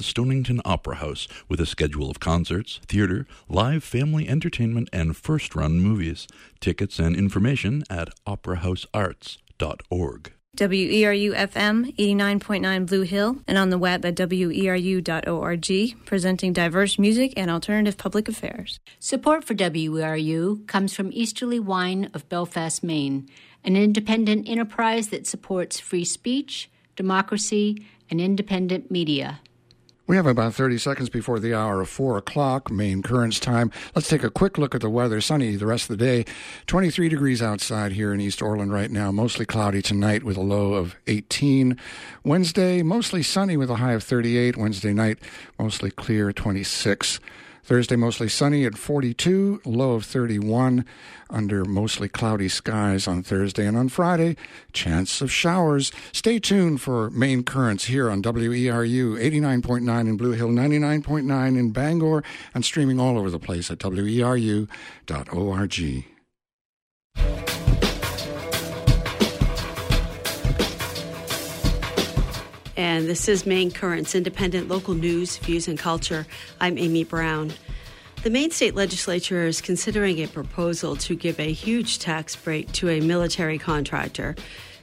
the 0.00 0.04
Stonington 0.04 0.60
Opera 0.64 0.96
House 0.96 1.28
with 1.46 1.60
a 1.60 1.66
schedule 1.66 2.10
of 2.10 2.20
concerts, 2.20 2.80
theater, 2.86 3.26
live 3.50 3.84
family 3.84 4.26
entertainment, 4.26 4.88
and 4.94 5.14
first 5.14 5.54
run 5.54 5.78
movies. 5.78 6.26
Tickets 6.58 6.98
and 6.98 7.14
information 7.14 7.84
at 7.90 8.08
operahousearts.org. 8.26 10.32
WERU 10.56 11.34
FM 11.34 11.94
89.9 11.96 12.86
Blue 12.86 13.02
Hill 13.02 13.36
and 13.46 13.58
on 13.58 13.68
the 13.68 13.76
web 13.76 14.06
at 14.06 14.16
weru.org, 14.16 16.06
presenting 16.06 16.54
diverse 16.54 16.98
music 16.98 17.34
and 17.36 17.50
alternative 17.50 17.98
public 17.98 18.26
affairs. 18.26 18.80
Support 19.00 19.44
for 19.44 19.54
WERU 19.54 20.66
comes 20.66 20.94
from 20.94 21.10
Easterly 21.12 21.60
Wine 21.60 22.08
of 22.14 22.26
Belfast, 22.30 22.82
Maine, 22.82 23.28
an 23.62 23.76
independent 23.76 24.48
enterprise 24.48 25.10
that 25.10 25.26
supports 25.26 25.78
free 25.78 26.06
speech, 26.06 26.70
democracy, 26.96 27.86
and 28.08 28.18
independent 28.18 28.90
media. 28.90 29.40
We 30.10 30.16
have 30.16 30.26
about 30.26 30.54
30 30.54 30.78
seconds 30.78 31.08
before 31.08 31.38
the 31.38 31.54
hour 31.54 31.80
of 31.80 31.88
4 31.88 32.16
o'clock, 32.16 32.68
Maine 32.68 33.00
Currents 33.00 33.38
time. 33.38 33.70
Let's 33.94 34.08
take 34.08 34.24
a 34.24 34.28
quick 34.28 34.58
look 34.58 34.74
at 34.74 34.80
the 34.80 34.90
weather. 34.90 35.20
Sunny 35.20 35.54
the 35.54 35.68
rest 35.68 35.88
of 35.88 35.96
the 35.96 36.04
day. 36.04 36.24
23 36.66 37.08
degrees 37.08 37.40
outside 37.40 37.92
here 37.92 38.12
in 38.12 38.20
East 38.20 38.42
Orland 38.42 38.72
right 38.72 38.90
now. 38.90 39.12
Mostly 39.12 39.46
cloudy 39.46 39.80
tonight 39.80 40.24
with 40.24 40.36
a 40.36 40.40
low 40.40 40.74
of 40.74 40.96
18. 41.06 41.78
Wednesday, 42.24 42.82
mostly 42.82 43.22
sunny 43.22 43.56
with 43.56 43.70
a 43.70 43.76
high 43.76 43.92
of 43.92 44.02
38. 44.02 44.56
Wednesday 44.56 44.92
night, 44.92 45.18
mostly 45.60 45.92
clear, 45.92 46.32
26. 46.32 47.20
Thursday, 47.64 47.96
mostly 47.96 48.28
sunny 48.28 48.64
at 48.64 48.76
42, 48.76 49.62
low 49.64 49.92
of 49.92 50.04
31, 50.04 50.84
under 51.28 51.64
mostly 51.64 52.08
cloudy 52.08 52.48
skies 52.48 53.06
on 53.06 53.22
Thursday. 53.22 53.66
And 53.66 53.76
on 53.76 53.88
Friday, 53.88 54.36
chance 54.72 55.20
of 55.20 55.30
showers. 55.30 55.92
Stay 56.12 56.38
tuned 56.38 56.80
for 56.80 57.10
Maine 57.10 57.44
Currents 57.44 57.84
here 57.84 58.10
on 58.10 58.22
WERU 58.22 59.18
89.9 59.18 60.00
in 60.00 60.16
Blue 60.16 60.32
Hill, 60.32 60.48
99.9 60.48 61.58
in 61.58 61.70
Bangor, 61.70 62.24
and 62.54 62.64
streaming 62.64 62.98
all 62.98 63.18
over 63.18 63.30
the 63.30 63.38
place 63.38 63.70
at 63.70 63.78
weru.org. 63.78 64.66
and 72.80 73.06
this 73.06 73.28
is 73.28 73.44
Maine 73.44 73.70
Currents, 73.70 74.14
independent 74.14 74.68
local 74.68 74.94
news, 74.94 75.36
views, 75.36 75.68
and 75.68 75.78
culture. 75.78 76.26
I'm 76.62 76.78
Amy 76.78 77.04
Brown. 77.04 77.52
The 78.22 78.30
Maine 78.30 78.50
state 78.50 78.74
legislature 78.74 79.44
is 79.44 79.60
considering 79.60 80.18
a 80.18 80.26
proposal 80.26 80.96
to 80.96 81.14
give 81.14 81.38
a 81.38 81.52
huge 81.52 81.98
tax 81.98 82.34
break 82.34 82.72
to 82.72 82.88
a 82.88 83.02
military 83.02 83.58
contractor. 83.58 84.34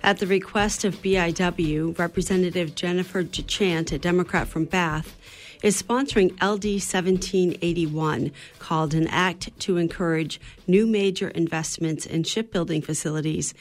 At 0.03 0.19
the 0.19 0.27
request 0.27 0.85
of 0.85 1.01
BIW, 1.01 1.97
Representative 1.97 2.75
Jennifer 2.75 3.23
DeChant, 3.23 3.91
a 3.91 3.97
Democrat 3.97 4.47
from 4.47 4.65
Bath, 4.65 5.17
is 5.63 5.81
sponsoring 5.81 6.33
LD 6.33 6.77
1781, 6.77 8.31
called 8.59 8.93
an 8.93 9.07
act 9.07 9.59
to 9.61 9.77
encourage 9.77 10.39
new 10.67 10.85
major 10.85 11.29
investments 11.29 12.05
in 12.05 12.21
shipbuilding 12.21 12.83
facilities 12.83 13.55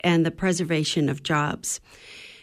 and 0.00 0.24
the 0.24 0.30
preservation 0.30 1.10
of 1.10 1.22
jobs. 1.22 1.78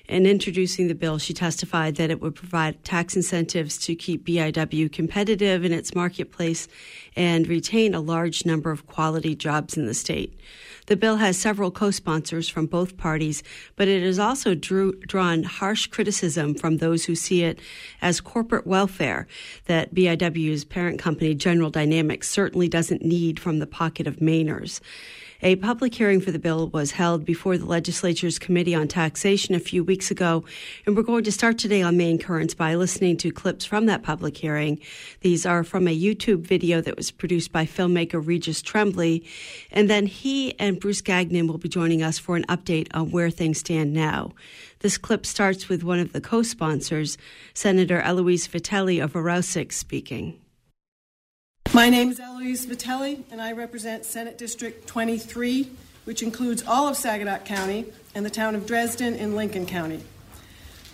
In 0.09 0.25
introducing 0.25 0.88
the 0.88 0.95
bill, 0.95 1.19
she 1.19 1.35
testified 1.35 1.97
that 1.97 2.09
it 2.09 2.19
would 2.19 2.33
provide 2.33 2.83
tax 2.83 3.15
incentives 3.15 3.77
to 3.85 3.93
keep 3.93 4.25
BIW 4.25 4.91
competitive 4.91 5.63
in 5.63 5.71
its 5.71 5.93
marketplace 5.93 6.67
and 7.15 7.47
retain 7.47 7.93
a 7.93 7.99
large 7.99 8.43
number 8.43 8.71
of 8.71 8.87
quality 8.87 9.35
jobs 9.35 9.77
in 9.77 9.85
the 9.85 9.93
state. 9.93 10.33
The 10.87 10.95
bill 10.95 11.17
has 11.17 11.37
several 11.37 11.69
co 11.69 11.91
sponsors 11.91 12.49
from 12.49 12.65
both 12.65 12.97
parties, 12.97 13.43
but 13.75 13.87
it 13.87 14.02
has 14.02 14.17
also 14.17 14.55
drew, 14.55 14.93
drawn 15.02 15.43
harsh 15.43 15.85
criticism 15.85 16.55
from 16.55 16.77
those 16.77 17.05
who 17.05 17.13
see 17.13 17.43
it 17.43 17.59
as 18.02 18.19
corporate 18.19 18.65
welfare 18.65 19.27
that 19.65 19.93
BIW's 19.93 20.65
parent 20.65 20.97
company, 20.97 21.35
General 21.35 21.69
Dynamics, 21.69 22.27
certainly 22.27 22.67
doesn't 22.67 23.03
need 23.03 23.39
from 23.39 23.59
the 23.59 23.67
pocket 23.67 24.07
of 24.07 24.15
Mainers. 24.15 24.81
A 25.41 25.55
public 25.55 25.95
hearing 25.95 26.19
for 26.19 26.31
the 26.31 26.37
bill 26.37 26.67
was 26.67 26.91
held 26.91 27.23
before 27.23 27.58
the 27.58 27.65
legislature's 27.65 28.37
Committee 28.37 28.75
on 28.75 28.89
Taxation 28.89 29.55
a 29.55 29.59
few 29.59 29.86
weeks 29.86 30.11
ago, 30.11 30.43
and 30.86 30.97
we're 30.97 31.02
going 31.02 31.23
to 31.23 31.31
start 31.31 31.58
today 31.58 31.81
on 31.81 31.95
Maine 31.95 32.17
Currents 32.17 32.53
by 32.53 32.75
listening 32.75 33.15
to 33.17 33.31
clips 33.31 33.64
from 33.64 33.86
that 33.86 34.03
public 34.03 34.36
hearing. 34.36 34.81
These 35.21 35.45
are 35.45 35.64
from 35.64 35.87
a 35.87 35.97
YouTube 35.97 36.41
video 36.41 36.81
that 36.81 36.97
was 36.97 37.09
produced 37.09 37.53
by 37.53 37.65
filmmaker 37.65 38.21
Regis 38.21 38.61
Tremblay, 38.61 39.21
and 39.71 39.89
then 39.89 40.08
he 40.08 40.59
and 40.59 40.77
Bruce 40.77 40.99
Gagnon 40.99 41.47
will 41.47 41.58
be 41.58 41.69
joining 41.69 42.03
us 42.03 42.19
for 42.19 42.35
an 42.35 42.43
update 42.49 42.89
on 42.93 43.09
where 43.09 43.30
things 43.30 43.59
stand 43.59 43.93
now. 43.93 44.33
This 44.80 44.97
clip 44.97 45.25
starts 45.25 45.69
with 45.69 45.85
one 45.85 45.99
of 45.99 46.11
the 46.11 46.19
co 46.19 46.43
sponsors, 46.43 47.17
Senator 47.53 48.02
Eloise 48.02 48.45
Vitelli 48.45 49.02
of 49.02 49.14
Arrowsic, 49.14 49.71
speaking. 49.71 50.37
My 51.71 51.87
name 51.87 52.09
is 52.09 52.19
Eloise 52.19 52.65
Vitelli, 52.65 53.23
and 53.30 53.39
I 53.39 53.52
represent 53.52 54.03
Senate 54.03 54.39
District 54.39 54.87
23, 54.87 55.69
which 56.05 56.23
includes 56.23 56.63
all 56.65 56.87
of 56.87 56.95
Sagadahoc 56.95 57.45
County 57.45 57.85
and 58.15 58.25
the 58.25 58.31
town 58.31 58.55
of 58.55 58.65
Dresden 58.65 59.13
in 59.13 59.35
Lincoln 59.35 59.67
County. 59.67 60.03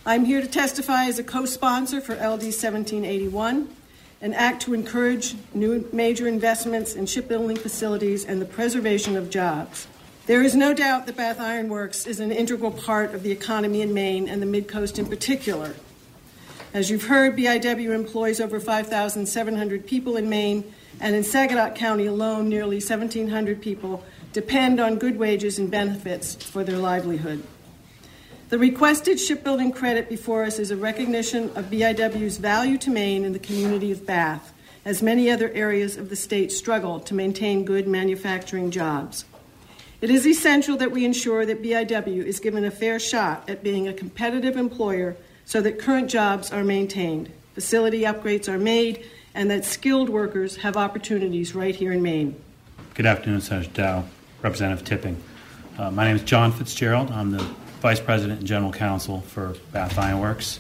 I'm 0.06 0.26
here 0.26 0.42
to 0.42 0.48
testify 0.48 1.06
as 1.06 1.18
a 1.18 1.24
co 1.24 1.46
sponsor 1.46 2.02
for 2.02 2.16
LD 2.16 2.52
1781, 2.52 3.74
an 4.20 4.34
act 4.34 4.64
to 4.64 4.74
encourage 4.74 5.36
new 5.54 5.88
major 5.94 6.28
investments 6.28 6.94
in 6.94 7.06
shipbuilding 7.06 7.56
facilities 7.56 8.26
and 8.26 8.42
the 8.42 8.46
preservation 8.46 9.16
of 9.16 9.30
jobs. 9.30 9.88
There 10.26 10.44
is 10.44 10.56
no 10.56 10.74
doubt 10.74 11.06
that 11.06 11.16
Bath 11.16 11.40
Iron 11.40 11.70
Works 11.70 12.06
is 12.06 12.20
an 12.20 12.34
integral 12.34 12.72
part 12.72 13.14
of 13.14 13.24
the 13.24 13.32
economy 13.32 13.82
in 13.82 13.94
Maine 13.94 14.28
and 14.28 14.42
the 14.42 14.46
Mid 14.46 14.68
Coast 14.68 15.00
in 15.00 15.06
particular. 15.06 15.74
As 16.76 16.90
you've 16.90 17.06
heard, 17.06 17.38
BIW 17.38 17.96
employs 17.96 18.42
over 18.42 18.60
5,700 18.60 19.88
people 19.88 20.18
in 20.18 20.28
Maine, 20.28 20.74
and 21.00 21.16
in 21.16 21.24
Sagadahoc 21.24 21.74
County 21.74 22.06
alone, 22.06 22.50
nearly 22.50 22.82
1,700 22.82 23.62
people 23.62 24.04
depend 24.34 24.82
on 24.82 24.98
good 24.98 25.18
wages 25.18 25.58
and 25.58 25.72
benefits 25.72 26.36
for 26.36 26.66
their 26.66 26.78
livelihood. 26.78 27.42
The 28.50 28.60
requested 28.60 29.22
shipbuilding 29.22 29.72
credit 29.72 30.10
before 30.10 30.44
us 30.44 30.60
is 30.60 30.70
a 30.70 30.76
recognition 30.76 31.50
of 31.56 31.72
BIW's 31.72 32.40
value 32.40 32.78
to 32.80 32.90
Maine 32.90 33.24
and 33.24 33.34
the 33.34 33.40
community 33.40 33.94
of 33.94 34.06
Bath, 34.06 34.52
as 34.84 35.02
many 35.02 35.32
other 35.32 35.52
areas 35.52 35.96
of 35.96 36.10
the 36.10 36.18
state 36.18 36.52
struggle 36.52 37.00
to 37.00 37.14
maintain 37.14 37.64
good 37.64 37.88
manufacturing 37.88 38.70
jobs. 38.70 39.24
It 40.02 40.10
is 40.10 40.28
essential 40.28 40.76
that 40.76 40.92
we 40.92 41.06
ensure 41.06 41.46
that 41.46 41.64
BIW 41.64 42.26
is 42.26 42.42
given 42.42 42.66
a 42.66 42.70
fair 42.70 43.00
shot 43.00 43.50
at 43.50 43.64
being 43.64 43.88
a 43.88 43.94
competitive 43.94 44.58
employer 44.58 45.16
so 45.46 45.62
that 45.62 45.80
current 45.80 46.10
jobs 46.10 46.52
are 46.52 46.64
maintained, 46.64 47.32
facility 47.54 48.02
upgrades 48.02 48.50
are 48.50 48.58
made, 48.58 49.06
and 49.34 49.50
that 49.52 49.64
skilled 49.64 50.10
workers 50.10 50.58
have 50.58 50.76
opportunities 50.76 51.54
right 51.56 51.76
here 51.76 51.92
in 51.92 52.02
Maine. 52.02 52.36
Good 52.96 53.06
afternoon, 53.06 53.42
Senator 53.42 53.70
Dow, 53.72 54.06
Representative 54.42 54.86
Tipping. 54.86 55.22
Uh, 55.78 55.92
my 55.92 56.06
name 56.06 56.16
is 56.16 56.24
John 56.24 56.52
Fitzgerald. 56.52 57.12
I'm 57.12 57.32
the 57.32 57.44
Vice 57.82 58.00
President 58.00 58.40
and 58.40 58.48
General 58.48 58.72
Counsel 58.72 59.22
for 59.22 59.56
Bath 59.72 59.98
Iron 60.00 60.20
Works. 60.20 60.60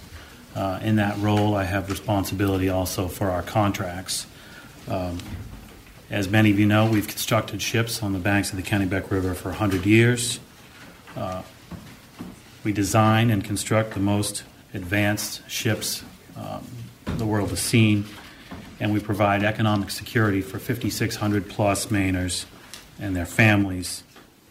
Uh, 0.56 0.80
in 0.84 0.98
that 0.98 1.18
role, 1.20 1.56
I 1.56 1.64
have 1.64 1.90
responsibility 1.90 2.70
also 2.70 3.08
for 3.08 3.30
our 3.32 3.42
contracts. 3.42 4.28
Um, 4.88 5.18
as 6.10 6.30
many 6.30 6.52
of 6.52 6.60
you 6.60 6.66
know, 6.66 6.90
we've 6.90 7.08
constructed 7.08 7.62
ships 7.62 8.04
on 8.04 8.14
the 8.14 8.20
banks 8.20 8.52
of 8.52 8.58
the 8.58 8.64
Kennebec 8.64 9.10
River 9.10 9.34
for 9.34 9.50
100 9.50 9.86
years. 9.86 10.40
Uh, 11.16 11.42
we 12.64 12.72
design 12.72 13.30
and 13.32 13.44
construct 13.44 13.94
the 13.94 14.00
most 14.00 14.44
advanced 14.76 15.50
ships 15.50 16.04
um, 16.36 16.68
the 17.18 17.26
world 17.26 17.50
has 17.50 17.60
seen, 17.60 18.06
and 18.80 18.94
we 18.94 19.00
provide 19.00 19.44
economic 19.44 19.90
security 19.90 20.42
for 20.42 20.60
5,600 20.60 21.50
plus 21.50 21.88
Mainers 21.88 22.46
and 23.00 23.16
their 23.16 23.26
families. 23.26 24.04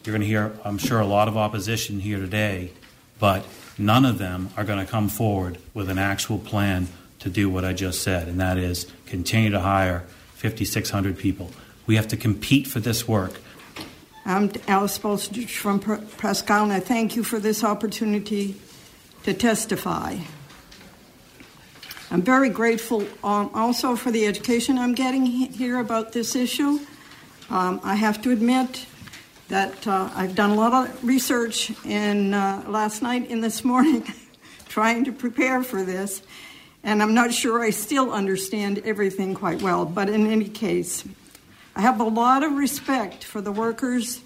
You're 0.05 0.13
going 0.13 0.23
to 0.23 0.27
hear, 0.27 0.59
I'm 0.65 0.79
sure, 0.79 1.01
a 1.01 1.07
lot 1.07 1.29
of 1.29 1.37
opposition 1.37 2.01
here 2.01 2.19
today, 2.19 2.73
but 3.19 3.45
none 3.77 4.05
of 4.05 4.19
them 4.19 4.51
are 4.57 4.65
going 4.65 4.85
to 4.85 4.91
come 4.91 5.09
forward 5.09 5.59
with 5.75 5.91
an 5.91 5.99
actual 5.99 6.39
plan 6.39 6.89
to 7.21 7.29
do 7.29 7.51
what 7.51 7.65
I 7.65 7.73
just 7.73 8.03
said, 8.03 8.29
and 8.29 8.41
that 8.41 8.57
is 8.57 8.87
continue 9.07 9.51
to 9.51 9.61
hire 9.61 10.05
5,600 10.37 11.19
people. 11.19 11.51
We 11.87 11.97
have 11.97 12.09
to 12.09 12.17
compete 12.17 12.67
for 12.67 12.81
this 12.81 13.07
work. 13.07 13.41
I'm 14.27 14.51
Alice 14.69 14.99
Bolstridge 14.99 15.51
from 15.51 15.83
Isle, 16.23 16.63
and 16.65 16.73
I 16.73 16.81
thank 16.81 17.15
you 17.15 17.23
for 17.23 17.39
this 17.39 17.63
opportunity 17.63 18.57
to 19.25 19.33
testify. 19.33 20.19
I'm 22.11 22.23
very 22.23 22.51
grateful 22.51 23.07
um, 23.25 23.51
also 23.55 23.97
for 23.97 24.11
the 24.11 24.27
education 24.27 24.79
I'm 24.79 24.95
getting 24.95 25.25
here 25.25 25.81
about 25.81 26.13
this 26.13 26.37
issue. 26.37 26.79
Um, 27.51 27.81
I 27.83 27.95
have 27.95 28.23
to 28.23 28.31
admit 28.31 28.87
that 29.49 29.87
uh, 29.87 30.11
I've 30.15 30.35
done 30.35 30.51
a 30.51 30.55
lot 30.55 30.89
of 30.89 31.05
research 31.05 31.73
in 31.85 32.35
uh, 32.35 32.65
last 32.69 33.03
night 33.03 33.31
and 33.31 33.43
this 33.43 33.65
morning 33.65 34.07
trying 34.69 35.05
to 35.05 35.13
prepare 35.13 35.63
for 35.63 35.83
this, 35.83 36.23
and 36.83 37.03
I'm 37.03 37.15
not 37.15 37.33
sure 37.33 37.63
I 37.63 37.71
still 37.71 38.13
understand 38.13 38.83
everything 38.85 39.35
quite 39.35 39.63
well. 39.63 39.85
But 39.85 40.09
in 40.09 40.31
any 40.31 40.49
case, 40.49 41.05
I 41.75 41.81
have 41.81 41.99
a 42.01 42.05
lot 42.05 42.43
of 42.43 42.53
respect 42.53 43.25
for 43.25 43.41
the 43.41 43.53
workers 43.53 44.21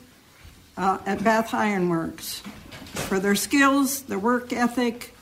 uh, 0.76 0.98
at 1.06 1.22
Bath 1.22 1.54
Iron 1.54 1.88
Works 1.88 2.42
for 3.06 3.18
their 3.20 3.34
skills, 3.34 4.02
their 4.02 4.18
work 4.18 4.52
ethic, 4.52 5.14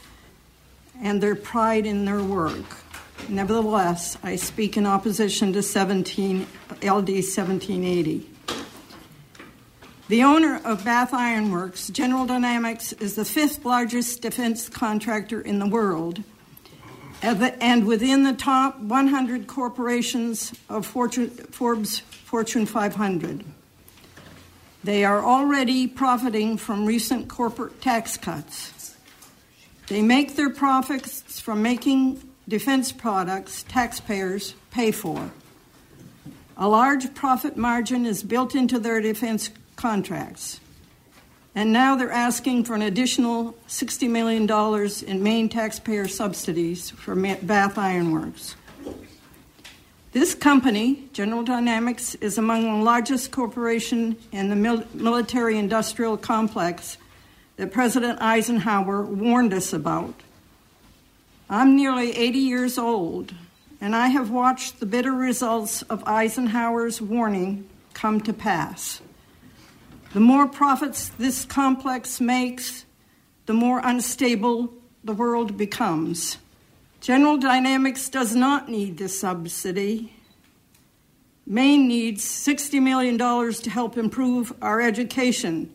and 1.01 1.23
their 1.23 1.35
pride 1.35 1.87
in 1.87 2.05
their 2.05 2.23
work. 2.23 2.65
Nevertheless, 3.29 4.17
I 4.23 4.37
speak 4.37 4.77
in 4.77 4.87
opposition 4.87 5.53
to 5.53 5.63
17, 5.63 6.47
LD 6.83 7.09
1780. 7.09 8.31
The 10.09 10.23
owner 10.23 10.61
of 10.65 10.85
Bath 10.85 11.13
Iron 11.13 11.51
Works, 11.51 11.89
General 11.89 12.27
Dynamics, 12.27 12.93
is 12.95 13.17
the 13.17 13.25
fifth 13.25 13.65
largest 13.65 14.23
defense 14.23 14.69
contractor 14.69 15.41
in 15.41 15.59
the 15.59 15.67
world 15.67 16.23
and 17.23 17.87
within 17.87 18.23
the 18.23 18.33
top 18.33 18.79
100 18.79 19.47
corporations 19.47 20.53
of 20.69 20.87
Fortune, 20.87 21.31
Forbes 21.31 22.01
Fortune 22.01 22.67
500. 22.67 23.45
They 24.87 25.05
are 25.05 25.21
already 25.21 25.89
profiting 25.89 26.59
from 26.59 26.87
recent 26.87 27.27
corporate 27.27 27.81
tax 27.81 28.17
cuts. 28.17 28.95
They 29.89 30.01
make 30.01 30.37
their 30.37 30.49
profits 30.49 31.41
from 31.41 31.61
making 31.61 32.23
defense 32.47 32.93
products 32.93 33.65
taxpayers 33.65 34.55
pay 34.71 34.93
for. 34.93 35.33
A 36.57 36.69
large 36.69 37.13
profit 37.17 37.57
margin 37.57 38.07
is 38.07 38.23
built 38.23 38.55
into 38.55 38.79
their 38.79 39.01
defense 39.01 39.51
contracts. 39.75 40.61
And 41.57 41.73
now 41.73 41.97
they're 41.97 42.13
asking 42.13 42.63
for 42.63 42.77
an 42.77 42.83
additional 42.83 43.57
$60 43.67 44.09
million 44.09 44.49
in 45.09 45.21
Maine 45.21 45.49
taxpayer 45.49 46.07
subsidies 46.07 46.91
for 46.91 47.17
Bath 47.17 47.77
Iron 47.77 48.13
Works. 48.13 48.55
This 50.17 50.35
company, 50.35 51.11
General 51.13 51.43
Dynamics, 51.43 52.15
is 52.15 52.39
among 52.39 52.63
the 52.63 52.83
largest 52.83 53.31
corporation 53.33 54.17
in 54.33 54.49
the 54.49 54.57
mil- 54.57 54.87
military 54.95 55.59
industrial 55.59 56.17
complex 56.17 56.97
that 57.57 57.71
President 57.71 58.23
Eisenhower 58.23 59.03
warned 59.03 59.53
us 59.53 59.75
about. 59.75 60.15
I'm 61.51 61.77
nearly 61.77 62.17
80 62.17 62.39
years 62.39 62.79
old, 62.79 63.35
and 63.79 63.95
I 63.95 64.07
have 64.07 64.31
watched 64.31 64.81
the 64.81 64.87
bitter 64.87 65.13
results 65.13 65.83
of 65.83 66.03
Eisenhower's 66.05 66.99
warning 67.03 67.69
come 67.93 68.23
to 68.23 68.33
pass. 68.33 69.03
The 70.15 70.21
more 70.21 70.49
profits 70.49 71.11
this 71.19 71.45
complex 71.45 72.23
makes, 72.23 72.87
the 73.45 73.53
more 73.53 73.83
unstable 73.85 74.73
the 75.05 75.13
world 75.13 75.59
becomes. 75.59 76.39
General 77.07 77.37
Dynamics 77.37 78.09
does 78.09 78.35
not 78.35 78.69
need 78.69 78.99
this 78.99 79.21
subsidy. 79.21 80.13
Maine 81.47 81.87
needs 81.87 82.25
$60 82.25 82.83
million 82.83 83.17
to 83.17 83.71
help 83.71 83.97
improve 83.97 84.53
our 84.61 84.81
education, 84.81 85.73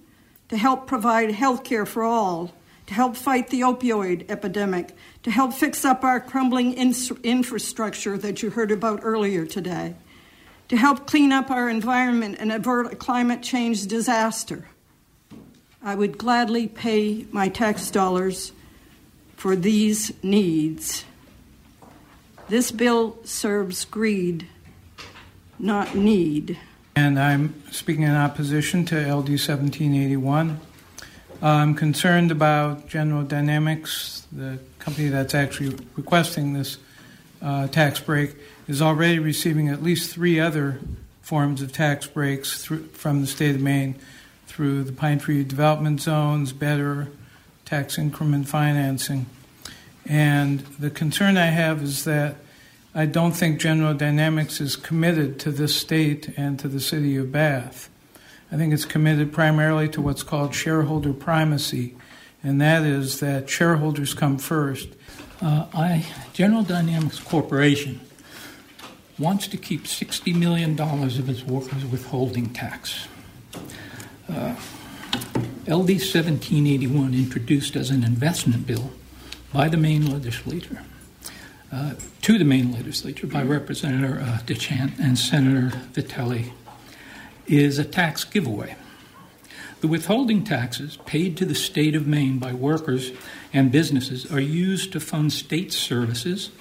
to 0.50 0.57
help 0.57 0.88
provide 0.88 1.31
health 1.31 1.63
care 1.63 1.86
for 1.86 2.04
all, 2.04 2.54
to 2.86 2.94
help 2.94 3.16
fight 3.16 3.48
the 3.48 3.62
opioid 3.62 4.30
epidemic, 4.30 4.94
to 5.24 5.31
help 5.31 5.54
fix 5.54 5.86
up 5.86 6.04
our 6.04 6.19
crumbling 6.19 6.74
infrastructure 6.74 8.18
that 8.18 8.44
you 8.44 8.50
heard 8.50 8.69
about 8.69 9.00
earlier 9.01 9.45
today 9.45 9.95
to 10.68 10.75
help 10.75 11.07
clean 11.07 11.31
up 11.31 11.50
our 11.50 11.69
environment 11.69 12.36
and 12.39 12.51
avert 12.51 12.92
a 12.92 12.95
climate 12.98 13.42
change 13.42 13.88
disaster. 13.88 14.68
I 15.81 15.95
would 15.95 16.18
gladly 16.18 16.68
pay 16.68 17.25
my 17.31 17.48
tax 17.48 17.89
dollars 17.89 18.51
for 19.38 19.56
these 19.56 20.12
needs. 20.22 21.06
This 22.51 22.69
bill 22.69 23.18
serves 23.24 23.86
greed, 23.86 24.45
not 25.57 25.95
need. 25.95 26.59
And 26.98 27.18
I'm 27.18 27.63
speaking 27.71 28.03
in 28.03 28.13
opposition 28.13 28.83
to 28.88 28.98
LD 28.98 29.39
1781. 29.39 30.59
I'm 31.42 31.75
concerned 31.75 32.30
about 32.30 32.89
General 32.89 33.24
Dynamics, 33.24 34.27
the 34.33 34.59
company 34.80 35.07
that's 35.07 35.33
actually 35.33 35.77
requesting 35.95 36.51
this 36.51 36.77
uh, 37.42 37.68
tax 37.68 38.01
break 38.01 38.36
is 38.68 38.81
already 38.81 39.18
receiving 39.18 39.69
at 39.69 39.81
least 39.81 40.12
three 40.12 40.38
other 40.38 40.81
forms 41.21 41.62
of 41.62 41.71
tax 41.71 42.06
breaks 42.06 42.62
through, 42.62 42.83
from 42.88 43.21
the 43.21 43.27
state 43.27 43.56
of 43.56 43.62
Maine 43.62 43.95
through 44.47 44.83
the 44.83 44.92
Pine 44.92 45.19
Tree 45.19 45.45
Development 45.45 46.01
Zones, 46.01 46.51
better 46.51 47.07
tax 47.63 47.97
increment 47.97 48.50
financing. 48.50 49.25
And 50.06 50.59
the 50.80 50.89
concern 50.89 51.38
I 51.38 51.48
have 51.48 51.81
is 51.83 52.03
that 52.06 52.36
I 52.94 53.06
don't 53.06 53.31
think 53.31 53.59
General 53.59 53.94
Dynamics 53.94 54.59
is 54.59 54.75
committed 54.75 55.39
to 55.42 55.51
this 55.51 55.75
state 55.75 56.33
and 56.36 56.59
to 56.59 56.68
the 56.68 56.81
city 56.81 57.15
of 57.15 57.31
Bath. 57.31 57.89
I 58.51 58.57
think 58.57 58.74
it's 58.74 58.83
committed 58.83 59.31
primarily 59.31 59.88
to 59.89 60.01
what's 60.01 60.24
called 60.24 60.53
shareholder 60.53 61.13
primacy, 61.13 61.95
and 62.44 62.59
that 62.59 62.83
is 62.83 63.21
that 63.21 63.50
shareholders 63.50 64.13
come 64.13 64.38
first. 64.38 64.89
Uh, 65.42 65.68
I, 65.74 66.06
General 66.33 66.63
Dynamics 66.63 67.19
Corporation 67.19 68.01
wants 69.18 69.47
to 69.47 69.57
keep 69.57 69.83
$60 69.83 70.36
million 70.36 70.80
of 70.80 71.30
its 71.30 71.44
workers' 71.44 71.86
withholding 71.86 72.50
tax. 72.50 73.07
Uh, 74.27 74.56
LD 75.68 76.01
1781, 76.01 77.13
introduced 77.13 77.75
as 77.77 77.89
an 77.89 78.04
investment 78.04 78.68
bill 78.68 78.92
by 79.53 79.68
the 79.68 79.77
Maine 79.77 80.12
legislature, 80.12 80.83
uh, 81.71 81.94
to 82.21 82.38
the 82.38 82.45
Maine 82.45 82.71
legislature 82.71 83.27
by 83.27 83.44
Representative 83.44 84.18
uh, 84.18 84.38
DeChant 84.45 85.00
and 85.00 85.18
Senator 85.18 85.77
Vitelli, 85.94 86.51
is 87.48 87.80
a 87.80 87.86
tax 87.86 88.24
giveaway. 88.24 88.75
The 89.81 89.88
withholding 89.88 90.44
taxes 90.44 90.98
paid 91.06 91.36
to 91.38 91.45
the 91.45 91.56
state 91.56 91.95
of 91.95 92.06
Maine 92.07 92.38
by 92.38 92.53
workers 92.53 93.12
and 93.51 93.71
businesses 93.71 94.31
are 94.31 94.39
used 94.39 94.94
to 94.94 95.00
fund 95.00 95.33
state 95.33 95.74
services 95.74 96.51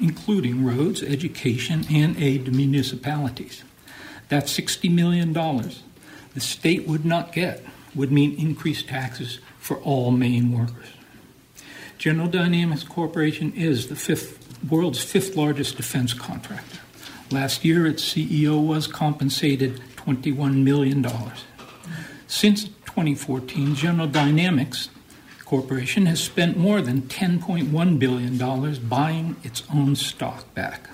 including 0.00 0.64
roads, 0.64 1.02
education, 1.02 1.84
and 1.90 2.16
aid 2.18 2.44
to 2.44 2.50
municipalities. 2.50 3.64
That 4.28 4.44
$60 4.44 4.92
million 4.92 5.32
the 5.32 6.40
state 6.40 6.86
would 6.86 7.04
not 7.04 7.32
get 7.32 7.64
would 7.94 8.12
mean 8.12 8.38
increased 8.38 8.88
taxes 8.88 9.40
for 9.58 9.78
all 9.78 10.10
Maine 10.10 10.52
workers. 10.52 10.88
General 11.98 12.28
Dynamics 12.28 12.84
Corporation 12.84 13.52
is 13.54 13.88
the 13.88 13.96
fifth, 13.96 14.38
world's 14.70 15.02
fifth 15.02 15.34
largest 15.34 15.76
defense 15.76 16.14
contractor. 16.14 16.78
Last 17.32 17.64
year, 17.64 17.86
its 17.88 18.04
CEO 18.14 18.64
was 18.64 18.86
compensated 18.86 19.82
$21 19.96 20.62
million. 20.62 21.04
Since 22.28 22.64
2014, 22.64 23.74
General 23.74 24.06
Dynamics 24.06 24.90
Corporation 25.44 26.06
has 26.06 26.22
spent 26.22 26.56
more 26.56 26.80
than 26.80 27.02
$10.1 27.02 27.98
billion 27.98 28.88
buying 28.88 29.36
its 29.42 29.64
own 29.74 29.96
stock 29.96 30.54
back. 30.54 30.88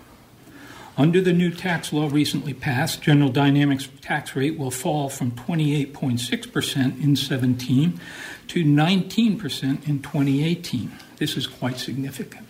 Under 0.97 1.21
the 1.21 1.33
new 1.33 1.51
tax 1.51 1.93
law 1.93 2.09
recently 2.09 2.55
passed, 2.55 3.03
General 3.03 3.29
Dynamics' 3.29 3.89
tax 4.01 4.37
rate 4.37 4.57
will 4.57 4.71
fall 4.71 5.09
from 5.09 5.33
28.6% 5.33 7.03
in 7.03 7.17
17 7.17 8.01
to 8.49 8.65
19% 8.65 9.89
in 9.89 10.03
2018. 10.03 10.93
This 11.19 11.37
is 11.37 11.47
quite 11.47 11.79
significant. 11.79 12.47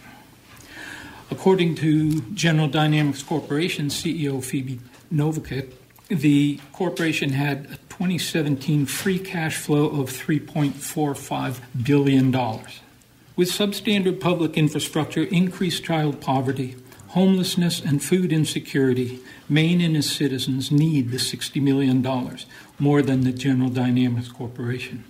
According 1.31 1.77
to 1.77 2.21
General 2.33 2.69
Dynamics 2.69 3.23
Corporation 3.23 3.87
CEO 3.87 4.43
Phebe 4.43 4.81
Novakovic, 5.13 5.73
the 6.09 6.61
corporation 6.73 7.31
had 7.31 7.65
a 7.67 7.77
2017 7.89 8.87
free 8.87 9.19
cash 9.19 9.57
flow 9.57 9.87
of 9.87 10.11
$3.45 10.11 11.61
billion. 11.83 12.31
With 13.37 13.51
substandard 13.51 14.21
public 14.21 14.57
infrastructure, 14.57 15.25
increased 15.25 15.83
child 15.85 16.21
poverty, 16.21 16.77
homelessness, 17.09 17.81
and 17.81 18.03
food 18.03 18.33
insecurity, 18.33 19.21
Maine 19.49 19.81
and 19.81 19.97
its 19.97 20.11
citizens 20.11 20.71
need 20.71 21.11
the 21.11 21.17
$60 21.17 21.63
million, 21.63 22.05
more 22.79 23.03
than 23.03 23.23
the 23.23 23.33
General 23.33 23.71
Dynamics 23.71 24.29
Corporation. 24.29 25.05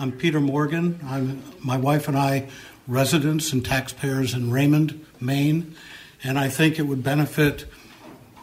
I'm 0.00 0.12
Peter 0.12 0.38
Morgan. 0.38 1.00
I'm 1.04 1.42
my 1.58 1.76
wife 1.76 2.06
and 2.06 2.16
I 2.16 2.46
residents 2.86 3.52
and 3.52 3.64
taxpayers 3.64 4.32
in 4.32 4.52
Raymond, 4.52 5.04
Maine, 5.18 5.74
and 6.22 6.38
I 6.38 6.48
think 6.48 6.78
it 6.78 6.82
would 6.82 7.02
benefit 7.02 7.64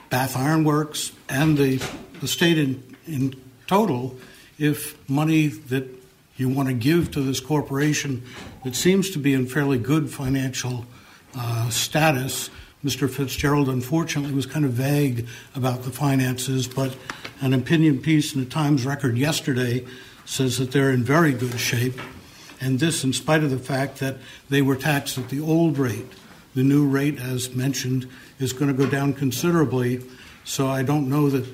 Bath 0.10 0.36
Iron 0.36 0.66
Works 0.66 1.14
and 1.30 1.58
the, 1.58 1.82
the 2.20 2.28
state 2.28 2.58
in, 2.58 2.84
in 3.08 3.42
total 3.68 4.18
if 4.60 4.98
money 5.10 5.48
that 5.48 5.88
you 6.36 6.50
want 6.50 6.68
to 6.68 6.74
give 6.74 7.12
to 7.12 7.22
this 7.22 7.40
corporation 7.40 8.24
that 8.66 8.76
seems 8.76 9.10
to 9.12 9.18
be 9.18 9.34
in 9.34 9.48
fairly 9.48 9.78
good 9.78 10.12
financial 10.12 10.86
uh, 11.38 11.70
status. 11.70 12.50
Mr. 12.84 13.10
Fitzgerald, 13.10 13.70
unfortunately, 13.70 14.34
was 14.34 14.46
kind 14.46 14.66
of 14.66 14.72
vague 14.72 15.26
about 15.56 15.84
the 15.84 15.90
finances, 15.90 16.68
but 16.68 16.98
an 17.40 17.54
opinion 17.54 18.02
piece 18.02 18.36
in 18.36 18.42
the 18.42 18.50
Times 18.50 18.86
Record 18.86 19.18
yesterday 19.18 19.86
says 20.26 20.58
that 20.58 20.72
they're 20.72 20.92
in 20.92 21.04
very 21.04 21.32
good 21.32 21.60
shape, 21.60 22.00
and 22.60 22.80
this 22.80 23.04
in 23.04 23.14
spite 23.14 23.44
of 23.44 23.52
the 23.52 23.60
fact 23.60 24.00
that 24.00 24.18
they 24.50 24.62
were 24.62 24.76
taxed 24.76 25.18
at 25.18 25.30
the 25.30 25.40
old 25.40 25.78
rate. 25.78 26.12
The 26.56 26.64
new 26.64 26.88
rate, 26.88 27.20
as 27.20 27.54
mentioned, 27.54 28.10
is 28.40 28.54
going 28.54 28.68
to 28.68 28.74
go 28.74 28.90
down 28.90 29.14
considerably, 29.14 30.02
so 30.44 30.68
I 30.68 30.84
don't 30.84 31.10
know 31.10 31.30
that 31.30 31.46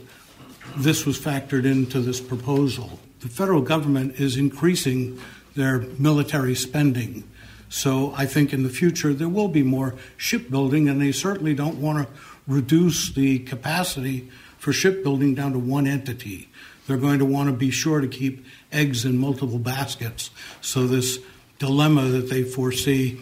this 0.77 1.05
was 1.05 1.19
factored 1.19 1.65
into 1.65 1.99
this 1.99 2.21
proposal. 2.21 2.99
The 3.19 3.27
federal 3.27 3.61
government 3.61 4.19
is 4.19 4.37
increasing 4.37 5.19
their 5.55 5.79
military 5.99 6.55
spending. 6.55 7.27
So 7.69 8.13
I 8.15 8.25
think 8.25 8.53
in 8.53 8.63
the 8.63 8.69
future 8.69 9.13
there 9.13 9.29
will 9.29 9.47
be 9.47 9.63
more 9.63 9.95
shipbuilding, 10.17 10.87
and 10.87 11.01
they 11.01 11.11
certainly 11.11 11.53
don't 11.53 11.81
want 11.81 12.07
to 12.07 12.13
reduce 12.47 13.11
the 13.11 13.39
capacity 13.39 14.29
for 14.57 14.73
shipbuilding 14.73 15.35
down 15.35 15.53
to 15.53 15.59
one 15.59 15.87
entity. 15.87 16.49
They're 16.91 16.99
going 16.99 17.19
to 17.19 17.25
want 17.25 17.47
to 17.47 17.55
be 17.55 17.71
sure 17.71 18.01
to 18.01 18.07
keep 18.09 18.45
eggs 18.69 19.05
in 19.05 19.17
multiple 19.17 19.59
baskets. 19.59 20.29
So 20.59 20.87
this 20.87 21.19
dilemma 21.57 22.01
that 22.09 22.29
they 22.29 22.43
foresee 22.43 23.21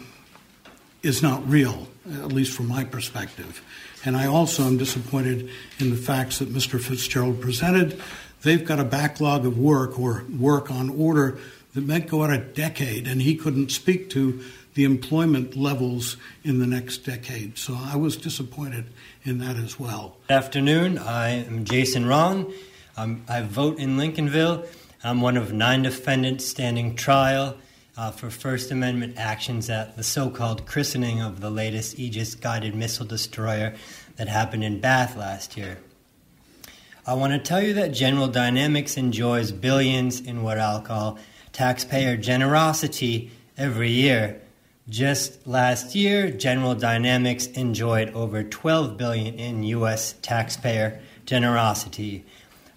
is 1.04 1.22
not 1.22 1.48
real, 1.48 1.86
at 2.12 2.32
least 2.32 2.52
from 2.52 2.66
my 2.66 2.82
perspective. 2.82 3.62
And 4.04 4.16
I 4.16 4.26
also 4.26 4.64
am 4.64 4.76
disappointed 4.76 5.50
in 5.78 5.90
the 5.90 5.96
facts 5.96 6.40
that 6.40 6.52
Mr. 6.52 6.80
Fitzgerald 6.80 7.40
presented. 7.40 8.02
They've 8.42 8.64
got 8.64 8.80
a 8.80 8.84
backlog 8.84 9.46
of 9.46 9.56
work 9.56 10.00
or 10.00 10.24
work 10.36 10.72
on 10.72 10.90
order 10.90 11.38
that 11.74 11.86
might 11.86 12.08
go 12.08 12.24
out 12.24 12.32
a 12.32 12.38
decade, 12.38 13.06
and 13.06 13.22
he 13.22 13.36
couldn't 13.36 13.70
speak 13.70 14.10
to 14.10 14.42
the 14.74 14.82
employment 14.82 15.56
levels 15.56 16.16
in 16.42 16.58
the 16.58 16.66
next 16.66 17.04
decade. 17.04 17.56
So 17.56 17.78
I 17.80 17.94
was 17.94 18.16
disappointed 18.16 18.86
in 19.22 19.38
that 19.38 19.54
as 19.54 19.78
well. 19.78 20.16
Good 20.26 20.34
afternoon. 20.34 20.98
I 20.98 21.44
am 21.44 21.64
Jason 21.64 22.04
Ron. 22.04 22.52
Um, 23.00 23.24
I 23.28 23.40
vote 23.40 23.78
in 23.78 23.96
Lincolnville. 23.96 24.66
I'm 25.02 25.22
one 25.22 25.38
of 25.38 25.54
nine 25.54 25.80
defendants 25.80 26.44
standing 26.44 26.96
trial 26.96 27.56
uh, 27.96 28.10
for 28.10 28.28
First 28.28 28.70
Amendment 28.70 29.14
actions 29.16 29.70
at 29.70 29.96
the 29.96 30.02
so 30.02 30.28
called 30.28 30.66
christening 30.66 31.22
of 31.22 31.40
the 31.40 31.48
latest 31.48 31.98
Aegis 31.98 32.34
guided 32.34 32.74
missile 32.74 33.06
destroyer 33.06 33.74
that 34.16 34.28
happened 34.28 34.64
in 34.64 34.80
Bath 34.80 35.16
last 35.16 35.56
year. 35.56 35.78
I 37.06 37.14
want 37.14 37.32
to 37.32 37.38
tell 37.38 37.62
you 37.62 37.72
that 37.72 37.92
General 37.92 38.28
Dynamics 38.28 38.98
enjoys 38.98 39.50
billions 39.50 40.20
in 40.20 40.42
what 40.42 40.58
I'll 40.58 40.82
call 40.82 41.18
taxpayer 41.52 42.18
generosity 42.18 43.30
every 43.56 43.92
year. 43.92 44.42
Just 44.90 45.46
last 45.46 45.94
year, 45.94 46.30
General 46.30 46.74
Dynamics 46.74 47.46
enjoyed 47.46 48.10
over 48.10 48.42
12 48.42 48.98
billion 48.98 49.36
in 49.36 49.62
US 49.62 50.16
taxpayer 50.20 51.00
generosity. 51.24 52.26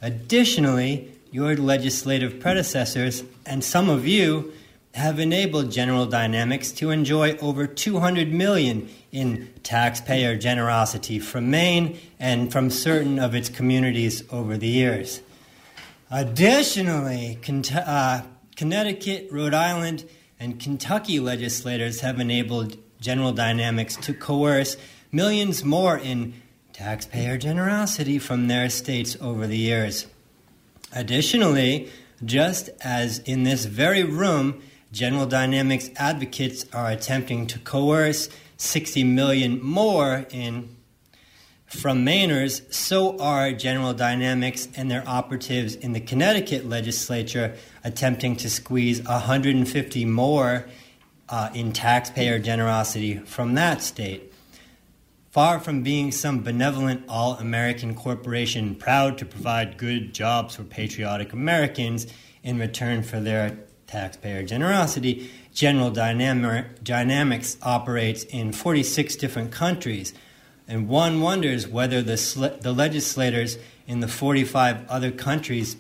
Additionally, 0.04 1.10
your 1.32 1.56
legislative 1.56 2.38
predecessors 2.42 3.24
and 3.46 3.64
some 3.64 3.90
of 3.90 4.06
you 4.06 4.52
have 4.96 5.18
enabled 5.18 5.72
General 5.72 6.06
Dynamics 6.06 6.74
to 6.74 6.92
enjoy 6.92 7.38
over 7.38 7.66
200 7.66 8.34
million 8.34 8.90
in 9.14 9.50
taxpayer 9.64 10.36
generosity 10.36 11.20
from 11.20 11.50
Maine 11.50 11.98
and 12.20 12.52
from 12.52 12.70
certain 12.70 13.18
of 13.18 13.34
its 13.34 13.48
communities 13.48 14.24
over 14.30 14.58
the 14.58 14.68
years. 14.68 15.22
Additionally, 16.12 17.40
uh, 17.74 18.22
Connecticut, 18.58 19.30
Rhode 19.32 19.54
Island, 19.54 20.04
and 20.38 20.60
Kentucky 20.60 21.22
legislators 21.22 22.02
have 22.02 22.20
enabled 22.20 22.78
General 23.00 23.32
Dynamics 23.32 23.96
to 23.96 24.14
coerce 24.14 24.76
millions 25.14 25.64
more 25.64 25.98
in 25.98 26.34
taxpayer 26.74 27.38
generosity 27.38 28.20
from 28.20 28.48
their 28.48 28.70
states 28.70 29.16
over 29.22 29.48
the 29.48 29.58
years. 29.58 30.08
Additionally, 30.92 31.90
just 32.26 32.70
as 32.82 33.20
in 33.20 33.44
this 33.44 33.66
very 33.66 34.04
room, 34.04 34.62
General 34.92 35.26
Dynamics 35.26 35.90
advocates 35.96 36.66
are 36.74 36.90
attempting 36.90 37.48
to 37.48 37.60
coerce 37.60 38.30
60 38.58 39.04
million 39.04 39.64
more 39.64 40.26
in 40.32 40.76
from 41.68 42.06
Mainers, 42.06 42.72
so 42.72 43.18
are 43.18 43.52
General 43.52 43.94
Dynamics 43.94 44.68
and 44.76 44.92
their 44.92 45.04
operatives 45.08 45.74
in 45.74 45.94
the 45.94 46.00
Connecticut 46.00 46.70
legislature 46.70 47.56
attempting 47.84 48.36
to 48.38 48.50
squeeze 48.50 49.02
150 49.02 50.06
more 50.06 50.68
uh, 51.30 51.50
in 51.56 51.74
taxpayer 51.74 52.38
generosity 52.38 53.18
from 53.18 53.56
that 53.56 53.82
state. 53.82 54.33
Far 55.34 55.60
from 55.60 55.82
being 55.82 56.12
some 56.12 56.44
benevolent 56.44 57.06
all 57.10 57.34
American 57.38 57.96
corporation 57.96 58.76
proud 58.76 59.18
to 59.18 59.26
provide 59.26 59.80
good 59.80 60.14
jobs 60.14 60.56
for 60.56 60.64
patriotic 60.64 61.34
Americans 61.34 62.06
in 62.44 62.60
return 62.60 63.02
for 63.02 63.20
their 63.20 63.58
taxpayer 63.88 64.44
generosity, 64.44 65.32
General 65.52 65.90
Dynamics 65.90 67.58
operates 67.64 68.26
in 68.26 68.52
46 68.52 69.16
different 69.16 69.52
countries 69.52 70.14
and 70.68 70.88
one 70.88 71.20
wonders 71.20 71.68
whether 71.68 72.04
the, 72.04 72.18
sl- 72.18 72.60
the 72.62 72.72
legislators 72.72 73.58
in 73.88 74.02
the 74.02 74.08
45 74.08 74.88
other 74.88 75.10
countries 75.10 75.76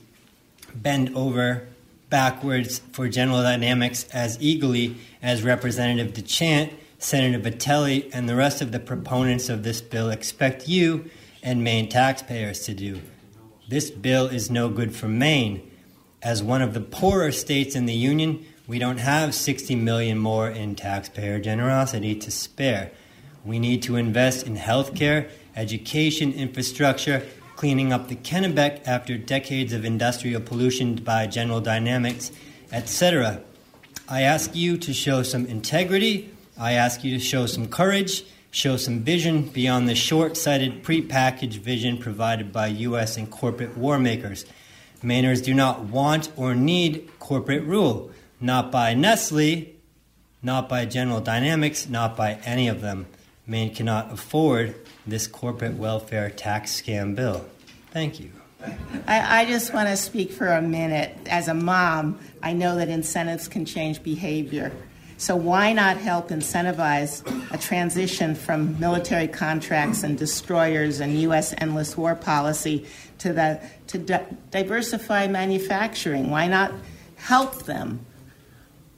bend 0.73 1.15
over 1.15 1.67
backwards 2.09 2.79
for 2.91 3.07
General 3.07 3.43
Dynamics 3.43 4.07
as 4.13 4.35
eagerly 4.41 4.95
as 5.21 5.43
Representative 5.43 6.11
DeChant, 6.13 6.73
Senator 7.03 7.39
Vitelli, 7.39 8.09
and 8.13 8.29
the 8.29 8.35
rest 8.35 8.61
of 8.61 8.71
the 8.71 8.79
proponents 8.79 9.49
of 9.49 9.63
this 9.63 9.81
bill 9.81 10.09
expect 10.09 10.67
you 10.67 11.09
and 11.41 11.63
Maine 11.63 11.89
taxpayers 11.89 12.61
to 12.61 12.73
do. 12.73 13.01
This 13.67 13.91
bill 13.91 14.27
is 14.27 14.49
no 14.49 14.69
good 14.69 14.95
for 14.95 15.07
Maine. 15.07 15.69
As 16.21 16.41
one 16.41 16.61
of 16.61 16.73
the 16.73 16.79
poorer 16.79 17.31
states 17.31 17.75
in 17.75 17.85
the 17.85 17.93
Union, 17.93 18.45
we 18.67 18.79
don't 18.79 18.99
have 18.99 19.35
60 19.35 19.75
million 19.75 20.17
more 20.17 20.49
in 20.49 20.75
taxpayer 20.75 21.39
generosity 21.39 22.15
to 22.15 22.31
spare. 22.31 22.91
We 23.43 23.59
need 23.59 23.83
to 23.83 23.97
invest 23.97 24.47
in 24.47 24.55
healthcare, 24.55 25.29
education, 25.55 26.31
infrastructure, 26.31 27.25
cleaning 27.57 27.91
up 27.91 28.07
the 28.07 28.15
Kennebec 28.15 28.87
after 28.87 29.17
decades 29.17 29.73
of 29.73 29.83
industrial 29.83 30.41
pollution 30.41 30.95
by 30.95 31.27
General 31.27 31.59
Dynamics, 31.59 32.31
etc. 32.71 33.41
I 34.07 34.21
ask 34.21 34.55
you 34.55 34.77
to 34.77 34.93
show 34.93 35.23
some 35.23 35.45
integrity. 35.45 36.32
I 36.57 36.73
ask 36.73 37.03
you 37.03 37.11
to 37.17 37.19
show 37.19 37.45
some 37.45 37.67
courage, 37.67 38.23
show 38.51 38.77
some 38.77 38.99
vision 39.01 39.43
beyond 39.49 39.89
the 39.89 39.95
short 39.95 40.37
sighted 40.37 40.83
prepackaged 40.83 41.57
vision 41.57 41.97
provided 41.97 42.51
by 42.53 42.67
U.S. 42.67 43.17
and 43.17 43.29
corporate 43.29 43.77
war 43.77 43.97
makers. 43.97 44.45
Mainers 45.03 45.43
do 45.43 45.53
not 45.53 45.81
want 45.81 46.31
or 46.37 46.55
need 46.55 47.09
corporate 47.19 47.63
rule, 47.63 48.11
not 48.39 48.71
by 48.71 48.93
Nestle, 48.93 49.73
not 50.41 50.69
by 50.69 50.85
General 50.85 51.19
Dynamics, 51.19 51.89
not 51.89 52.15
by 52.15 52.33
any 52.45 52.67
of 52.67 52.81
them. 52.81 53.07
Maine 53.45 53.73
cannot 53.73 54.13
afford 54.13 54.75
this 55.05 55.27
corporate 55.27 55.73
welfare 55.73 56.29
tax 56.29 56.81
scam 56.81 57.15
bill. 57.15 57.45
Thank 57.91 58.19
you. 58.19 58.31
I, 59.07 59.41
I, 59.41 59.45
just 59.45 59.73
want 59.73 59.89
to 59.89 59.97
speak 59.97 60.31
for 60.31 60.47
a 60.47 60.61
minute. 60.61 61.17
As 61.25 61.49
a 61.49 61.53
mom, 61.53 62.17
I 62.41 62.53
know 62.53 62.77
that 62.77 62.87
incentives 62.87 63.49
can 63.49 63.65
change 63.65 64.01
behavior. 64.03 64.71
So, 65.23 65.37
why 65.37 65.71
not 65.71 65.95
help 65.95 66.31
incentivize 66.31 67.23
a 67.53 67.57
transition 67.57 68.35
from 68.35 68.77
military 68.77 69.29
contracts 69.29 70.03
and 70.03 70.17
destroyers 70.17 70.99
and 70.99 71.17
U.S. 71.21 71.53
endless 71.59 71.95
war 71.95 72.13
policy 72.13 72.85
to, 73.19 73.31
the, 73.31 73.61
to 73.87 73.99
di- 73.99 74.25
diversify 74.51 75.27
manufacturing? 75.27 76.29
Why 76.29 76.47
not 76.47 76.73
help 77.15 77.63
them, 77.63 78.05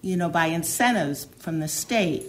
you 0.02 0.18
know, 0.18 0.28
by 0.28 0.48
incentives 0.48 1.28
from 1.38 1.60
the 1.60 1.68
state? 1.68 2.24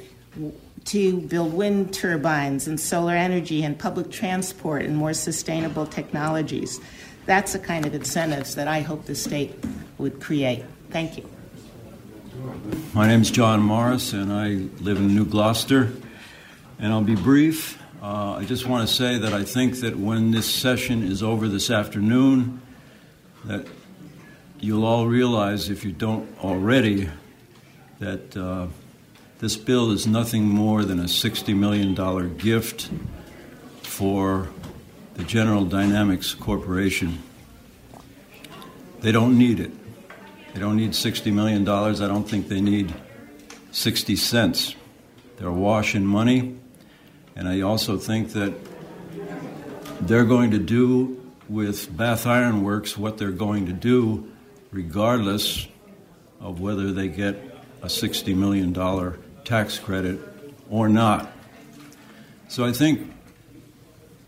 to 0.85 1.21
build 1.23 1.53
wind 1.53 1.93
turbines 1.93 2.69
and 2.69 2.79
solar 2.79 3.15
energy 3.15 3.65
and 3.65 3.77
public 3.77 4.09
transport 4.09 4.83
and 4.83 4.97
more 4.97 5.13
sustainable 5.13 5.85
technologies. 5.85 6.79
That's 7.25 7.55
the 7.55 7.59
kind 7.59 7.87
of 7.87 7.95
incentives 7.95 8.55
that 8.55 8.69
I 8.69 8.83
hope 8.83 9.07
the 9.07 9.17
state 9.17 9.55
would 9.99 10.21
create. 10.21 10.65
Thank 10.91 11.17
you. 11.17 11.36
My 12.93 13.07
name 13.07 13.23
is 13.23 13.31
John 13.31 13.61
Morris, 13.61 14.13
and 14.13 14.33
I 14.33 14.69
live 14.83 14.99
in 14.99 15.15
New 15.15 15.25
Gloucester. 15.25 15.93
And 16.79 16.93
I'll 16.93 17.03
be 17.03 17.17
brief. 17.17 17.83
Uh, 18.03 18.35
I 18.35 18.45
just 18.45 18.67
want 18.67 18.89
to 18.89 18.95
say 18.95 19.19
that 19.19 19.33
I 19.33 19.45
think 19.45 19.81
that 19.81 19.97
when 19.97 20.31
this 20.31 20.49
session 20.49 21.03
is 21.03 21.23
over 21.23 21.49
this 21.49 21.71
afternoon, 21.71 22.61
that 23.45 23.67
you'll 24.61 24.85
all 24.85 25.07
realize, 25.07 25.71
if 25.71 25.85
you 25.85 25.93
don't 25.93 26.29
already, 26.43 27.09
that. 27.99 28.37
Uh, 28.37 28.69
this 29.39 29.57
bill 29.57 29.91
is 29.91 30.07
nothing 30.07 30.45
more 30.45 30.83
than 30.83 30.99
a 30.99 31.05
$60 31.05 31.55
million 31.55 32.37
gift 32.39 32.89
for 33.83 34.49
the 35.13 35.25
General 35.25 35.67
Dynamics 35.67 36.33
Corporation. 36.33 37.23
They 39.01 39.13
don't 39.13 39.37
need 39.37 39.61
it. 39.61 39.73
They 40.57 40.63
don't 40.63 40.77
need 40.77 40.93
$60 40.93 41.35
million. 41.35 41.69
I 41.69 41.93
don't 42.09 42.27
think 42.27 42.49
they 42.49 42.63
need 42.63 42.95
60 43.73 44.17
cents. 44.17 44.75
They're 45.37 45.53
washing 45.53 46.07
money. 46.07 46.57
And 47.37 47.47
I 47.47 47.61
also 47.61 47.99
think 47.99 48.33
that 48.33 48.55
they're 50.01 50.25
going 50.25 50.53
to 50.53 50.59
do 50.59 51.31
with 51.47 51.95
Bath 51.95 52.27
Iron 52.27 52.63
Works 52.63 52.97
what 52.97 53.19
they're 53.19 53.33
going 53.33 53.67
to 53.67 53.75
do, 53.75 54.33
regardless 54.73 55.69
of 56.41 56.59
whether 56.59 56.91
they 56.91 57.09
get 57.09 57.35
a 57.83 57.89
$60 57.89 58.35
million 58.35 58.73
tax 59.45 59.79
credit 59.79 60.19
or 60.71 60.89
not. 60.89 61.31
So 62.49 62.65
I 62.65 62.73
think 62.73 63.13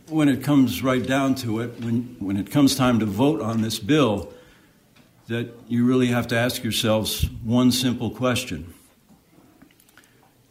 when 0.08 0.28
it 0.28 0.42
comes 0.42 0.82
right 0.82 1.06
down 1.06 1.36
to 1.36 1.60
it, 1.60 1.80
when, 1.80 2.16
when 2.18 2.36
it 2.36 2.50
comes 2.50 2.76
time 2.76 2.98
to 2.98 3.06
vote 3.06 3.40
on 3.40 3.62
this 3.62 3.78
bill, 3.78 4.34
that 5.28 5.46
you 5.68 5.84
really 5.84 6.06
have 6.06 6.26
to 6.26 6.36
ask 6.36 6.62
yourselves 6.62 7.28
one 7.44 7.70
simple 7.70 8.10
question 8.10 8.72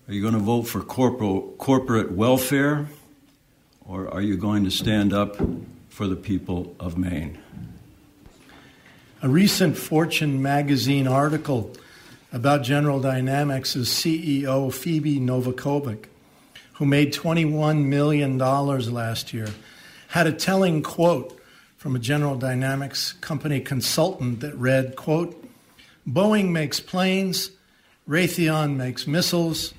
Are 0.07 0.13
you 0.13 0.21
going 0.21 0.35
to 0.35 0.39
vote 0.39 0.63
for 0.63 0.81
corporate, 0.81 1.57
corporate 1.57 2.11
welfare, 2.11 2.87
or 3.85 4.07
are 4.13 4.21
you 4.21 4.37
going 4.37 4.63
to 4.65 4.71
stand 4.71 5.13
up 5.13 5.35
for 5.89 6.07
the 6.07 6.15
people 6.15 6.75
of 6.79 6.95
Maine? 6.95 7.39
A 9.23 9.27
recent 9.27 9.75
Fortune 9.75 10.43
magazine 10.43 11.07
article 11.07 11.73
about 12.31 12.61
General 12.61 12.99
Dynamics' 12.99 13.75
CEO 13.75 14.71
Phebe 14.71 15.19
Novakovic, 15.19 16.05
who 16.73 16.85
made 16.85 17.13
$21 17.13 17.85
million 17.85 18.37
last 18.37 19.33
year, 19.33 19.47
had 20.09 20.27
a 20.27 20.31
telling 20.31 20.83
quote 20.83 21.36
from 21.77 21.95
a 21.95 21.99
General 21.99 22.35
Dynamics 22.35 23.13
company 23.13 23.61
consultant 23.61 24.39
that 24.39 24.55
read, 24.55 24.95
quote, 24.95 25.47
Boeing 26.07 26.49
makes 26.49 26.79
planes, 26.79 27.51
Raytheon 28.09 28.75
makes 28.75 29.05
missiles, 29.05 29.73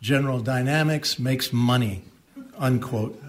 General 0.00 0.40
Dynamics 0.40 1.18
makes 1.18 1.52
money, 1.52 2.02
unquote. 2.58 3.22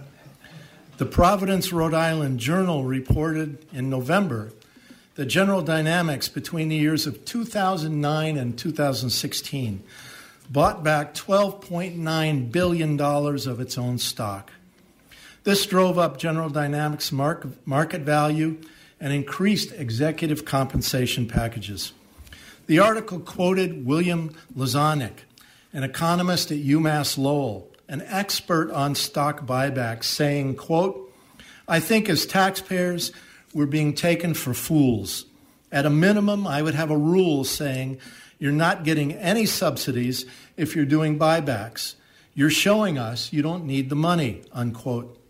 The 0.97 1.05
Providence, 1.05 1.71
Rhode 1.71 1.93
Island 1.93 2.39
Journal 2.39 2.83
reported 2.83 3.63
in 3.71 3.89
November 3.89 4.51
that 5.15 5.25
General 5.25 5.61
Dynamics 5.61 6.27
between 6.27 6.69
the 6.69 6.75
years 6.75 7.05
of 7.05 7.25
2009 7.25 8.37
and 8.37 8.57
2016 8.57 9.83
bought 10.49 10.83
back 10.83 11.13
$12.9 11.13 12.51
billion 12.51 12.99
of 12.99 13.59
its 13.59 13.77
own 13.77 13.97
stock. 13.97 14.51
This 15.45 15.67
drove 15.67 15.99
up 15.99 16.17
General 16.17 16.49
Dynamics' 16.49 17.11
market 17.11 18.01
value 18.01 18.57
and 18.99 19.13
increased 19.13 19.71
executive 19.73 20.43
compensation 20.43 21.27
packages. 21.27 21.93
The 22.65 22.79
article 22.79 23.19
quoted 23.19 23.85
William 23.85 24.35
Lazonick, 24.57 25.19
an 25.71 25.83
economist 25.83 26.51
at 26.51 26.57
UMass 26.57 27.15
Lowell, 27.19 27.69
an 27.87 28.01
expert 28.07 28.71
on 28.71 28.95
stock 28.95 29.45
buybacks, 29.45 30.05
saying, 30.05 30.55
quote, 30.55 31.13
I 31.67 31.79
think 31.79 32.09
as 32.09 32.25
taxpayers, 32.25 33.11
we're 33.53 33.67
being 33.67 33.93
taken 33.93 34.33
for 34.33 34.55
fools. 34.55 35.25
At 35.71 35.85
a 35.85 35.91
minimum, 35.91 36.47
I 36.47 36.63
would 36.63 36.73
have 36.73 36.89
a 36.89 36.97
rule 36.97 37.43
saying 37.43 37.99
you're 38.39 38.51
not 38.51 38.83
getting 38.83 39.13
any 39.13 39.45
subsidies 39.45 40.25
if 40.57 40.75
you're 40.75 40.85
doing 40.85 41.19
buybacks. 41.19 41.93
You're 42.33 42.49
showing 42.49 42.97
us 42.97 43.31
you 43.31 43.43
don't 43.43 43.65
need 43.65 43.91
the 43.91 43.95
money, 43.95 44.41
unquote. 44.51 45.21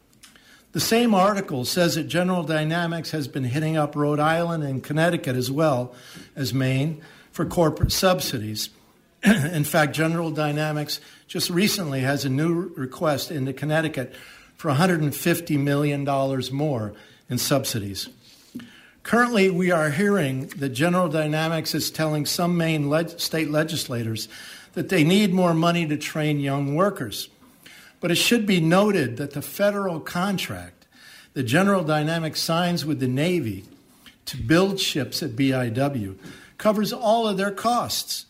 The 0.75 0.81
same 0.81 1.13
article 1.13 1.63
says 1.63 1.95
that 1.95 2.09
General 2.09 2.43
Dynamics 2.43 3.11
has 3.11 3.29
been 3.29 3.45
hitting 3.45 3.77
up 3.77 3.95
Rhode 3.95 4.19
Island 4.19 4.65
and 4.65 4.83
Connecticut 4.83 5.37
as 5.37 5.49
well 5.49 5.95
as 6.35 6.53
Maine 6.53 7.01
for 7.31 7.45
corporate 7.45 7.93
subsidies. 7.93 8.71
in 9.23 9.63
fact, 9.63 9.95
General 9.95 10.31
Dynamics 10.31 10.99
just 11.29 11.49
recently 11.49 12.01
has 12.01 12.25
a 12.25 12.29
new 12.29 12.73
request 12.75 13.31
into 13.31 13.53
Connecticut 13.53 14.13
for 14.57 14.69
$150 14.69 15.57
million 15.57 16.03
more 16.53 16.91
in 17.29 17.37
subsidies. 17.37 18.09
Currently, 19.03 19.51
we 19.51 19.71
are 19.71 19.91
hearing 19.91 20.47
that 20.57 20.71
General 20.71 21.07
Dynamics 21.07 21.73
is 21.73 21.89
telling 21.89 22.25
some 22.25 22.57
Maine 22.57 22.91
state 23.17 23.49
legislators 23.49 24.27
that 24.73 24.89
they 24.89 25.05
need 25.05 25.33
more 25.33 25.53
money 25.53 25.87
to 25.87 25.95
train 25.95 26.41
young 26.41 26.75
workers. 26.75 27.29
But 27.99 28.11
it 28.11 28.15
should 28.15 28.45
be 28.45 28.59
noted 28.59 29.17
that 29.17 29.31
the 29.31 29.41
federal 29.41 29.99
contract 29.99 30.85
that 31.33 31.43
General 31.43 31.83
Dynamics 31.83 32.41
signs 32.41 32.85
with 32.85 32.99
the 32.99 33.07
Navy 33.07 33.65
to 34.25 34.37
build 34.37 34.79
ships 34.79 35.21
at 35.21 35.31
BIW 35.31 36.17
covers 36.57 36.93
all 36.93 37.27
of 37.27 37.37
their 37.37 37.51
costs 37.51 38.25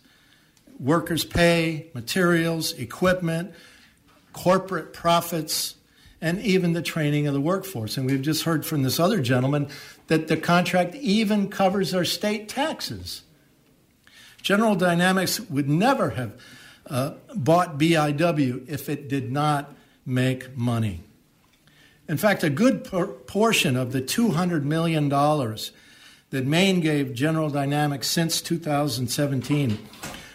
workers' 0.80 1.24
pay, 1.24 1.88
materials, 1.94 2.74
equipment, 2.74 3.54
corporate 4.34 4.92
profits, 4.92 5.76
and 6.22 6.40
even 6.42 6.74
the 6.74 6.82
training 6.82 7.28
of 7.28 7.34
the 7.34 7.40
workforce. 7.40 7.98
And 7.98 8.06
we've 8.06 8.22
just 8.22 8.44
heard 8.44 8.66
from 8.66 8.84
this 8.84 9.00
other 9.00 9.22
gentleman 9.22 9.70
that 10.08 10.28
the 10.28 10.38
contract 10.38 10.96
even 10.96 11.50
covers 11.50 11.94
our 11.94 12.04
state 12.04 12.50
taxes. 12.50 13.22
General 14.42 14.76
Dynamics 14.76 15.40
would 15.40 15.70
never 15.70 16.12
have 16.12 16.34
uh, 16.88 17.14
bought 17.36 17.78
BIW 17.78 18.70
if 18.70 18.90
it 18.90 19.08
did 19.08 19.32
not 19.32 19.74
make 20.06 20.56
money. 20.56 21.02
In 22.08 22.18
fact, 22.18 22.44
a 22.44 22.50
good 22.50 22.84
por- 22.84 23.08
portion 23.08 23.76
of 23.76 23.92
the 23.92 24.02
$200 24.02 24.64
million 24.64 25.10
that 25.10 26.46
Maine 26.46 26.80
gave 26.80 27.14
General 27.14 27.50
Dynamics 27.50 28.08
since 28.08 28.42
2017 28.42 29.80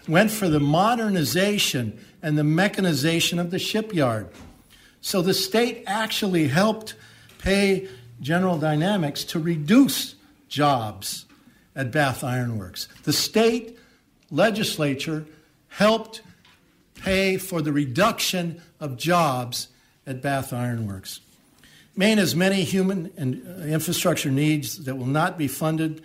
went 0.09 0.31
for 0.31 0.49
the 0.49 0.61
modernization 0.61 1.99
and 2.23 2.37
the 2.37 2.45
mechanization 2.45 3.39
of 3.39 3.51
the 3.51 3.59
shipyard. 3.59 4.29
So 5.01 5.23
the 5.23 5.35
state 5.35 5.85
actually 5.87 6.49
helped 6.49 6.95
pay 7.39 7.89
General 8.21 8.59
Dynamics 8.59 9.25
to 9.25 9.39
reduce 9.39 10.17
jobs 10.49 11.27
at 11.75 11.91
Bath 11.91 12.25
Iron 12.25 12.59
Works. 12.59 12.89
The 13.05 13.13
state 13.13 13.79
legislature 14.31 15.25
helped 15.69 16.23
pay 17.03 17.37
for 17.37 17.63
the 17.63 17.73
reduction 17.73 18.61
of 18.79 18.97
jobs 18.97 19.69
at 20.07 20.23
Bath 20.23 20.53
Iron 20.53 20.87
Works. 20.87 21.21
Maine 21.97 22.19
has 22.19 22.35
many 22.35 22.65
human 22.65 23.13
and 23.17 23.47
uh, 23.47 23.63
infrastructure 23.65 24.31
needs 24.31 24.85
that 24.85 24.97
will 24.97 25.07
not 25.07 25.37
be 25.37 25.49
funded 25.49 26.03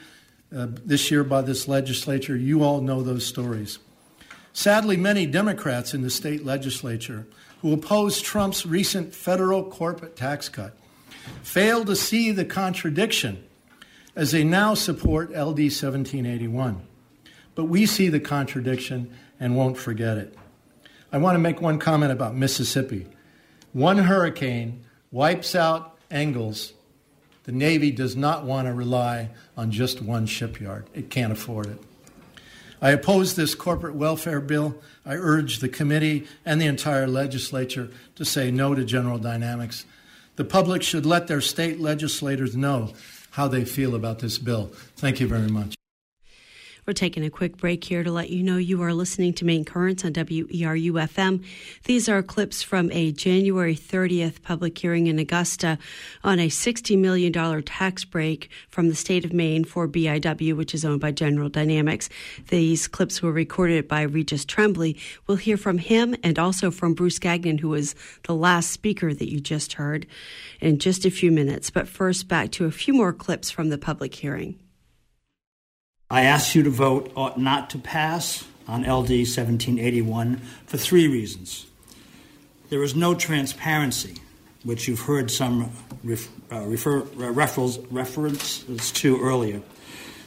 uh, 0.55 0.67
this 0.69 1.11
year 1.11 1.23
by 1.23 1.41
this 1.41 1.67
legislature. 1.67 2.35
You 2.35 2.63
all 2.63 2.81
know 2.81 3.01
those 3.01 3.25
stories. 3.25 3.79
Sadly, 4.53 4.97
many 4.97 5.25
Democrats 5.25 5.93
in 5.93 6.01
the 6.01 6.09
state 6.09 6.45
legislature 6.45 7.27
who 7.61 7.73
oppose 7.73 8.21
Trump's 8.21 8.65
recent 8.65 9.13
federal 9.13 9.63
corporate 9.63 10.15
tax 10.15 10.49
cut 10.49 10.75
fail 11.41 11.83
to 11.85 11.95
see 11.95 12.31
the 12.31 12.45
contradiction 12.45 13.43
as 14.15 14.31
they 14.31 14.43
now 14.43 14.73
support 14.73 15.29
LD 15.29 15.71
1781. 15.71 16.85
But 17.55 17.65
we 17.65 17.85
see 17.85 18.09
the 18.09 18.19
contradiction 18.19 19.13
and 19.39 19.55
won't 19.55 19.77
forget 19.77 20.17
it. 20.17 20.37
I 21.15 21.17
want 21.17 21.35
to 21.35 21.39
make 21.39 21.61
one 21.61 21.79
comment 21.79 22.11
about 22.11 22.35
Mississippi. 22.35 23.07
One 23.71 23.99
hurricane 23.99 24.83
wipes 25.11 25.55
out 25.55 25.97
Ingalls. 26.11 26.73
The 27.45 27.53
Navy 27.53 27.89
does 27.89 28.17
not 28.17 28.43
want 28.43 28.67
to 28.67 28.73
rely 28.73 29.29
on 29.55 29.71
just 29.71 30.01
one 30.01 30.25
shipyard, 30.25 30.89
it 30.93 31.09
can't 31.09 31.31
afford 31.31 31.67
it. 31.67 31.79
I 32.81 32.89
oppose 32.89 33.35
this 33.35 33.55
corporate 33.55 33.95
welfare 33.95 34.41
bill. 34.41 34.75
I 35.05 35.13
urge 35.13 35.59
the 35.59 35.69
committee 35.69 36.27
and 36.45 36.59
the 36.59 36.65
entire 36.65 37.07
legislature 37.07 37.89
to 38.15 38.25
say 38.25 38.51
no 38.51 38.75
to 38.75 38.83
General 38.83 39.17
Dynamics. 39.17 39.85
The 40.35 40.43
public 40.43 40.83
should 40.83 41.05
let 41.05 41.27
their 41.27 41.39
state 41.39 41.79
legislators 41.79 42.57
know 42.57 42.91
how 43.31 43.47
they 43.47 43.63
feel 43.63 43.95
about 43.95 44.19
this 44.19 44.37
bill. 44.37 44.73
Thank 44.97 45.21
you 45.21 45.29
very 45.29 45.47
much. 45.47 45.75
We're 46.85 46.93
taking 46.93 47.25
a 47.25 47.31
quick 47.31 47.57
break 47.57 47.83
here 47.83 48.03
to 48.03 48.11
let 48.11 48.29
you 48.29 48.43
know 48.43 48.57
you 48.57 48.83
are 48.83 48.93
listening 48.93 49.33
to 49.35 49.45
Maine 49.45 49.65
Currents 49.65 50.05
on 50.05 50.13
WERU 50.13 50.91
FM. 50.91 51.43
These 51.85 52.07
are 52.07 52.21
clips 52.21 52.61
from 52.61 52.91
a 52.91 53.11
January 53.11 53.75
30th 53.75 54.43
public 54.43 54.77
hearing 54.77 55.07
in 55.07 55.17
Augusta 55.17 55.79
on 56.23 56.37
a 56.37 56.47
$60 56.47 56.95
million 56.95 57.63
tax 57.63 58.05
break 58.05 58.51
from 58.69 58.89
the 58.89 58.93
state 58.93 59.25
of 59.25 59.33
Maine 59.33 59.63
for 59.63 59.87
BIW, 59.87 60.55
which 60.55 60.75
is 60.75 60.85
owned 60.85 61.01
by 61.01 61.11
General 61.11 61.49
Dynamics. 61.49 62.07
These 62.49 62.87
clips 62.87 63.19
were 63.19 63.31
recorded 63.31 63.87
by 63.87 64.03
Regis 64.03 64.45
Tremblay. 64.45 64.95
We'll 65.25 65.37
hear 65.37 65.57
from 65.57 65.79
him 65.79 66.15
and 66.21 66.37
also 66.37 66.69
from 66.69 66.93
Bruce 66.93 67.17
Gagnon, 67.17 67.57
who 67.57 67.69
was 67.69 67.95
the 68.27 68.35
last 68.35 68.69
speaker 68.69 69.11
that 69.11 69.31
you 69.31 69.39
just 69.39 69.73
heard, 69.73 70.05
in 70.61 70.77
just 70.77 71.03
a 71.03 71.09
few 71.09 71.31
minutes. 71.31 71.71
But 71.71 71.87
first, 71.87 72.27
back 72.27 72.51
to 72.51 72.65
a 72.65 72.71
few 72.71 72.93
more 72.93 73.11
clips 73.11 73.49
from 73.49 73.69
the 73.69 73.79
public 73.79 74.13
hearing. 74.13 74.59
I 76.09 76.21
ask 76.21 76.53
you 76.53 76.61
to 76.63 76.69
vote 76.69 77.11
ought 77.15 77.39
not 77.39 77.71
to 77.71 77.79
pass 77.79 78.45
on 78.67 78.81
LD 78.81 79.25
1781 79.25 80.37
for 80.67 80.77
three 80.77 81.07
reasons. 81.07 81.65
There 82.69 82.83
is 82.83 82.95
no 82.95 83.15
transparency, 83.15 84.17
which 84.63 84.87
you've 84.87 85.01
heard 85.01 85.31
some 85.31 85.71
ref, 86.03 86.29
uh, 86.51 86.61
refer, 86.61 87.01
uh, 87.01 87.31
references 87.31 88.91
to 88.91 89.19
earlier. 89.19 89.61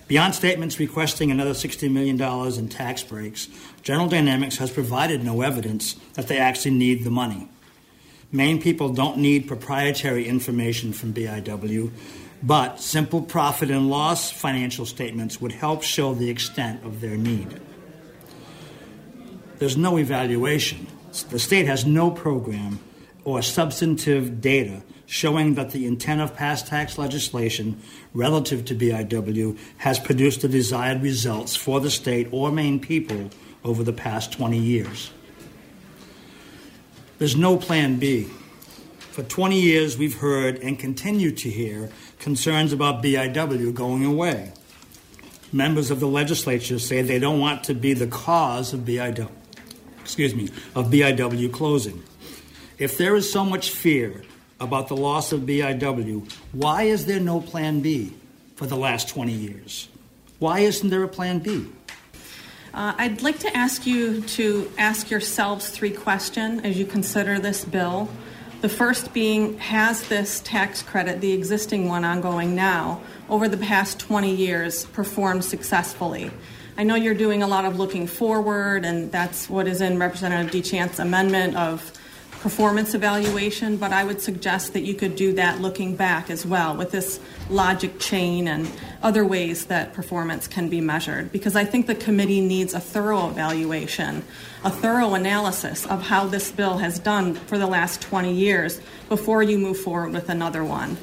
Beyond 0.09 0.35
statements 0.35 0.81
requesting 0.81 1.31
another 1.31 1.53
$60 1.53 1.93
million 1.93 2.21
in 2.59 2.69
tax 2.69 3.05
breaks, 3.05 3.49
General 3.83 4.09
Dynamics 4.09 4.57
has 4.57 4.71
provided 4.71 5.23
no 5.23 5.43
evidence 5.43 5.95
that 6.15 6.27
they 6.27 6.39
actually 6.39 6.73
need 6.73 7.05
the 7.05 7.11
money. 7.11 7.49
Maine 8.33 8.61
people 8.61 8.89
don't 8.93 9.19
need 9.19 9.47
proprietary 9.47 10.27
information 10.27 10.93
from 10.93 11.15
BIW 11.15 11.93
but 12.43 12.81
simple 12.81 13.23
profit 13.23 13.71
and 13.71 13.91
loss 13.91 14.31
financial 14.31 14.87
statements 14.87 15.41
would 15.41 15.53
help 15.53 15.83
show 15.83 16.15
the 16.15 16.31
extent 16.31 16.85
of 16.85 17.01
their 17.01 17.17
need. 17.17 17.61
There's 19.59 19.77
no 19.77 19.99
evaluation. 19.99 20.87
The 21.31 21.39
state 21.39 21.67
has 21.67 21.85
no 21.85 22.11
program 22.11 22.79
or 23.25 23.43
substantive 23.43 24.41
data 24.41 24.83
showing 25.07 25.55
that 25.55 25.71
the 25.71 25.87
intent 25.87 26.21
of 26.21 26.37
past 26.37 26.67
tax 26.67 26.99
legislation 26.99 27.81
relative 28.13 28.65
to 28.67 28.75
BIW 28.75 29.59
has 29.79 29.99
produced 29.99 30.43
the 30.43 30.49
desired 30.49 31.03
results 31.03 31.57
for 31.57 31.81
the 31.81 31.91
state 31.91 32.29
or 32.31 32.53
Maine 32.53 32.79
people 32.79 33.31
over 33.65 33.83
the 33.83 33.93
past 33.93 34.33
20 34.33 34.59
years. 34.59 35.11
There's 37.19 37.37
no 37.37 37.57
plan 37.57 37.99
B. 37.99 38.25
For 38.99 39.23
20 39.23 39.61
years, 39.61 39.99
we've 39.99 40.19
heard 40.19 40.59
and 40.59 40.79
continue 40.79 41.33
to 41.33 41.51
hear 41.51 41.91
concerns 42.19 42.73
about 42.73 43.03
BIW 43.03 43.75
going 43.75 44.05
away. 44.05 44.53
Members 45.53 45.91
of 45.91 46.01
the 46.01 46.09
legislature 46.09 46.79
say 46.79 47.03
they 47.03 47.19
don't 47.19 47.41
want 47.41 47.65
to 47.65 47.75
be 47.75 47.95
the 47.95 48.07
cause 48.07 48.73
of 48.75 48.81
BIW, 48.81 49.31
excuse 50.01 50.35
me, 50.35 50.51
of 50.75 50.87
BIW 50.91 51.53
closing. 51.53 52.03
If 52.79 52.99
there 52.99 53.17
is 53.17 53.33
so 53.33 53.45
much 53.45 53.71
fear 53.71 54.23
about 54.61 54.89
the 54.89 54.97
loss 54.97 55.33
of 55.33 55.43
BIW, 55.43 56.31
why 56.53 56.85
is 56.85 57.07
there 57.07 57.21
no 57.21 57.41
plan 57.41 57.81
B 57.81 58.13
for 58.57 58.67
the 58.67 58.77
last 58.77 59.09
20 59.09 59.33
years? 59.33 59.89
Why 60.39 60.61
isn't 60.61 60.91
there 60.91 61.03
a 61.03 61.09
plan 61.09 61.39
B? 61.39 61.67
Uh, 62.75 62.93
I'd 62.99 63.23
like 63.23 63.39
to 63.41 63.57
ask 63.57 63.87
you 63.87 64.21
to 64.23 64.71
ask 64.77 65.11
yourselves 65.11 65.71
three 65.71 65.91
questions 65.91 66.61
as 66.63 66.79
you 66.79 66.85
consider 66.85 67.39
this 67.39 67.65
bill. 67.65 68.09
The 68.61 68.69
first 68.69 69.13
being 69.13 69.57
Has 69.59 70.09
this 70.09 70.41
tax 70.41 70.83
credit, 70.83 71.21
the 71.21 71.33
existing 71.33 71.87
one 71.87 72.05
ongoing 72.05 72.57
now, 72.57 73.01
over 73.29 73.49
the 73.49 73.57
past 73.57 74.01
20 74.01 74.35
years, 74.35 74.85
performed 74.87 75.45
successfully? 75.45 76.33
I 76.77 76.83
know 76.83 76.97
you're 76.97 77.15
doing 77.15 77.45
a 77.45 77.47
lot 77.47 77.67
of 77.67 77.79
looking 77.79 78.09
forward, 78.09 78.85
and 78.85 79.13
that's 79.13 79.49
what 79.49 79.69
is 79.69 79.81
in 79.81 80.01
Representative 80.01 80.51
DeChant's 80.51 80.99
amendment 80.99 81.55
of 81.55 81.93
performance 82.41 82.95
evaluation, 82.95 83.77
but 83.77 83.93
I 83.93 84.05
would 84.05 84.21
suggest 84.21 84.73
that 84.73 84.83
you 84.83 84.95
could 84.95 85.17
do 85.17 85.33
that 85.35 85.61
looking 85.61 85.97
back 85.97 86.31
as 86.31 86.47
well 86.47 86.77
with 86.77 86.91
this 86.91 87.19
logic 87.51 87.99
chain 87.99 88.47
and 88.47 88.71
other 89.03 89.25
ways 89.25 89.67
that 89.67 89.93
performance 89.93 90.47
can 90.47 90.69
be 90.69 90.81
measured. 90.81 91.33
Because 91.33 91.57
I 91.57 91.65
think 91.65 91.87
the 91.87 91.95
committee 91.95 92.41
needs 92.41 92.75
a 92.75 92.81
thorough 92.81 93.29
evaluation, 93.29 94.23
a 94.65 94.71
thorough 94.71 95.15
analysis 95.15 95.87
of 95.87 96.03
how 96.03 96.27
this 96.27 96.51
bill 96.53 96.79
has 96.79 96.99
done 96.99 97.35
for 97.35 97.59
the 97.59 97.67
last 97.67 98.01
20 98.03 98.33
years 98.33 98.81
before 99.09 99.43
you 99.43 99.59
move 99.59 99.79
forward 99.79 100.13
with 100.13 100.29
another 100.29 100.65
one. 100.65 100.97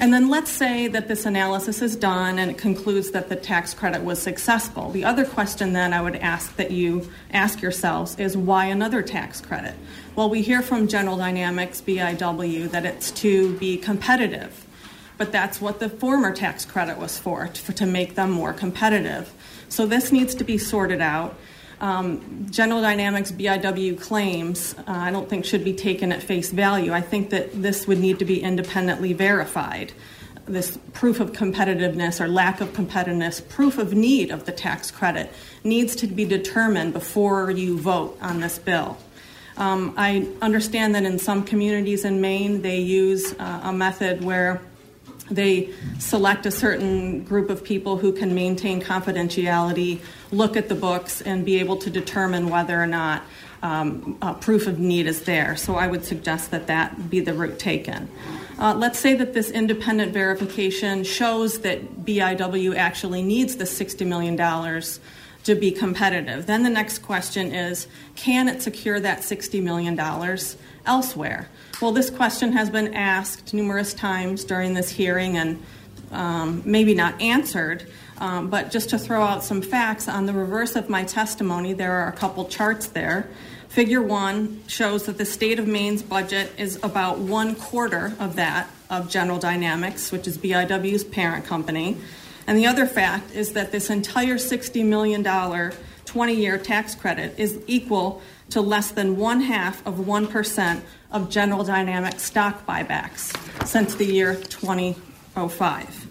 And 0.00 0.14
then 0.14 0.28
let's 0.28 0.50
say 0.50 0.86
that 0.86 1.08
this 1.08 1.26
analysis 1.26 1.82
is 1.82 1.96
done 1.96 2.38
and 2.38 2.52
it 2.52 2.58
concludes 2.58 3.10
that 3.10 3.28
the 3.28 3.34
tax 3.34 3.74
credit 3.74 4.04
was 4.04 4.22
successful. 4.22 4.90
The 4.90 5.04
other 5.04 5.24
question 5.24 5.72
then 5.72 5.92
I 5.92 6.00
would 6.00 6.14
ask 6.14 6.54
that 6.54 6.70
you 6.70 7.10
ask 7.32 7.60
yourselves 7.60 8.16
is 8.16 8.36
why 8.36 8.66
another 8.66 9.02
tax 9.02 9.40
credit? 9.40 9.74
Well, 10.14 10.30
we 10.30 10.42
hear 10.42 10.62
from 10.62 10.86
General 10.86 11.16
Dynamics, 11.16 11.80
BIW, 11.80 12.70
that 12.70 12.84
it's 12.84 13.10
to 13.12 13.54
be 13.58 13.76
competitive. 13.76 14.66
But 15.16 15.32
that's 15.32 15.60
what 15.60 15.80
the 15.80 15.88
former 15.88 16.32
tax 16.32 16.64
credit 16.64 16.96
was 16.96 17.18
for, 17.18 17.48
to, 17.48 17.72
to 17.72 17.84
make 17.84 18.14
them 18.14 18.30
more 18.30 18.52
competitive. 18.52 19.32
So 19.68 19.84
this 19.84 20.12
needs 20.12 20.36
to 20.36 20.44
be 20.44 20.58
sorted 20.58 21.00
out. 21.00 21.36
Um, 21.80 22.46
General 22.50 22.80
Dynamics 22.80 23.30
BIW 23.30 24.00
claims 24.00 24.74
uh, 24.78 24.82
I 24.86 25.10
don't 25.10 25.28
think 25.28 25.44
should 25.44 25.64
be 25.64 25.72
taken 25.72 26.10
at 26.10 26.22
face 26.22 26.50
value. 26.50 26.92
I 26.92 27.00
think 27.00 27.30
that 27.30 27.62
this 27.62 27.86
would 27.86 27.98
need 28.00 28.18
to 28.18 28.24
be 28.24 28.42
independently 28.42 29.12
verified. 29.12 29.92
This 30.46 30.78
proof 30.92 31.20
of 31.20 31.32
competitiveness 31.32 32.20
or 32.20 32.26
lack 32.26 32.60
of 32.60 32.72
competitiveness, 32.72 33.46
proof 33.46 33.78
of 33.78 33.94
need 33.94 34.30
of 34.30 34.44
the 34.44 34.52
tax 34.52 34.90
credit, 34.90 35.30
needs 35.62 35.94
to 35.96 36.06
be 36.06 36.24
determined 36.24 36.94
before 36.94 37.50
you 37.50 37.78
vote 37.78 38.18
on 38.20 38.40
this 38.40 38.58
bill. 38.58 38.96
Um, 39.56 39.94
I 39.96 40.28
understand 40.40 40.94
that 40.94 41.04
in 41.04 41.18
some 41.18 41.44
communities 41.44 42.04
in 42.04 42.20
Maine, 42.20 42.62
they 42.62 42.78
use 42.78 43.34
uh, 43.38 43.60
a 43.64 43.72
method 43.72 44.24
where 44.24 44.60
they 45.30 45.72
select 45.98 46.46
a 46.46 46.50
certain 46.50 47.24
group 47.24 47.50
of 47.50 47.64
people 47.64 47.96
who 47.96 48.12
can 48.12 48.34
maintain 48.34 48.82
confidentiality, 48.82 50.00
look 50.30 50.56
at 50.56 50.68
the 50.68 50.74
books, 50.74 51.20
and 51.20 51.44
be 51.44 51.58
able 51.58 51.76
to 51.78 51.90
determine 51.90 52.48
whether 52.48 52.80
or 52.80 52.86
not 52.86 53.22
um, 53.62 54.16
proof 54.40 54.66
of 54.66 54.78
need 54.78 55.06
is 55.06 55.24
there. 55.24 55.56
So 55.56 55.74
I 55.74 55.86
would 55.86 56.04
suggest 56.04 56.50
that 56.52 56.68
that 56.68 57.10
be 57.10 57.20
the 57.20 57.34
route 57.34 57.58
taken. 57.58 58.08
Uh, 58.58 58.74
let's 58.74 58.98
say 58.98 59.14
that 59.14 59.34
this 59.34 59.50
independent 59.50 60.12
verification 60.12 61.04
shows 61.04 61.60
that 61.60 62.04
BIW 62.04 62.76
actually 62.76 63.22
needs 63.22 63.56
the 63.56 63.64
$60 63.64 64.06
million 64.06 64.36
to 65.44 65.54
be 65.54 65.70
competitive. 65.70 66.46
Then 66.46 66.62
the 66.62 66.70
next 66.70 66.98
question 66.98 67.52
is 67.52 67.86
can 68.16 68.48
it 68.48 68.60
secure 68.62 68.98
that 69.00 69.20
$60 69.20 69.62
million 69.62 69.96
elsewhere? 70.88 71.48
Well, 71.80 71.92
this 71.92 72.10
question 72.10 72.52
has 72.52 72.70
been 72.70 72.94
asked 72.94 73.54
numerous 73.54 73.94
times 73.94 74.42
during 74.42 74.74
this 74.74 74.90
hearing 74.90 75.36
and 75.36 75.62
um, 76.10 76.62
maybe 76.64 76.94
not 76.94 77.20
answered. 77.20 77.86
Um, 78.18 78.50
but 78.50 78.72
just 78.72 78.90
to 78.90 78.98
throw 78.98 79.22
out 79.22 79.44
some 79.44 79.62
facts 79.62 80.08
on 80.08 80.26
the 80.26 80.32
reverse 80.32 80.74
of 80.74 80.88
my 80.88 81.04
testimony, 81.04 81.72
there 81.72 81.92
are 81.92 82.08
a 82.08 82.12
couple 82.12 82.46
charts 82.46 82.88
there. 82.88 83.28
Figure 83.68 84.02
one 84.02 84.60
shows 84.66 85.04
that 85.04 85.18
the 85.18 85.24
state 85.24 85.60
of 85.60 85.68
Maine's 85.68 86.02
budget 86.02 86.50
is 86.58 86.80
about 86.82 87.18
one 87.18 87.54
quarter 87.54 88.14
of 88.18 88.34
that 88.36 88.68
of 88.90 89.08
General 89.08 89.38
Dynamics, 89.38 90.10
which 90.10 90.26
is 90.26 90.36
BIW's 90.36 91.04
parent 91.04 91.44
company. 91.44 91.98
And 92.46 92.56
the 92.56 92.66
other 92.66 92.86
fact 92.86 93.34
is 93.34 93.52
that 93.52 93.70
this 93.70 93.90
entire 93.90 94.36
$60 94.36 94.84
million 94.84 95.22
20 96.06 96.34
year 96.34 96.56
tax 96.56 96.94
credit 96.94 97.38
is 97.38 97.60
equal 97.66 98.22
to 98.50 98.60
less 98.60 98.90
than 98.90 99.16
one 99.16 99.40
half 99.40 99.86
of 99.86 99.96
1% 99.96 100.80
of 101.12 101.30
General 101.30 101.64
Dynamics 101.64 102.22
stock 102.22 102.66
buybacks 102.66 103.36
since 103.66 103.94
the 103.94 104.04
year 104.04 104.34
2005. 104.34 106.06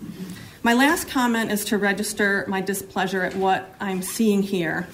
My 0.63 0.73
last 0.73 1.07
comment 1.07 1.51
is 1.51 1.65
to 1.65 1.77
register 1.77 2.45
my 2.47 2.61
displeasure 2.61 3.23
at 3.23 3.35
what 3.35 3.73
I'm 3.79 4.01
seeing 4.01 4.41
here, 4.41 4.87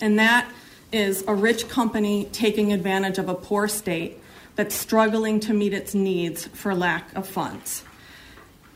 and 0.00 0.18
that 0.18 0.50
is 0.92 1.24
a 1.26 1.34
rich 1.34 1.68
company 1.68 2.28
taking 2.32 2.72
advantage 2.72 3.18
of 3.18 3.28
a 3.28 3.34
poor 3.34 3.68
state 3.68 4.18
that's 4.56 4.74
struggling 4.74 5.40
to 5.40 5.54
meet 5.54 5.72
its 5.72 5.94
needs 5.94 6.46
for 6.48 6.74
lack 6.74 7.14
of 7.14 7.26
funds. 7.26 7.84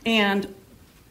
And 0.07 0.55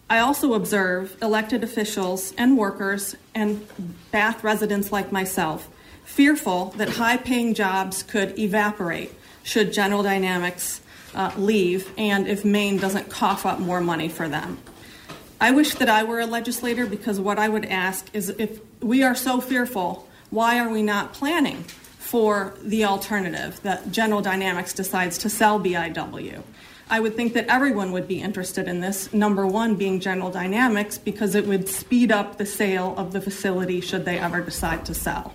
I 0.09 0.19
also 0.19 0.53
observe 0.53 1.17
elected 1.21 1.63
officials 1.63 2.33
and 2.37 2.57
workers 2.57 3.15
and 3.35 3.67
Bath 4.11 4.43
residents 4.43 4.91
like 4.91 5.11
myself 5.11 5.69
fearful 6.13 6.65
that 6.77 6.89
high 6.89 7.17
paying 7.17 7.55
jobs 7.55 8.03
could 8.03 8.37
evaporate 8.37 9.11
should 9.41 9.73
General 9.73 10.03
Dynamics 10.03 10.79
uh, 11.15 11.31
leave 11.37 11.91
and 11.97 12.27
if 12.27 12.45
Maine 12.45 12.77
doesn't 12.77 13.09
cough 13.09 13.47
up 13.47 13.57
more 13.59 13.81
money 13.81 14.07
for 14.07 14.29
them. 14.29 14.59
I 15.41 15.49
wish 15.49 15.73
that 15.75 15.89
I 15.89 16.03
were 16.03 16.19
a 16.19 16.27
legislator 16.27 16.85
because 16.85 17.19
what 17.19 17.39
I 17.39 17.49
would 17.49 17.65
ask 17.65 18.07
is 18.13 18.29
if 18.29 18.59
we 18.79 19.01
are 19.01 19.15
so 19.15 19.41
fearful, 19.41 20.07
why 20.29 20.59
are 20.59 20.69
we 20.69 20.83
not 20.83 21.13
planning 21.13 21.63
for 21.97 22.53
the 22.61 22.85
alternative 22.85 23.59
that 23.63 23.91
General 23.91 24.21
Dynamics 24.21 24.71
decides 24.71 25.17
to 25.17 25.29
sell 25.29 25.59
BIW? 25.59 26.43
I 26.91 26.99
would 26.99 27.15
think 27.15 27.33
that 27.33 27.47
everyone 27.47 27.91
would 27.91 28.07
be 28.07 28.21
interested 28.21 28.67
in 28.67 28.81
this, 28.81 29.11
number 29.13 29.47
one 29.47 29.75
being 29.75 29.99
General 29.99 30.29
Dynamics, 30.29 30.99
because 30.99 31.33
it 31.33 31.47
would 31.47 31.67
speed 31.67 32.11
up 32.11 32.37
the 32.37 32.45
sale 32.45 32.93
of 32.97 33.13
the 33.13 33.21
facility 33.21 33.81
should 33.81 34.05
they 34.05 34.19
ever 34.19 34.41
decide 34.41 34.85
to 34.85 34.93
sell. 34.93 35.33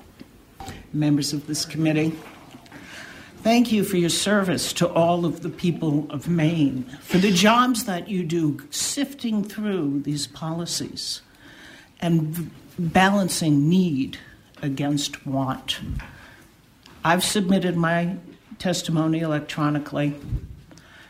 Members 0.92 1.32
of 1.32 1.46
this 1.46 1.64
committee, 1.64 2.16
Thank 3.42 3.70
you 3.70 3.84
for 3.84 3.96
your 3.96 4.10
service 4.10 4.72
to 4.74 4.88
all 4.88 5.24
of 5.24 5.42
the 5.42 5.48
people 5.48 6.06
of 6.10 6.28
Maine, 6.28 6.82
for 7.00 7.18
the 7.18 7.30
jobs 7.30 7.84
that 7.84 8.08
you 8.08 8.24
do 8.24 8.60
sifting 8.70 9.44
through 9.44 10.00
these 10.00 10.26
policies 10.26 11.22
and 12.00 12.50
balancing 12.78 13.68
need 13.68 14.18
against 14.60 15.24
want. 15.24 15.78
I've 17.04 17.22
submitted 17.24 17.76
my 17.76 18.16
testimony 18.58 19.20
electronically. 19.20 20.16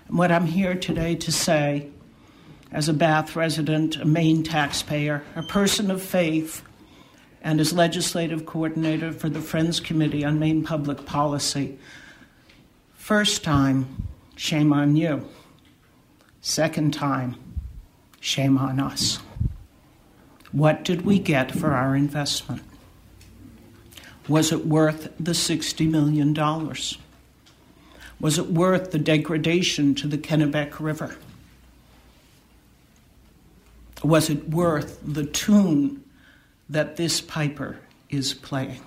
And 0.07 0.19
what 0.19 0.31
I'm 0.31 0.47
here 0.47 0.75
today 0.75 1.15
to 1.17 1.33
say, 1.33 1.89
as 2.71 2.91
a 2.91 2.95
Bath 2.95 3.37
resident, 3.37 3.97
a 3.97 4.05
Maine 4.05 4.43
taxpayer, 4.43 5.23
a 5.35 5.43
person 5.43 5.91
of 5.91 6.03
faith, 6.03 6.63
and 7.43 7.61
as 7.61 7.73
legislative 7.73 8.47
coordinator 8.47 9.13
for 9.13 9.29
the 9.29 9.41
Friends 9.41 9.81
Committee 9.81 10.25
on 10.25 10.39
Maine 10.39 10.65
Public 10.65 11.07
Policy, 11.07 11.79
First 13.09 13.43
time, 13.43 14.07
shame 14.37 14.71
on 14.71 14.95
you. 14.95 15.27
Second 16.43 16.93
time, 16.93 17.37
shame 18.21 18.59
on 18.59 18.79
us. 18.79 19.19
What 20.53 20.85
did 20.85 21.07
we 21.07 21.19
get 21.19 21.51
for 21.51 21.71
our 21.71 21.97
investment? 21.97 22.61
Was 24.29 24.53
it 24.53 24.67
worth 24.67 25.11
the 25.19 25.33
$60 25.33 25.91
million? 25.91 26.35
Was 28.21 28.37
it 28.37 28.51
worth 28.51 28.91
the 28.91 28.99
degradation 28.99 29.95
to 29.95 30.07
the 30.07 30.19
Kennebec 30.19 30.79
River? 30.79 31.17
Was 34.05 34.29
it 34.29 34.51
worth 34.51 35.01
the 35.03 35.25
tune 35.25 36.05
that 36.69 36.97
this 36.97 37.21
piper 37.21 37.79
is 38.11 38.35
playing? 38.35 38.81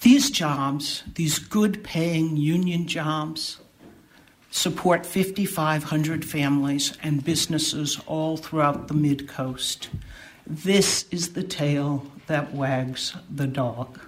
These 0.00 0.30
jobs, 0.30 1.02
these 1.14 1.38
good 1.38 1.82
paying 1.82 2.36
union 2.36 2.86
jobs, 2.86 3.58
support 4.50 5.04
5,500 5.04 6.24
families 6.24 6.96
and 7.02 7.24
businesses 7.24 8.00
all 8.06 8.36
throughout 8.36 8.88
the 8.88 8.94
mid 8.94 9.28
coast. 9.28 9.88
This 10.46 11.04
is 11.10 11.32
the 11.32 11.42
tail 11.42 12.06
that 12.26 12.54
wags 12.54 13.14
the 13.28 13.46
dog. 13.46 14.00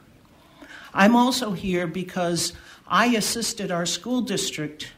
I'm 0.94 1.14
also 1.14 1.52
here 1.52 1.86
because 1.86 2.52
I 2.86 3.06
assisted 3.16 3.70
our 3.70 3.86
school 3.86 4.20
district 4.20 4.92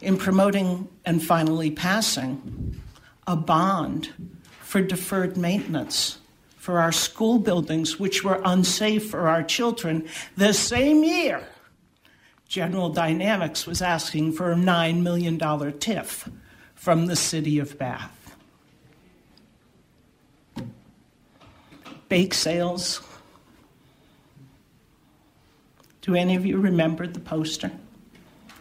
in 0.00 0.16
promoting 0.16 0.88
and 1.04 1.22
finally 1.22 1.70
passing 1.70 2.80
a 3.26 3.36
bond 3.36 4.10
for 4.70 4.80
deferred 4.80 5.36
maintenance 5.36 6.18
for 6.56 6.78
our 6.78 6.92
school 6.92 7.40
buildings, 7.40 7.98
which 7.98 8.22
were 8.22 8.40
unsafe 8.44 9.10
for 9.10 9.26
our 9.26 9.42
children, 9.42 10.06
the 10.36 10.54
same 10.54 11.02
year 11.02 11.44
General 12.46 12.88
Dynamics 12.88 13.66
was 13.66 13.82
asking 13.82 14.32
for 14.32 14.52
a 14.52 14.54
$9 14.54 15.02
million 15.02 15.40
TIF 15.40 16.30
from 16.76 17.06
the 17.06 17.16
city 17.16 17.58
of 17.58 17.76
Bath. 17.78 18.36
Bake 22.08 22.32
sales. 22.32 23.02
Do 26.00 26.14
any 26.14 26.36
of 26.36 26.46
you 26.46 26.58
remember 26.58 27.08
the 27.08 27.18
poster? 27.18 27.72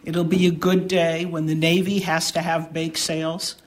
It'll 0.04 0.24
be 0.24 0.48
a 0.48 0.52
good 0.52 0.88
day 0.88 1.26
when 1.26 1.46
the 1.46 1.54
Navy 1.54 2.00
has 2.00 2.32
to 2.32 2.42
have 2.42 2.74
bake 2.74 2.98
sales 2.98 3.58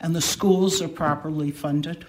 and 0.00 0.14
the 0.14 0.20
schools 0.20 0.82
are 0.82 0.88
properly 0.88 1.50
funded. 1.50 2.06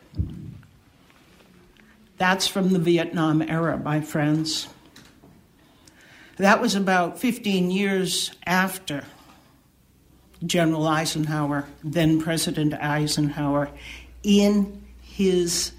That's 2.17 2.47
from 2.47 2.73
the 2.73 2.80
Vietnam 2.80 3.41
era, 3.41 3.78
my 3.78 4.02
friends. 4.02 4.67
That 6.38 6.62
was 6.62 6.76
about 6.76 7.19
15 7.19 7.71
years 7.71 8.32
after 8.45 9.04
General 10.45 10.88
Eisenhower, 10.88 11.67
then 11.84 12.21
President 12.21 12.73
Eisenhower, 12.73 13.69
in 14.23 14.84
his 15.02 15.71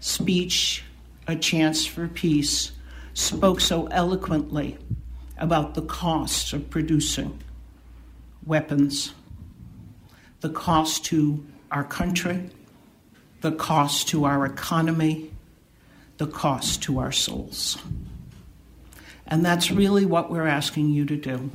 speech, 0.00 0.84
A 1.26 1.36
Chance 1.36 1.86
for 1.86 2.08
Peace, 2.08 2.72
spoke 3.14 3.60
so 3.60 3.86
eloquently 3.86 4.76
about 5.38 5.74
the 5.74 5.82
cost 5.82 6.52
of 6.52 6.68
producing 6.68 7.42
weapons, 8.44 9.14
the 10.40 10.50
cost 10.50 11.04
to 11.06 11.44
our 11.72 11.84
country, 11.84 12.50
the 13.40 13.52
cost 13.52 14.08
to 14.08 14.24
our 14.24 14.46
economy, 14.46 15.30
the 16.18 16.26
cost 16.26 16.82
to 16.84 16.98
our 16.98 17.10
souls. 17.10 17.78
And 19.26 19.44
that's 19.44 19.70
really 19.70 20.04
what 20.04 20.30
we're 20.30 20.46
asking 20.46 20.90
you 20.90 21.06
to 21.06 21.16
do. 21.16 21.50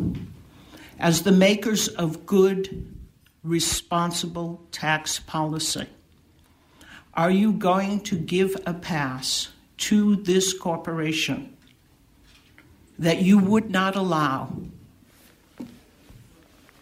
As 0.99 1.21
the 1.21 1.31
makers 1.31 1.87
of 1.87 2.25
good, 2.25 2.87
responsible 3.43 4.61
tax 4.71 5.19
policy, 5.19 5.85
are 7.13 7.31
you 7.31 7.53
going 7.53 8.01
to 8.01 8.17
give 8.17 8.55
a 8.65 8.73
pass 8.73 9.49
to 9.77 10.15
this 10.15 10.57
corporation 10.57 11.55
that 12.97 13.21
you 13.21 13.37
would 13.37 13.69
not 13.69 13.95
allow 13.95 14.51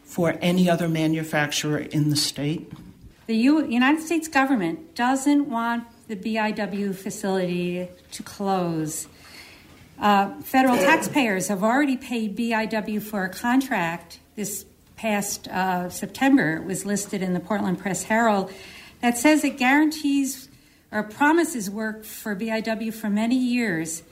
for 0.03 0.37
any 0.41 0.69
other 0.69 0.87
manufacturer 0.87 1.79
in 1.79 2.09
the 2.09 2.15
state? 2.15 2.71
The 3.27 3.35
U- 3.35 3.65
United 3.65 4.01
States 4.01 4.27
government 4.27 4.93
doesn't 4.95 5.49
want 5.49 5.85
the 6.07 6.15
BIW 6.15 6.93
facility 6.95 7.87
to 8.11 8.23
close. 8.23 9.07
Uh, 9.99 10.39
federal 10.41 10.77
taxpayers 10.77 11.47
have 11.47 11.63
already 11.63 11.97
paid 11.97 12.37
BIW 12.37 13.01
for 13.01 13.23
a 13.23 13.29
contract 13.29 14.19
this 14.35 14.65
past 14.95 15.47
uh, 15.47 15.89
September. 15.89 16.57
It 16.57 16.65
was 16.65 16.85
listed 16.85 17.23
in 17.23 17.33
the 17.33 17.39
Portland 17.39 17.79
Press 17.79 18.03
Herald 18.03 18.51
that 19.01 19.17
says 19.17 19.43
it 19.43 19.57
guarantees 19.57 20.47
or 20.91 21.01
promises 21.01 21.69
work 21.69 22.05
for 22.05 22.35
BIW 22.35 22.93
for 22.93 23.09
many 23.09 23.37
years. 23.37 24.03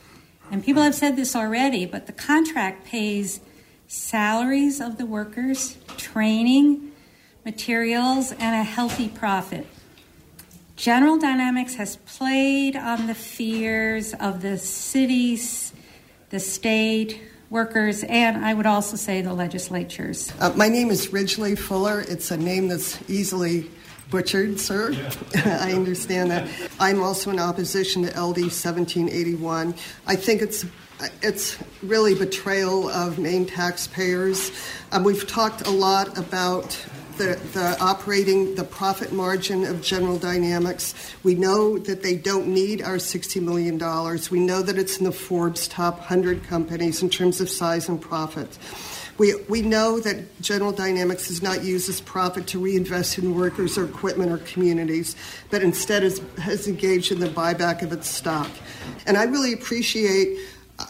And 0.50 0.64
people 0.64 0.82
have 0.82 0.94
said 0.94 1.16
this 1.16 1.36
already, 1.36 1.86
but 1.86 2.06
the 2.06 2.12
contract 2.12 2.84
pays 2.84 3.40
salaries 3.86 4.80
of 4.80 4.98
the 4.98 5.06
workers, 5.06 5.78
training, 5.96 6.90
materials, 7.44 8.32
and 8.32 8.54
a 8.54 8.64
healthy 8.64 9.08
profit. 9.08 9.66
General 10.76 11.18
Dynamics 11.18 11.74
has 11.76 11.96
played 11.96 12.76
on 12.76 13.06
the 13.06 13.14
fears 13.14 14.12
of 14.14 14.42
the 14.42 14.58
cities, 14.58 15.72
the 16.30 16.40
state, 16.40 17.20
workers, 17.50 18.02
and 18.04 18.44
I 18.44 18.54
would 18.54 18.66
also 18.66 18.96
say 18.96 19.22
the 19.22 19.32
legislatures. 19.32 20.32
Uh, 20.40 20.52
my 20.56 20.68
name 20.68 20.90
is 20.90 21.12
Ridgely 21.12 21.54
Fuller. 21.54 22.00
It's 22.00 22.30
a 22.32 22.36
name 22.36 22.66
that's 22.68 22.98
easily 23.08 23.70
butchered, 24.10 24.58
sir. 24.58 24.90
Yeah. 24.90 25.60
I 25.62 25.72
understand 25.72 26.30
that. 26.32 26.48
I'm 26.80 27.00
also 27.00 27.30
in 27.30 27.38
opposition 27.38 28.02
to 28.02 28.08
LD 28.08 28.38
1781. 28.50 29.74
I 30.06 30.16
think 30.16 30.42
it's 30.42 30.66
it's 31.22 31.58
really 31.82 32.14
betrayal 32.14 32.88
of 32.88 33.18
Maine 33.18 33.46
taxpayers. 33.46 34.52
Um, 34.92 35.04
we've 35.04 35.26
talked 35.26 35.66
a 35.66 35.70
lot 35.70 36.16
about 36.16 36.78
the, 37.16 37.40
the 37.52 37.76
operating, 37.80 38.54
the 38.54 38.64
profit 38.64 39.12
margin 39.12 39.64
of 39.64 39.82
General 39.82 40.18
Dynamics. 40.18 40.94
We 41.22 41.34
know 41.34 41.78
that 41.78 42.02
they 42.02 42.16
don't 42.16 42.48
need 42.48 42.82
our 42.82 42.96
$60 42.96 43.42
million. 43.42 43.78
We 44.30 44.40
know 44.40 44.62
that 44.62 44.78
it's 44.78 44.98
in 44.98 45.04
the 45.04 45.12
Forbes 45.12 45.68
top 45.68 45.98
100 45.98 46.44
companies 46.44 47.02
in 47.02 47.10
terms 47.10 47.40
of 47.40 47.48
size 47.48 47.88
and 47.88 48.00
profit. 48.00 48.58
We, 49.16 49.34
we 49.48 49.62
know 49.62 50.00
that 50.00 50.40
General 50.40 50.72
Dynamics 50.72 51.28
does 51.28 51.40
not 51.40 51.62
use 51.62 51.86
this 51.86 52.00
profit 52.00 52.48
to 52.48 52.58
reinvest 52.58 53.16
in 53.18 53.36
workers 53.36 53.78
or 53.78 53.84
equipment 53.84 54.32
or 54.32 54.38
communities, 54.38 55.14
but 55.50 55.62
instead 55.62 56.02
is, 56.02 56.20
has 56.38 56.66
engaged 56.66 57.12
in 57.12 57.20
the 57.20 57.28
buyback 57.28 57.82
of 57.82 57.92
its 57.92 58.10
stock. 58.10 58.50
And 59.06 59.16
I 59.16 59.24
really 59.24 59.52
appreciate 59.52 60.38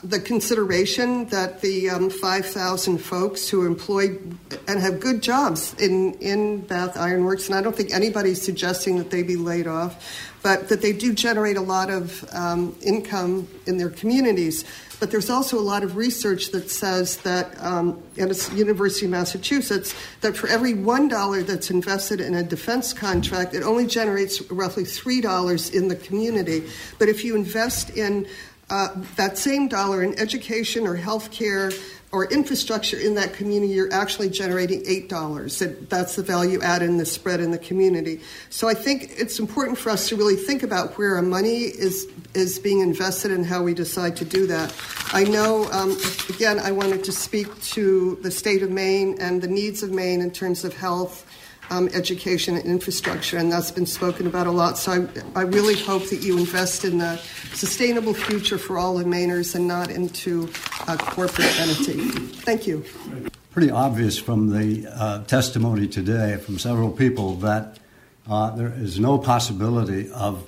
the 0.03 0.21
consideration 0.21 1.27
that 1.27 1.61
the 1.61 1.91
um, 1.91 2.11
5,000 2.11 2.99
folks 2.99 3.49
who 3.49 3.63
are 3.63 3.67
employed 3.67 4.37
and 4.67 4.81
have 4.81 5.01
good 5.01 5.23
jobs 5.23 5.75
in, 5.75 6.15
in 6.15 6.61
Bath 6.63 6.97
Ironworks, 6.97 7.47
and 7.49 7.57
I 7.57 7.63
don't 7.63 7.77
think 7.77 7.93
anybody's 7.93 8.43
suggesting 8.43 8.99
that 8.99 9.11
they 9.11 9.23
be 9.23 9.37
laid 9.37 9.67
off, 9.67 10.31
but 10.43 10.69
that 10.69 10.83
they 10.83 10.93
do 10.93 11.15
generate 11.15 11.57
a 11.57 11.63
lot 11.63 11.91
of 11.91 12.25
um, 12.35 12.77
income 12.83 13.49
in 13.67 13.79
their 13.79 13.91
communities. 13.91 14.65
But 15.01 15.11
there's 15.11 15.31
also 15.31 15.59
a 15.59 15.63
lot 15.63 15.83
of 15.83 15.97
research 15.97 16.51
that 16.53 16.71
says 16.71 17.19
that, 17.19 17.61
um, 17.63 18.03
and 18.17 18.31
University 18.55 19.07
of 19.07 19.11
Massachusetts, 19.11 19.95
that 20.21 20.37
for 20.37 20.49
every 20.49 20.75
one 20.75 21.09
dollar 21.09 21.43
that's 21.43 21.71
invested 21.71 22.21
in 22.21 22.35
a 22.35 22.43
defense 22.43 22.93
contract, 22.93 23.55
it 23.55 23.63
only 23.63 23.87
generates 23.87 24.41
roughly 24.51 24.85
three 24.85 25.21
dollars 25.21 25.71
in 25.71 25.89
the 25.89 25.97
community. 25.97 26.65
But 26.99 27.09
if 27.09 27.25
you 27.25 27.37
invest 27.37 27.91
in 27.91 28.27
uh, 28.75 28.89
that 29.15 29.39
same 29.39 29.69
dollar 29.69 30.03
in 30.03 30.19
education 30.19 30.85
or 30.85 30.97
health 30.97 31.31
care 31.31 31.71
or 32.11 32.27
infrastructure 32.33 32.99
in 32.99 33.15
that 33.15 33.33
community, 33.33 33.73
you're 33.73 33.93
actually 33.93 34.29
generating 34.29 34.83
$8. 34.83 35.89
That's 35.89 36.17
the 36.17 36.25
value 36.25 36.61
add 36.61 36.83
in 36.83 36.97
the 36.97 37.07
spread 37.07 37.39
in 37.39 37.53
the 37.53 37.59
community. 37.59 38.21
So 38.51 38.69
I 38.69 38.75
think 38.75 39.13
it's 39.17 39.39
important 39.39 39.79
for 39.79 39.91
us 39.91 40.09
to 40.09 40.17
really 40.17 40.35
think 40.35 40.65
about 40.65 40.99
where 40.99 41.15
our 41.15 41.23
money 41.23 41.63
is, 41.63 42.09
is 42.35 42.59
being 42.59 42.81
invested 42.81 43.31
and 43.31 43.47
how 43.47 43.63
we 43.63 43.75
decide 43.75 44.17
to 44.17 44.25
do 44.25 44.45
that. 44.49 44.75
I 45.13 45.23
know, 45.23 45.71
um, 45.71 45.97
again, 46.29 46.59
I 46.59 46.73
wanted 46.73 47.05
to 47.05 47.13
speak 47.13 47.49
to 47.75 48.19
the 48.23 48.31
state 48.31 48.65
of 48.65 48.71
Maine 48.73 49.17
and 49.21 49.41
the 49.41 49.49
needs 49.49 49.85
of 49.85 49.93
Maine 49.93 50.21
in 50.21 50.33
terms 50.33 50.65
of 50.65 50.77
health 50.77 51.25
um, 51.71 51.89
education 51.95 52.57
and 52.57 52.65
infrastructure, 52.67 53.39
and 53.39 53.51
that's 53.51 53.71
been 53.71 53.87
spoken 53.87 54.27
about 54.27 54.47
a 54.47 54.51
lot. 54.51 54.79
So 54.79 55.09
I, 55.35 55.41
I 55.41 55.43
really 55.43 55.77
hope 55.77 56.09
that 56.11 56.23
you 56.23 56.39
invest 56.39 56.85
in 56.85 56.99
the 56.99 57.17
sustainable 57.55 58.15
future 58.15 58.59
for 58.59 58.79
all 58.79 58.97
the 58.97 59.05
Mainers 59.05 59.55
and 59.55 59.67
not 59.67 59.91
into 59.91 60.49
a 60.89 60.97
corporate 60.97 61.61
entity. 61.61 62.01
Thank 62.43 62.67
you. 62.67 62.85
Pretty 63.53 63.71
obvious 63.71 64.19
from 64.19 64.51
the 64.51 64.87
uh, 64.93 65.25
testimony 65.25 65.87
today 65.87 66.37
from 66.37 66.59
several 66.59 66.91
people 66.91 67.35
that 67.37 67.79
uh, 68.29 68.51
there 68.57 68.73
is 68.77 68.99
no 68.99 69.19
possibility 69.19 70.11
of 70.11 70.45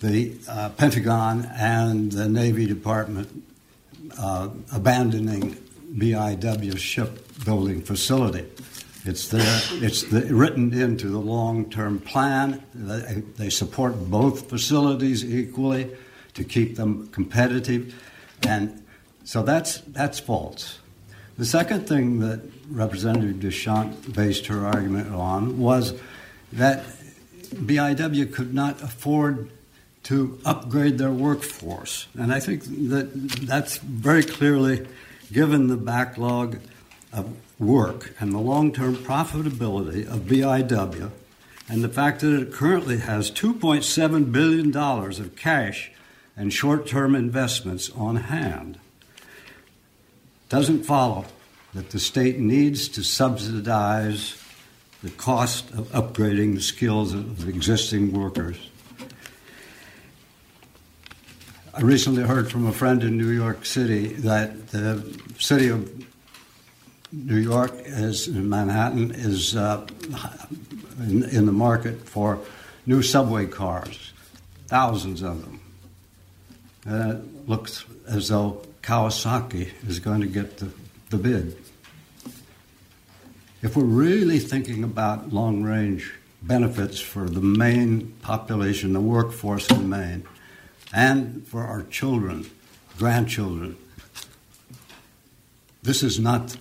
the 0.00 0.36
uh, 0.48 0.70
Pentagon 0.70 1.48
and 1.56 2.10
the 2.10 2.28
Navy 2.28 2.66
Department 2.66 3.44
uh, 4.18 4.48
abandoning 4.72 5.56
BIW 5.96 6.78
shipbuilding 6.78 7.82
facility. 7.82 8.46
It's 9.10 9.26
there. 9.26 9.60
It's 9.72 10.04
the, 10.04 10.32
written 10.32 10.72
into 10.72 11.08
the 11.08 11.18
long-term 11.18 11.98
plan. 11.98 12.62
They, 12.72 13.24
they 13.36 13.50
support 13.50 14.08
both 14.08 14.48
facilities 14.48 15.24
equally 15.24 15.90
to 16.34 16.44
keep 16.44 16.76
them 16.76 17.08
competitive, 17.08 17.92
and 18.46 18.84
so 19.24 19.42
that's 19.42 19.80
that's 19.80 20.20
false. 20.20 20.78
The 21.38 21.44
second 21.44 21.88
thing 21.88 22.20
that 22.20 22.40
Representative 22.70 23.38
DeChant 23.38 24.14
based 24.14 24.46
her 24.46 24.64
argument 24.64 25.12
on 25.12 25.58
was 25.58 25.98
that 26.52 26.84
BIW 27.52 28.32
could 28.32 28.54
not 28.54 28.80
afford 28.80 29.50
to 30.04 30.38
upgrade 30.44 30.98
their 30.98 31.10
workforce, 31.10 32.06
and 32.16 32.32
I 32.32 32.38
think 32.38 32.62
that 32.90 33.10
that's 33.42 33.78
very 33.78 34.22
clearly 34.22 34.86
given 35.32 35.66
the 35.66 35.76
backlog 35.76 36.60
of 37.12 37.34
work 37.60 38.14
and 38.18 38.32
the 38.32 38.38
long 38.38 38.72
term 38.72 38.96
profitability 38.96 40.06
of 40.06 40.22
BIW 40.22 41.10
and 41.68 41.84
the 41.84 41.88
fact 41.88 42.20
that 42.20 42.34
it 42.34 42.52
currently 42.52 42.98
has 42.98 43.30
$2.7 43.30 44.32
billion 44.32 44.76
of 44.76 45.36
cash 45.36 45.92
and 46.36 46.52
short 46.52 46.86
term 46.86 47.14
investments 47.14 47.90
on 47.90 48.16
hand. 48.16 48.78
doesn't 50.48 50.84
follow 50.84 51.26
that 51.74 51.90
the 51.90 52.00
state 52.00 52.38
needs 52.40 52.88
to 52.88 53.02
subsidize 53.04 54.42
the 55.02 55.10
cost 55.10 55.70
of 55.70 55.86
upgrading 55.92 56.54
the 56.54 56.60
skills 56.60 57.14
of 57.14 57.48
existing 57.48 58.12
workers. 58.12 58.56
I 61.72 61.82
recently 61.82 62.24
heard 62.24 62.50
from 62.50 62.66
a 62.66 62.72
friend 62.72 63.02
in 63.04 63.16
New 63.16 63.30
York 63.30 63.64
City 63.64 64.08
that 64.08 64.68
the 64.68 65.18
city 65.38 65.68
of 65.68 65.88
New 67.12 67.38
York 67.38 67.72
is 67.74 68.28
Manhattan 68.28 69.10
is 69.10 69.56
uh, 69.56 69.84
in, 71.00 71.24
in, 71.24 71.46
the 71.46 71.52
market 71.52 72.08
for 72.08 72.38
new 72.86 73.02
subway 73.02 73.46
cars, 73.46 74.12
thousands 74.68 75.22
of 75.22 75.42
them. 75.42 75.60
And 76.84 77.12
it 77.12 77.48
looks 77.48 77.84
as 78.06 78.28
though 78.28 78.62
Kawasaki 78.82 79.70
is 79.88 79.98
going 79.98 80.20
to 80.20 80.28
get 80.28 80.58
the, 80.58 80.70
the 81.10 81.16
bid. 81.16 81.56
If 83.60 83.76
we're 83.76 83.84
really 83.84 84.38
thinking 84.38 84.84
about 84.84 85.32
long 85.32 85.64
range 85.64 86.14
benefits 86.42 87.00
for 87.00 87.28
the 87.28 87.40
Maine 87.40 88.14
population, 88.22 88.92
the 88.92 89.00
workforce 89.00 89.68
in 89.70 89.88
Maine, 89.88 90.24
and 90.92 91.46
for 91.46 91.62
our 91.62 91.82
children, 91.82 92.48
grandchildren, 92.96 93.76
this 95.82 96.02
is 96.02 96.20
not 96.20 96.56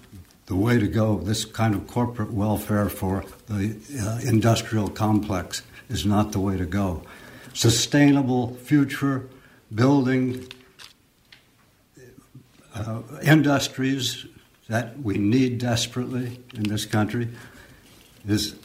the 0.50 0.56
way 0.56 0.80
to 0.80 0.88
go. 0.88 1.20
This 1.20 1.46
kind 1.46 1.76
of 1.76 1.88
corporate 1.88 2.34
welfare 2.34 2.90
for 2.90 3.24
the 3.48 3.78
uh, 4.02 4.28
industrial 4.28 4.90
complex 4.90 5.62
is 5.90 6.06
not 6.06 6.32
the 6.32 6.40
way 6.40 6.58
to 6.58 6.66
go. 6.66 7.04
Sustainable 7.54 8.56
future 8.56 9.30
building 9.74 10.48
uh, 12.74 13.02
industries 13.22 14.26
that 14.68 15.00
we 15.00 15.18
need 15.20 15.60
desperately 15.60 16.40
in 16.56 16.64
this 16.64 16.86
country 16.86 17.30
is 18.28 18.56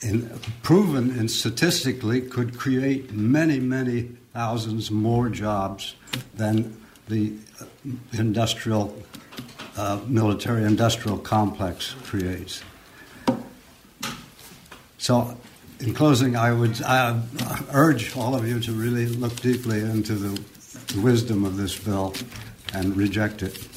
in, 0.00 0.30
proven 0.62 1.10
and 1.18 1.30
statistically 1.30 2.22
could 2.22 2.56
create 2.56 3.12
many, 3.12 3.60
many 3.60 4.08
thousands 4.32 4.90
more 4.90 5.28
jobs 5.28 5.94
than 6.34 6.80
the 7.08 7.34
uh, 7.60 7.64
industrial 8.12 8.96
uh, 9.80 9.98
military 10.06 10.64
industrial 10.64 11.16
complex 11.16 11.94
creates. 12.04 12.62
So, 14.98 15.34
in 15.78 15.94
closing, 15.94 16.36
I 16.36 16.52
would 16.52 16.82
I 16.82 17.18
urge 17.72 18.14
all 18.14 18.34
of 18.34 18.46
you 18.46 18.60
to 18.60 18.72
really 18.72 19.06
look 19.06 19.34
deeply 19.40 19.80
into 19.80 20.14
the 20.14 21.00
wisdom 21.00 21.46
of 21.46 21.56
this 21.56 21.78
bill 21.78 22.12
and 22.74 22.94
reject 22.94 23.42
it. 23.42 23.70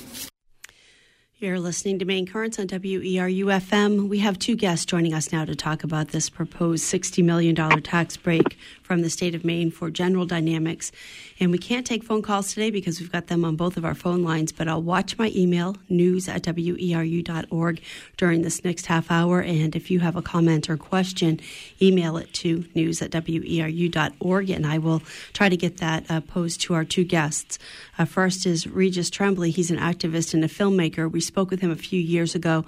You're 1.44 1.60
listening 1.60 2.00
to 2.00 2.06
Maine 2.06 2.26
Currents 2.26 2.58
on 2.58 2.68
WERU 2.68 3.44
FM. 3.44 4.08
We 4.08 4.20
have 4.20 4.40
two 4.40 4.56
guests 4.56 4.86
joining 4.86 5.14
us 5.14 5.34
now 5.34 5.44
to 5.44 5.56
talk 5.56 5.84
about 5.84 6.08
this 6.10 6.30
proposed 6.30 6.86
$60 6.86 7.22
million 7.22 7.54
tax 7.82 8.16
break 8.16 8.58
from 8.82 9.02
the 9.02 9.10
state 9.10 9.36
of 9.36 9.44
Maine 9.44 9.70
for 9.70 9.90
General 9.90 10.26
Dynamics. 10.26 10.94
And 11.40 11.52
we 11.52 11.58
can't 11.58 11.86
take 11.86 12.04
phone 12.04 12.22
calls 12.22 12.54
today 12.54 12.70
because 12.70 13.00
we've 13.00 13.12
got 13.12 13.28
them 13.28 13.44
on 13.44 13.56
both 13.56 13.78
of 13.78 13.86
our 13.86 13.96
phone 13.96 14.24
lines, 14.24 14.52
but 14.52 14.68
I'll 14.68 14.82
watch 14.82 15.18
my 15.18 15.32
email, 15.36 15.76
news 15.90 16.30
at 16.30 16.44
weru.org, 16.44 17.82
during 18.18 18.42
this 18.42 18.64
next 18.64 18.86
half 18.86 19.10
hour. 19.10 19.42
And 19.42 19.76
if 19.76 19.90
you 19.90 20.00
have 20.00 20.16
a 20.16 20.22
comment 20.22 20.70
or 20.70 20.78
question, 20.78 21.40
email 21.82 22.18
it 22.18 22.32
to 22.34 22.66
news 22.76 23.02
at 23.02 23.12
weru.org, 23.12 24.50
and 24.50 24.68
I 24.68 24.78
will 24.78 25.02
try 25.34 25.50
to 25.50 25.58
get 25.58 25.78
that 25.78 26.10
uh, 26.10 26.22
posed 26.22 26.62
to 26.62 26.74
our 26.74 26.86
two 26.86 27.04
guests. 27.04 27.60
Uh, 27.98 28.06
first 28.06 28.46
is 28.46 28.68
Regis 28.68 29.10
Tremblay. 29.10 29.52
He's 29.52 29.72
an 29.72 29.78
activist 29.78 30.34
and 30.34 30.44
a 30.44 30.48
filmmaker. 30.48 31.12
We 31.12 31.22
spoke 31.22 31.50
with 31.50 31.62
him 31.62 31.72
a 31.72 31.76
few 31.76 32.00
years 32.00 32.36
ago 32.36 32.66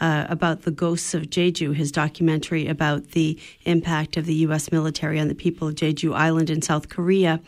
uh, 0.00 0.26
about 0.28 0.62
The 0.62 0.70
Ghosts 0.70 1.14
of 1.14 1.24
Jeju, 1.24 1.74
his 1.74 1.92
documentary 1.92 2.66
about 2.66 3.12
the 3.12 3.38
impact 3.64 4.16
of 4.16 4.26
the 4.26 4.34
U.S. 4.34 4.70
military 4.70 5.18
on 5.18 5.28
the 5.28 5.34
people 5.34 5.68
of 5.68 5.74
Jeju 5.74 6.14
Island 6.14 6.50
in 6.50 6.62
South 6.62 6.88
Korea. 6.88 7.40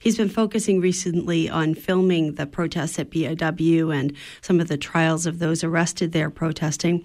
He's 0.00 0.11
been 0.16 0.28
focusing 0.28 0.80
recently 0.80 1.48
on 1.48 1.74
filming 1.74 2.34
the 2.34 2.46
protests 2.46 2.98
at 2.98 3.10
BIW 3.10 3.94
and 3.94 4.14
some 4.40 4.60
of 4.60 4.68
the 4.68 4.76
trials 4.76 5.26
of 5.26 5.38
those 5.38 5.62
arrested 5.62 6.12
there 6.12 6.30
protesting. 6.30 7.04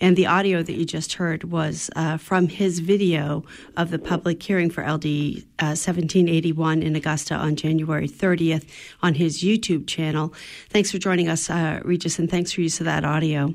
And 0.00 0.16
the 0.16 0.26
audio 0.26 0.62
that 0.62 0.72
you 0.72 0.84
just 0.84 1.14
heard 1.14 1.44
was 1.44 1.90
uh, 1.96 2.16
from 2.16 2.48
his 2.48 2.78
video 2.78 3.44
of 3.76 3.90
the 3.90 3.98
public 3.98 4.42
hearing 4.42 4.70
for 4.70 4.82
LD 4.82 5.44
uh, 5.58 5.74
1781 5.74 6.82
in 6.82 6.96
Augusta 6.96 7.34
on 7.34 7.56
January 7.56 8.08
30th 8.08 8.64
on 9.02 9.14
his 9.14 9.42
YouTube 9.42 9.86
channel. 9.86 10.32
Thanks 10.68 10.90
for 10.90 10.98
joining 10.98 11.28
us, 11.28 11.50
uh, 11.50 11.80
Regis, 11.84 12.18
and 12.18 12.30
thanks 12.30 12.52
for 12.52 12.60
use 12.60 12.80
of 12.80 12.86
that 12.86 13.04
audio. 13.04 13.54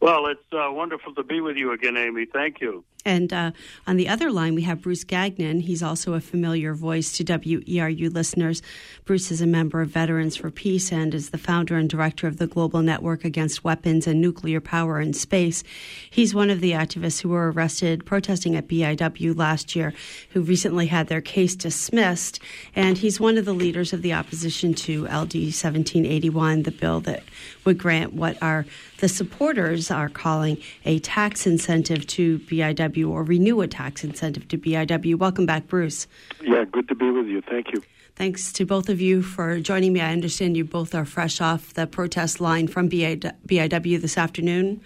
Well, 0.00 0.26
it's 0.26 0.52
uh, 0.52 0.70
wonderful 0.70 1.14
to 1.14 1.22
be 1.22 1.40
with 1.40 1.56
you 1.56 1.72
again, 1.72 1.96
Amy. 1.96 2.26
Thank 2.26 2.60
you. 2.60 2.84
And 3.04 3.32
uh, 3.32 3.50
on 3.86 3.96
the 3.96 4.08
other 4.08 4.30
line, 4.30 4.54
we 4.54 4.62
have 4.62 4.80
Bruce 4.80 5.04
Gagnon. 5.04 5.60
He's 5.60 5.82
also 5.82 6.14
a 6.14 6.20
familiar 6.20 6.72
voice 6.72 7.12
to 7.18 7.24
WERU 7.24 8.12
listeners. 8.12 8.62
Bruce 9.04 9.30
is 9.30 9.42
a 9.42 9.46
member 9.46 9.82
of 9.82 9.90
Veterans 9.90 10.36
for 10.36 10.50
Peace 10.50 10.90
and 10.90 11.14
is 11.14 11.30
the 11.30 11.38
founder 11.38 11.76
and 11.76 11.88
director 11.90 12.26
of 12.26 12.38
the 12.38 12.46
Global 12.46 12.80
Network 12.80 13.24
Against 13.24 13.62
Weapons 13.62 14.06
and 14.06 14.20
Nuclear 14.20 14.60
Power 14.60 15.00
in 15.00 15.12
Space. 15.12 15.62
He's 16.10 16.34
one 16.34 16.48
of 16.48 16.60
the 16.60 16.72
activists 16.72 17.20
who 17.20 17.28
were 17.28 17.52
arrested 17.52 18.06
protesting 18.06 18.56
at 18.56 18.68
BIW 18.68 19.36
last 19.36 19.76
year, 19.76 19.92
who 20.30 20.40
recently 20.40 20.86
had 20.86 21.08
their 21.08 21.20
case 21.20 21.54
dismissed. 21.54 22.40
And 22.74 22.96
he's 22.96 23.20
one 23.20 23.36
of 23.36 23.44
the 23.44 23.52
leaders 23.52 23.92
of 23.92 24.00
the 24.00 24.14
opposition 24.14 24.72
to 24.74 25.04
LD 25.04 25.52
1781, 25.52 26.62
the 26.62 26.70
bill 26.70 27.00
that 27.00 27.22
would 27.64 27.76
grant 27.76 28.14
what 28.14 28.42
our 28.42 28.64
the 28.98 29.08
supporters 29.08 29.90
are 29.90 30.08
calling 30.08 30.56
a 30.84 30.98
tax 31.00 31.46
incentive 31.46 32.06
to 32.06 32.38
BIW 32.38 32.93
or 33.02 33.24
renew 33.24 33.60
a 33.60 33.66
tax 33.66 34.04
incentive 34.04 34.46
to 34.48 34.58
BIW. 34.58 35.16
Welcome 35.16 35.46
back, 35.46 35.66
Bruce. 35.66 36.06
Yeah, 36.42 36.64
good 36.70 36.88
to 36.88 36.94
be 36.94 37.10
with 37.10 37.26
you. 37.26 37.40
Thank 37.40 37.72
you. 37.72 37.82
Thanks 38.16 38.52
to 38.52 38.64
both 38.64 38.88
of 38.88 39.00
you 39.00 39.22
for 39.22 39.58
joining 39.58 39.92
me. 39.92 40.00
I 40.00 40.12
understand 40.12 40.56
you 40.56 40.64
both 40.64 40.94
are 40.94 41.04
fresh 41.04 41.40
off 41.40 41.74
the 41.74 41.86
protest 41.86 42.40
line 42.40 42.68
from 42.68 42.88
BIW 42.88 44.00
this 44.00 44.16
afternoon. 44.16 44.80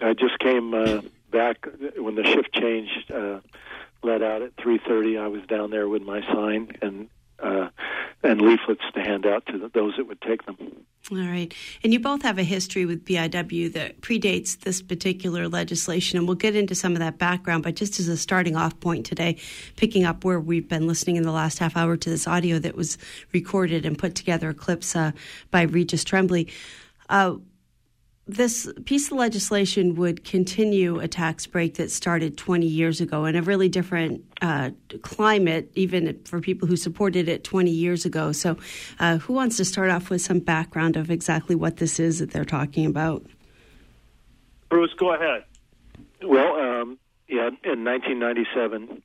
I 0.00 0.12
just 0.14 0.38
came 0.38 0.72
uh, 0.72 1.00
back 1.30 1.66
when 1.96 2.14
the 2.14 2.24
shift 2.24 2.52
changed. 2.52 3.10
Uh, 3.10 3.40
let 4.02 4.22
out 4.22 4.42
at 4.42 4.56
3:30. 4.56 5.20
I 5.20 5.28
was 5.28 5.42
down 5.46 5.70
there 5.70 5.88
with 5.88 6.02
my 6.02 6.20
sign 6.32 6.70
and 6.80 7.08
uh, 7.42 7.68
and 8.22 8.40
leaflets 8.40 8.82
to 8.94 9.00
hand 9.00 9.26
out 9.26 9.44
to 9.46 9.70
those 9.74 9.94
that 9.96 10.06
would 10.06 10.20
take 10.20 10.46
them. 10.46 10.56
All 11.10 11.18
right. 11.18 11.52
And 11.82 11.92
you 11.92 11.98
both 11.98 12.22
have 12.22 12.38
a 12.38 12.44
history 12.44 12.86
with 12.86 13.04
BIW 13.04 13.72
that 13.72 14.00
predates 14.00 14.58
this 14.60 14.80
particular 14.80 15.48
legislation, 15.48 16.18
and 16.18 16.28
we'll 16.28 16.36
get 16.36 16.54
into 16.54 16.74
some 16.74 16.92
of 16.92 17.00
that 17.00 17.18
background. 17.18 17.64
But 17.64 17.74
just 17.74 17.98
as 17.98 18.06
a 18.06 18.16
starting 18.16 18.54
off 18.54 18.78
point 18.78 19.04
today, 19.04 19.38
picking 19.76 20.04
up 20.04 20.24
where 20.24 20.38
we've 20.38 20.68
been 20.68 20.86
listening 20.86 21.16
in 21.16 21.24
the 21.24 21.32
last 21.32 21.58
half 21.58 21.76
hour 21.76 21.96
to 21.96 22.10
this 22.10 22.28
audio 22.28 22.60
that 22.60 22.76
was 22.76 22.98
recorded 23.32 23.84
and 23.84 23.98
put 23.98 24.14
together 24.14 24.52
clips 24.52 24.94
uh, 24.94 25.10
by 25.50 25.62
Regis 25.62 26.04
Tremblay. 26.04 26.46
Uh, 27.08 27.36
this 28.36 28.70
piece 28.84 29.10
of 29.10 29.18
legislation 29.18 29.94
would 29.96 30.24
continue 30.24 30.98
a 30.98 31.08
tax 31.08 31.46
break 31.46 31.74
that 31.74 31.90
started 31.90 32.36
20 32.36 32.66
years 32.66 33.00
ago 33.00 33.24
in 33.24 33.36
a 33.36 33.42
really 33.42 33.68
different 33.68 34.24
uh, 34.40 34.70
climate, 35.02 35.70
even 35.74 36.20
for 36.24 36.40
people 36.40 36.66
who 36.68 36.76
supported 36.76 37.28
it 37.28 37.44
20 37.44 37.70
years 37.70 38.04
ago. 38.04 38.32
So, 38.32 38.56
uh, 38.98 39.18
who 39.18 39.32
wants 39.32 39.56
to 39.58 39.64
start 39.64 39.90
off 39.90 40.10
with 40.10 40.20
some 40.20 40.38
background 40.38 40.96
of 40.96 41.10
exactly 41.10 41.54
what 41.54 41.76
this 41.76 42.00
is 42.00 42.18
that 42.18 42.30
they're 42.30 42.44
talking 42.44 42.86
about? 42.86 43.24
Bruce, 44.68 44.94
go 44.96 45.12
ahead. 45.14 45.44
Well, 46.22 46.54
um, 46.54 46.98
yeah, 47.28 47.48
in 47.64 47.84
1997, 47.84 49.02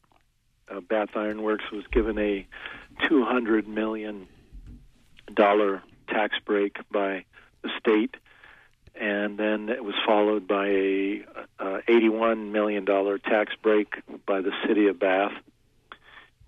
uh, 0.70 0.80
Bath 0.82 1.10
Iron 1.16 1.44
Works 1.44 1.66
was 1.72 1.86
given 1.92 2.18
a 2.18 2.48
$200 3.02 3.68
million 3.68 4.28
tax 6.08 6.36
break 6.46 6.78
by 6.92 7.25
the 7.63 7.69
state 7.80 8.15
and 9.00 9.37
then 9.37 9.69
it 9.69 9.83
was 9.83 9.95
followed 10.06 10.48
by 10.48 10.67
a 10.67 11.25
uh, 11.60 11.81
$81 11.87 12.52
million 12.52 12.85
tax 12.85 13.54
break 13.62 13.95
by 14.25 14.41
the 14.41 14.52
city 14.67 14.87
of 14.87 15.00
Bath. 15.00 15.33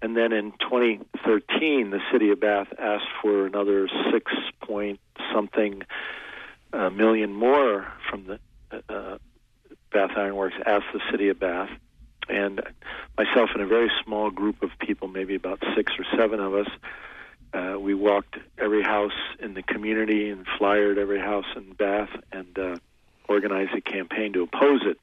And 0.02 0.16
then 0.16 0.32
in 0.32 0.52
2013, 0.54 1.90
the 1.90 2.00
city 2.12 2.32
of 2.32 2.40
Bath 2.40 2.68
asked 2.78 3.10
for 3.22 3.46
another 3.46 3.90
six 4.12 4.32
point 4.62 5.00
something 5.34 5.84
uh, 6.72 6.90
million 6.90 7.34
more 7.34 7.92
from 8.10 8.26
the 8.26 8.40
uh, 8.72 9.18
Bath 9.92 10.12
Iron 10.16 10.36
Works 10.36 10.56
asked 10.66 10.86
the 10.94 11.02
city 11.12 11.30
of 11.30 11.40
Bath. 11.40 11.70
And 12.30 12.62
myself 13.18 13.50
and 13.54 13.64
a 13.64 13.66
very 13.66 13.92
small 14.06 14.30
group 14.30 14.62
of 14.62 14.70
people, 14.80 15.08
maybe 15.08 15.36
about 15.36 15.64
six 15.76 15.94
or 15.98 16.06
seven 16.16 16.40
of 16.40 16.54
us, 16.54 16.70
uh, 17.54 17.78
we 17.80 17.94
walked 17.94 18.38
every 18.58 18.84
house 18.84 19.18
in 19.40 19.54
the 19.54 19.64
community 19.64 20.30
and 20.30 20.46
flyered 20.58 20.98
every 20.98 21.20
house 21.20 21.46
in 21.56 21.74
Bath 21.74 22.10
and 22.32 22.58
uh, 22.58 22.76
organized 23.28 23.74
a 23.74 23.82
campaign 23.82 24.34
to 24.34 24.44
oppose 24.44 24.82
it. 24.86 25.00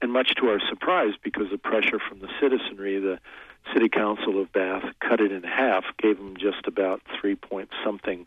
And 0.00 0.12
much 0.12 0.34
to 0.36 0.48
our 0.48 0.60
surprise, 0.68 1.14
because 1.22 1.52
of 1.52 1.62
pressure 1.62 1.98
from 1.98 2.20
the 2.20 2.28
citizenry, 2.40 2.98
the 2.98 3.18
City 3.72 3.88
Council 3.88 4.40
of 4.40 4.52
Bath 4.52 4.84
cut 5.00 5.20
it 5.20 5.30
in 5.30 5.42
half, 5.44 5.84
gave 5.98 6.18
them 6.18 6.36
just 6.36 6.66
about 6.66 7.00
three 7.20 7.36
point 7.36 7.70
something 7.84 8.26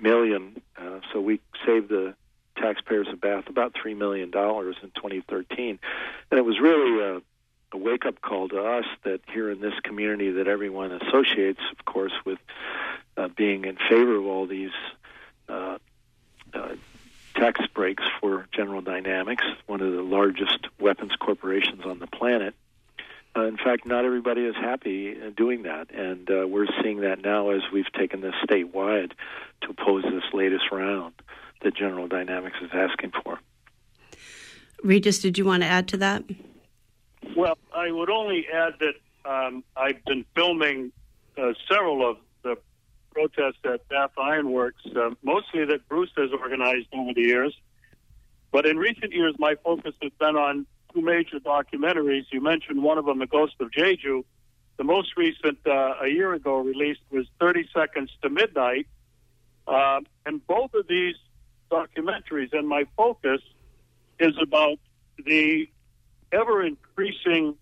million. 0.00 0.60
Uh, 0.76 1.00
so 1.12 1.20
we 1.20 1.40
saved 1.64 1.88
the 1.88 2.14
taxpayers 2.56 3.08
of 3.08 3.20
Bath 3.20 3.44
about 3.48 3.74
three 3.80 3.94
million 3.94 4.30
dollars 4.30 4.76
in 4.82 4.90
2013, 4.90 5.78
and 6.30 6.38
it 6.38 6.44
was 6.44 6.58
really 6.60 7.00
a, 7.00 7.22
a 7.72 7.76
wake-up 7.76 8.20
call 8.20 8.48
to 8.48 8.62
us 8.62 8.84
that 9.04 9.20
here 9.32 9.50
in 9.50 9.60
this 9.60 9.74
community 9.82 10.32
that 10.32 10.48
everyone 10.48 10.92
associates, 10.92 11.60
of 11.76 11.84
course, 11.84 12.12
with 12.24 12.38
uh, 13.16 13.28
being 13.28 13.64
in 13.64 13.76
favor 13.88 14.16
of 14.16 14.26
all 14.26 14.46
these 14.46 14.70
uh, 15.48 15.78
uh, 16.54 16.68
tax 17.34 17.60
breaks 17.74 18.04
for 18.20 18.46
General 18.52 18.80
Dynamics, 18.80 19.44
one 19.66 19.80
of 19.80 19.92
the 19.92 20.02
largest 20.02 20.66
weapons 20.80 21.12
corporations 21.18 21.82
on 21.84 21.98
the 21.98 22.06
planet. 22.06 22.54
Uh, 23.36 23.42
in 23.42 23.56
fact, 23.56 23.86
not 23.86 24.04
everybody 24.04 24.42
is 24.42 24.56
happy 24.56 25.16
doing 25.36 25.62
that, 25.62 25.90
and 25.92 26.30
uh, 26.30 26.46
we're 26.46 26.66
seeing 26.82 27.00
that 27.02 27.22
now 27.22 27.50
as 27.50 27.62
we've 27.72 27.92
taken 27.92 28.20
this 28.20 28.34
statewide 28.42 29.12
to 29.60 29.70
oppose 29.70 30.02
this 30.04 30.24
latest 30.32 30.64
round 30.72 31.14
that 31.62 31.74
General 31.74 32.08
Dynamics 32.08 32.56
is 32.62 32.70
asking 32.72 33.12
for. 33.22 33.38
Regis, 34.82 35.18
did 35.18 35.38
you 35.38 35.44
want 35.44 35.62
to 35.62 35.68
add 35.68 35.88
to 35.88 35.96
that? 35.98 36.24
Well, 37.36 37.58
I 37.74 37.90
would 37.90 38.10
only 38.10 38.46
add 38.52 38.74
that 38.80 38.94
um, 39.28 39.64
I've 39.76 40.04
been 40.04 40.24
filming 40.34 40.92
uh, 41.36 41.52
several 41.70 42.08
of 42.08 42.16
the 42.42 42.56
protests 43.12 43.58
at 43.64 43.88
Bath 43.88 44.12
Iron 44.18 44.50
Works, 44.50 44.82
uh, 44.96 45.10
mostly 45.22 45.64
that 45.66 45.88
Bruce 45.88 46.10
has 46.16 46.30
organized 46.32 46.88
over 46.92 47.12
the 47.14 47.22
years. 47.22 47.54
But 48.50 48.66
in 48.66 48.76
recent 48.76 49.12
years, 49.12 49.34
my 49.38 49.56
focus 49.62 49.94
has 50.02 50.12
been 50.18 50.36
on 50.36 50.66
two 50.94 51.02
major 51.02 51.38
documentaries. 51.38 52.24
You 52.30 52.40
mentioned 52.40 52.82
one 52.82 52.98
of 52.98 53.04
them, 53.04 53.18
The 53.18 53.26
Ghost 53.26 53.54
of 53.60 53.70
Jeju. 53.70 54.24
The 54.78 54.84
most 54.84 55.16
recent, 55.16 55.58
uh, 55.66 55.94
a 56.00 56.08
year 56.08 56.32
ago, 56.32 56.58
released 56.58 57.00
was 57.10 57.26
30 57.40 57.68
Seconds 57.74 58.10
to 58.22 58.30
Midnight. 58.30 58.86
Uh, 59.66 60.00
and 60.24 60.44
both 60.46 60.72
of 60.74 60.88
these 60.88 61.16
documentaries, 61.70 62.52
and 62.52 62.66
my 62.66 62.84
focus 62.96 63.42
is 64.18 64.34
about 64.40 64.78
the 65.24 65.68
ever 66.32 66.64
increasing 66.64 67.56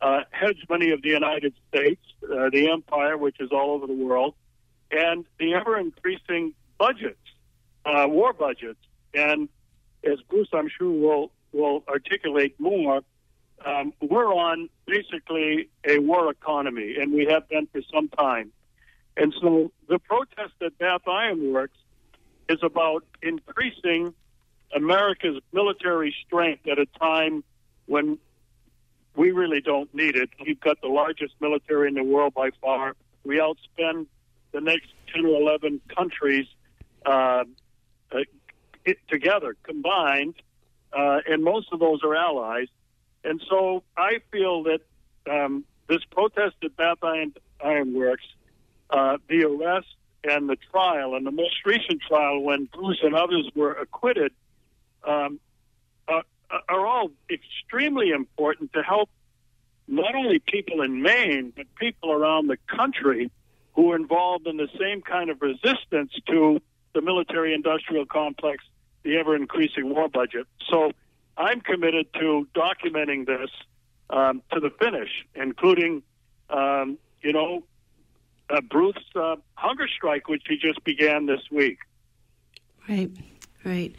uh, 0.00 0.20
hegemony 0.32 0.90
of 0.90 1.02
the 1.02 1.08
United 1.08 1.54
States, 1.68 2.00
uh, 2.24 2.50
the 2.50 2.70
empire, 2.70 3.16
which 3.16 3.36
is 3.40 3.50
all 3.52 3.72
over 3.72 3.86
the 3.86 3.94
world, 3.94 4.34
and 4.90 5.24
the 5.38 5.54
ever 5.54 5.78
increasing 5.78 6.54
budgets, 6.78 7.18
uh, 7.84 8.06
war 8.08 8.32
budgets. 8.32 8.80
And 9.14 9.48
as 10.04 10.20
Bruce, 10.28 10.48
I'm 10.52 10.68
sure, 10.68 10.90
will, 10.90 11.30
will 11.52 11.84
articulate 11.88 12.58
more, 12.58 13.02
um, 13.64 13.92
we're 14.00 14.32
on 14.32 14.70
basically 14.86 15.68
a 15.86 15.98
war 15.98 16.30
economy, 16.30 16.96
and 16.98 17.12
we 17.12 17.26
have 17.26 17.48
been 17.48 17.66
for 17.66 17.82
some 17.92 18.08
time. 18.08 18.52
And 19.16 19.34
so 19.40 19.70
the 19.88 19.98
protest 19.98 20.54
at 20.62 20.78
Bath 20.78 21.06
Iron 21.06 21.52
Works 21.52 21.76
is 22.48 22.58
about 22.62 23.04
increasing 23.22 24.14
America's 24.74 25.40
military 25.52 26.14
strength 26.26 26.66
at 26.66 26.78
a 26.78 26.86
time 26.98 27.44
when 27.90 28.18
we 29.16 29.32
really 29.32 29.60
don't 29.60 29.92
need 29.92 30.14
it. 30.14 30.30
We've 30.46 30.60
got 30.60 30.80
the 30.80 30.86
largest 30.86 31.34
military 31.40 31.88
in 31.88 31.94
the 31.94 32.04
world 32.04 32.34
by 32.34 32.50
far. 32.62 32.94
We 33.24 33.38
outspend 33.38 34.06
the 34.52 34.60
next 34.60 34.90
10 35.12 35.26
or 35.26 35.40
11 35.40 35.80
countries 35.94 36.46
uh, 37.04 37.42
uh, 38.12 38.92
together, 39.08 39.56
combined, 39.64 40.34
uh, 40.92 41.18
and 41.26 41.42
most 41.42 41.72
of 41.72 41.80
those 41.80 42.04
are 42.04 42.14
allies. 42.14 42.68
And 43.24 43.42
so 43.50 43.82
I 43.96 44.20
feel 44.30 44.62
that 44.62 44.80
um, 45.28 45.64
this 45.88 46.04
protest 46.12 46.54
at 46.62 46.76
Bath 46.76 46.98
Iron, 47.02 47.92
Works, 47.92 48.24
uh, 48.90 49.18
the 49.28 49.42
arrest 49.46 49.88
and 50.22 50.48
the 50.48 50.56
trial, 50.70 51.16
and 51.16 51.26
the 51.26 51.32
most 51.32 51.56
recent 51.66 52.02
trial 52.02 52.40
when 52.40 52.68
Bruce 52.72 53.00
and 53.02 53.16
others 53.16 53.50
were 53.56 53.72
acquitted, 53.72 54.30
um, 55.02 55.40
are, 56.68 56.86
all 56.86 57.10
extremely 57.30 58.10
important 58.10 58.72
to 58.72 58.82
help 58.82 59.08
not 59.86 60.14
only 60.14 60.38
people 60.38 60.82
in 60.82 61.02
Maine, 61.02 61.52
but 61.56 61.66
people 61.76 62.12
around 62.12 62.46
the 62.46 62.56
country 62.66 63.30
who 63.74 63.92
are 63.92 63.96
involved 63.96 64.46
in 64.46 64.56
the 64.56 64.68
same 64.78 65.02
kind 65.02 65.30
of 65.30 65.40
resistance 65.42 66.12
to 66.26 66.60
the 66.94 67.00
military 67.00 67.54
industrial 67.54 68.06
complex, 68.06 68.64
the 69.02 69.16
ever 69.16 69.36
increasing 69.36 69.94
war 69.94 70.08
budget. 70.08 70.46
So 70.68 70.92
I'm 71.36 71.60
committed 71.60 72.12
to 72.14 72.46
documenting 72.54 73.26
this 73.26 73.50
um, 74.10 74.42
to 74.52 74.60
the 74.60 74.70
finish, 74.70 75.26
including, 75.34 76.02
um, 76.50 76.98
you 77.22 77.32
know, 77.32 77.64
uh, 78.48 78.60
Bruce's 78.60 79.02
uh, 79.14 79.36
hunger 79.54 79.86
strike, 79.88 80.28
which 80.28 80.42
he 80.48 80.56
just 80.56 80.82
began 80.84 81.26
this 81.26 81.40
week. 81.50 81.78
Right, 82.88 83.10
right. 83.64 83.94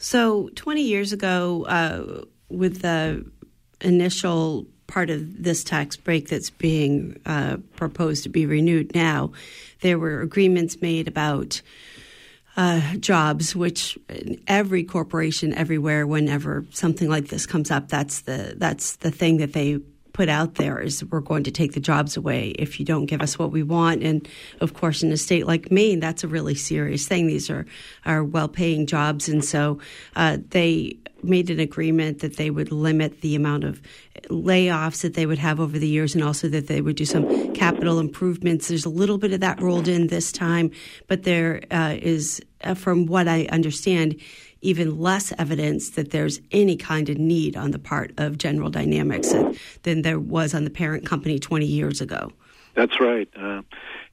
So 0.00 0.48
20 0.54 0.80
years 0.80 1.12
ago, 1.12 1.66
uh, 1.66 2.24
with 2.48 2.80
the 2.80 3.30
initial 3.82 4.66
part 4.86 5.10
of 5.10 5.42
this 5.42 5.62
tax 5.62 5.96
break 5.96 6.30
that's 6.30 6.48
being 6.48 7.20
uh, 7.26 7.58
proposed 7.76 8.22
to 8.22 8.30
be 8.30 8.46
renewed 8.46 8.94
now, 8.94 9.32
there 9.82 9.98
were 9.98 10.22
agreements 10.22 10.80
made 10.80 11.06
about 11.06 11.60
uh, 12.56 12.80
jobs, 12.96 13.54
which 13.54 13.98
every 14.46 14.84
corporation 14.84 15.52
everywhere, 15.52 16.06
whenever 16.06 16.64
something 16.70 17.10
like 17.10 17.28
this 17.28 17.44
comes 17.44 17.70
up, 17.70 17.88
that's 17.88 18.22
the 18.22 18.54
that's 18.56 18.96
the 18.96 19.10
thing 19.10 19.36
that 19.36 19.52
they 19.52 19.80
put 20.12 20.28
out 20.28 20.56
there 20.56 20.80
is 20.80 21.04
we're 21.04 21.20
going 21.20 21.44
to 21.44 21.50
take 21.50 21.72
the 21.72 21.80
jobs 21.80 22.16
away 22.16 22.48
if 22.50 22.78
you 22.78 22.86
don't 22.86 23.06
give 23.06 23.20
us 23.20 23.38
what 23.38 23.52
we 23.52 23.62
want. 23.62 24.02
And 24.02 24.26
of 24.60 24.74
course, 24.74 25.02
in 25.02 25.12
a 25.12 25.16
state 25.16 25.46
like 25.46 25.70
Maine, 25.70 26.00
that's 26.00 26.24
a 26.24 26.28
really 26.28 26.54
serious 26.54 27.06
thing. 27.06 27.26
These 27.26 27.50
are 27.50 27.66
are 28.06 28.24
well 28.24 28.48
paying 28.48 28.86
jobs, 28.86 29.28
and 29.28 29.44
so 29.44 29.78
uh, 30.16 30.38
they 30.50 30.96
made 31.22 31.50
an 31.50 31.60
agreement 31.60 32.20
that 32.20 32.36
they 32.36 32.50
would 32.50 32.72
limit 32.72 33.20
the 33.20 33.34
amount 33.34 33.64
of 33.64 33.80
layoffs 34.28 35.02
that 35.02 35.14
they 35.14 35.26
would 35.26 35.38
have 35.38 35.60
over 35.60 35.78
the 35.78 35.88
years 35.88 36.14
and 36.14 36.24
also 36.24 36.48
that 36.48 36.66
they 36.66 36.80
would 36.80 36.96
do 36.96 37.04
some 37.04 37.52
capital 37.54 37.98
improvements. 37.98 38.68
There's 38.68 38.84
a 38.84 38.90
little 38.90 39.18
bit 39.18 39.32
of 39.32 39.40
that 39.40 39.60
rolled 39.60 39.88
in 39.88 40.06
this 40.06 40.32
time, 40.32 40.70
but 41.08 41.24
there 41.24 41.62
uh, 41.70 41.96
is, 42.00 42.40
uh, 42.64 42.74
from 42.74 43.06
what 43.06 43.28
I 43.28 43.46
understand, 43.46 44.20
even 44.60 44.98
less 44.98 45.32
evidence 45.38 45.90
that 45.90 46.10
there's 46.10 46.40
any 46.50 46.76
kind 46.76 47.08
of 47.08 47.18
need 47.18 47.56
on 47.56 47.70
the 47.70 47.78
part 47.78 48.12
of 48.18 48.38
General 48.38 48.70
Dynamics 48.70 49.32
than 49.82 50.02
there 50.02 50.18
was 50.18 50.54
on 50.54 50.64
the 50.64 50.70
parent 50.70 51.06
company 51.06 51.38
20 51.38 51.66
years 51.66 52.00
ago. 52.00 52.32
That's 52.74 53.00
right. 53.00 53.28
Uh, 53.36 53.62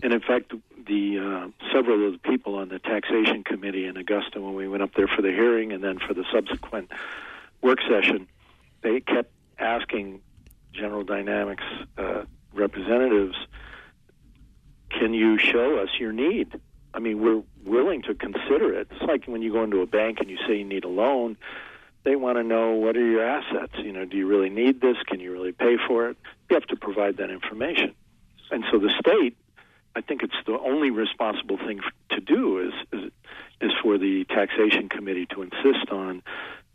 and 0.02 0.14
in 0.14 0.22
fact, 0.22 0.54
the 0.88 1.20
uh, 1.20 1.68
several 1.74 2.08
of 2.08 2.14
the 2.14 2.20
people 2.20 2.56
on 2.56 2.70
the 2.70 2.80
taxation 2.80 3.44
committee 3.44 3.86
in 3.86 3.98
Augusta, 3.98 4.42
when 4.42 4.56
we 4.56 4.68
went 4.68 4.84
up 4.84 4.94
there 4.96 5.08
for 5.08 5.22
the 5.22 5.32
hearing 5.32 5.72
and 5.72 5.84
then 5.84 6.00
for 6.00 6.14
the 6.14 6.24
subsequent 6.32 6.92
work 7.62 7.80
session, 7.90 8.28
they 8.82 9.02
kept 9.02 9.32
asking 9.60 10.22
General 10.74 11.04
Dynamics 11.04 11.64
uh, 11.98 12.24
representatives, 12.54 13.36
"Can 14.90 15.14
you 15.14 15.38
show 15.38 15.78
us 15.80 15.90
your 16.00 16.14
need?" 16.14 16.60
I 16.98 17.00
mean, 17.00 17.22
we're 17.22 17.44
willing 17.64 18.02
to 18.04 18.16
consider 18.16 18.74
it. 18.74 18.88
It's 18.92 19.02
like 19.04 19.26
when 19.26 19.42
you 19.42 19.54
go 19.54 19.64
into 19.64 19.82
a 19.82 19.86
bank 19.86 20.18
and 20.20 20.30
you 20.30 20.38
say 20.48 20.58
you 20.58 20.66
need 20.66 20.84
a 20.84 20.90
loan. 20.90 21.38
They 22.04 22.16
want 22.16 22.38
to 22.38 22.44
know 22.44 22.72
what 22.72 22.98
are 22.98 23.06
your 23.06 23.24
assets. 23.24 23.74
You 23.78 23.94
know, 23.94 24.04
do 24.06 24.18
you 24.18 24.28
really 24.28 24.50
need 24.50 24.82
this? 24.82 24.98
Can 25.06 25.20
you 25.20 25.32
really 25.32 25.52
pay 25.52 25.78
for 25.88 26.10
it? 26.10 26.18
You 26.50 26.56
have 26.56 26.66
to 26.68 26.76
provide 26.76 27.18
that 27.18 27.30
information. 27.30 27.94
And 28.50 28.64
so 28.72 28.80
the 28.80 28.92
state 29.00 29.38
I 29.98 30.02
think 30.02 30.22
it's 30.22 30.36
the 30.46 30.60
only 30.60 30.92
responsible 30.92 31.58
thing 31.58 31.80
to 32.12 32.22
do 32.22 32.60
is 32.60 32.74
is, 32.94 33.12
is 33.62 33.72
for 33.82 33.98
the 33.98 34.26
taxation 34.26 34.90
committee 34.90 35.26
to 35.34 35.42
insist 35.42 35.90
on 35.92 36.22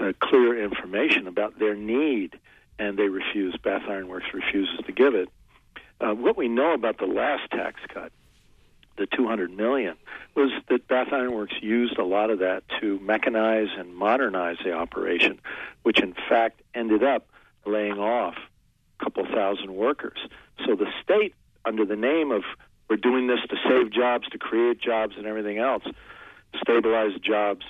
uh, 0.00 0.12
clear 0.18 0.60
information 0.60 1.28
about 1.28 1.56
their 1.60 1.76
need, 1.76 2.36
and 2.80 2.98
they 2.98 3.08
refuse. 3.08 3.56
Bath 3.62 3.82
Iron 3.88 4.08
Works 4.08 4.26
refuses 4.34 4.80
to 4.86 4.92
give 4.92 5.14
it. 5.14 5.28
Uh, 6.00 6.14
what 6.14 6.36
we 6.36 6.48
know 6.48 6.72
about 6.72 6.98
the 6.98 7.06
last 7.06 7.48
tax 7.52 7.80
cut, 7.94 8.10
the 8.96 9.06
200 9.06 9.50
million, 9.50 9.96
was 10.34 10.50
that 10.68 10.86
Bath 10.88 11.08
Iron 11.12 11.32
Works 11.32 11.54
used 11.60 11.98
a 11.98 12.04
lot 12.04 12.30
of 12.30 12.38
that 12.40 12.64
to 12.80 12.98
mechanize 12.98 13.68
and 13.78 13.94
modernize 13.94 14.56
the 14.64 14.72
operation, 14.72 15.40
which 15.82 16.00
in 16.00 16.14
fact 16.28 16.62
ended 16.74 17.02
up 17.02 17.26
laying 17.64 17.98
off 17.98 18.36
a 19.00 19.04
couple 19.04 19.24
thousand 19.26 19.74
workers. 19.74 20.18
So 20.66 20.74
the 20.74 20.90
state, 21.02 21.34
under 21.64 21.84
the 21.84 21.96
name 21.96 22.30
of 22.30 22.42
we're 22.88 22.96
doing 22.96 23.26
this 23.26 23.40
to 23.48 23.56
save 23.66 23.90
jobs, 23.90 24.28
to 24.28 24.38
create 24.38 24.78
jobs, 24.78 25.14
and 25.16 25.26
everything 25.26 25.58
else. 25.58 25.84
stabilized 26.60 27.22
jobs 27.22 27.64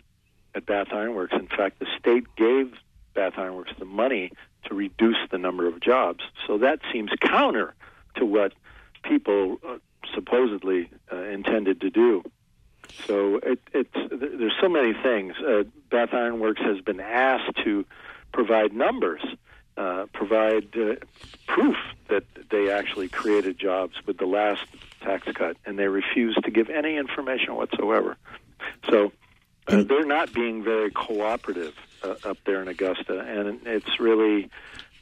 at 0.54 0.66
Bath 0.66 0.88
Iron 0.90 1.14
Works. 1.14 1.34
In 1.34 1.46
fact, 1.46 1.78
the 1.78 1.86
state 1.96 2.24
gave 2.36 2.72
Bath 3.14 3.34
Iron 3.36 3.54
Works 3.54 3.72
the 3.78 3.84
money 3.84 4.32
to 4.64 4.74
reduce 4.74 5.18
the 5.30 5.38
number 5.38 5.68
of 5.68 5.80
jobs. 5.80 6.24
So 6.46 6.58
that 6.58 6.80
seems 6.92 7.10
counter 7.20 7.74
to 8.16 8.26
what 8.26 8.52
people 9.04 9.58
uh, 9.66 9.76
supposedly 10.14 10.90
uh, 11.10 11.16
intended 11.16 11.80
to 11.80 11.90
do. 11.90 12.22
So 13.06 13.36
it, 13.42 13.60
it's 13.72 13.94
there's 13.94 14.52
so 14.60 14.68
many 14.68 14.92
things. 14.92 15.34
Uh, 15.38 15.64
Bath 15.90 16.10
Iron 16.12 16.40
Works 16.40 16.60
has 16.62 16.80
been 16.80 17.00
asked 17.00 17.56
to 17.64 17.84
provide 18.32 18.72
numbers 18.72 19.22
uh, 19.76 20.06
provide 20.12 20.68
uh, 20.76 20.96
proof 21.46 21.76
that 22.08 22.24
they 22.50 22.70
actually 22.70 23.08
created 23.08 23.58
jobs 23.58 23.94
with 24.06 24.18
the 24.18 24.26
last 24.26 24.64
tax 25.00 25.26
cut, 25.34 25.56
and 25.64 25.78
they 25.78 25.88
refuse 25.88 26.36
to 26.44 26.50
give 26.50 26.68
any 26.68 26.96
information 26.96 27.54
whatsoever. 27.54 28.16
So 28.90 29.12
uh, 29.66 29.82
they're 29.82 30.04
not 30.04 30.32
being 30.32 30.62
very 30.62 30.90
cooperative 30.90 31.74
uh, 32.02 32.16
up 32.24 32.38
there 32.44 32.60
in 32.60 32.68
Augusta, 32.68 33.20
and 33.20 33.60
it's 33.66 33.98
really 33.98 34.50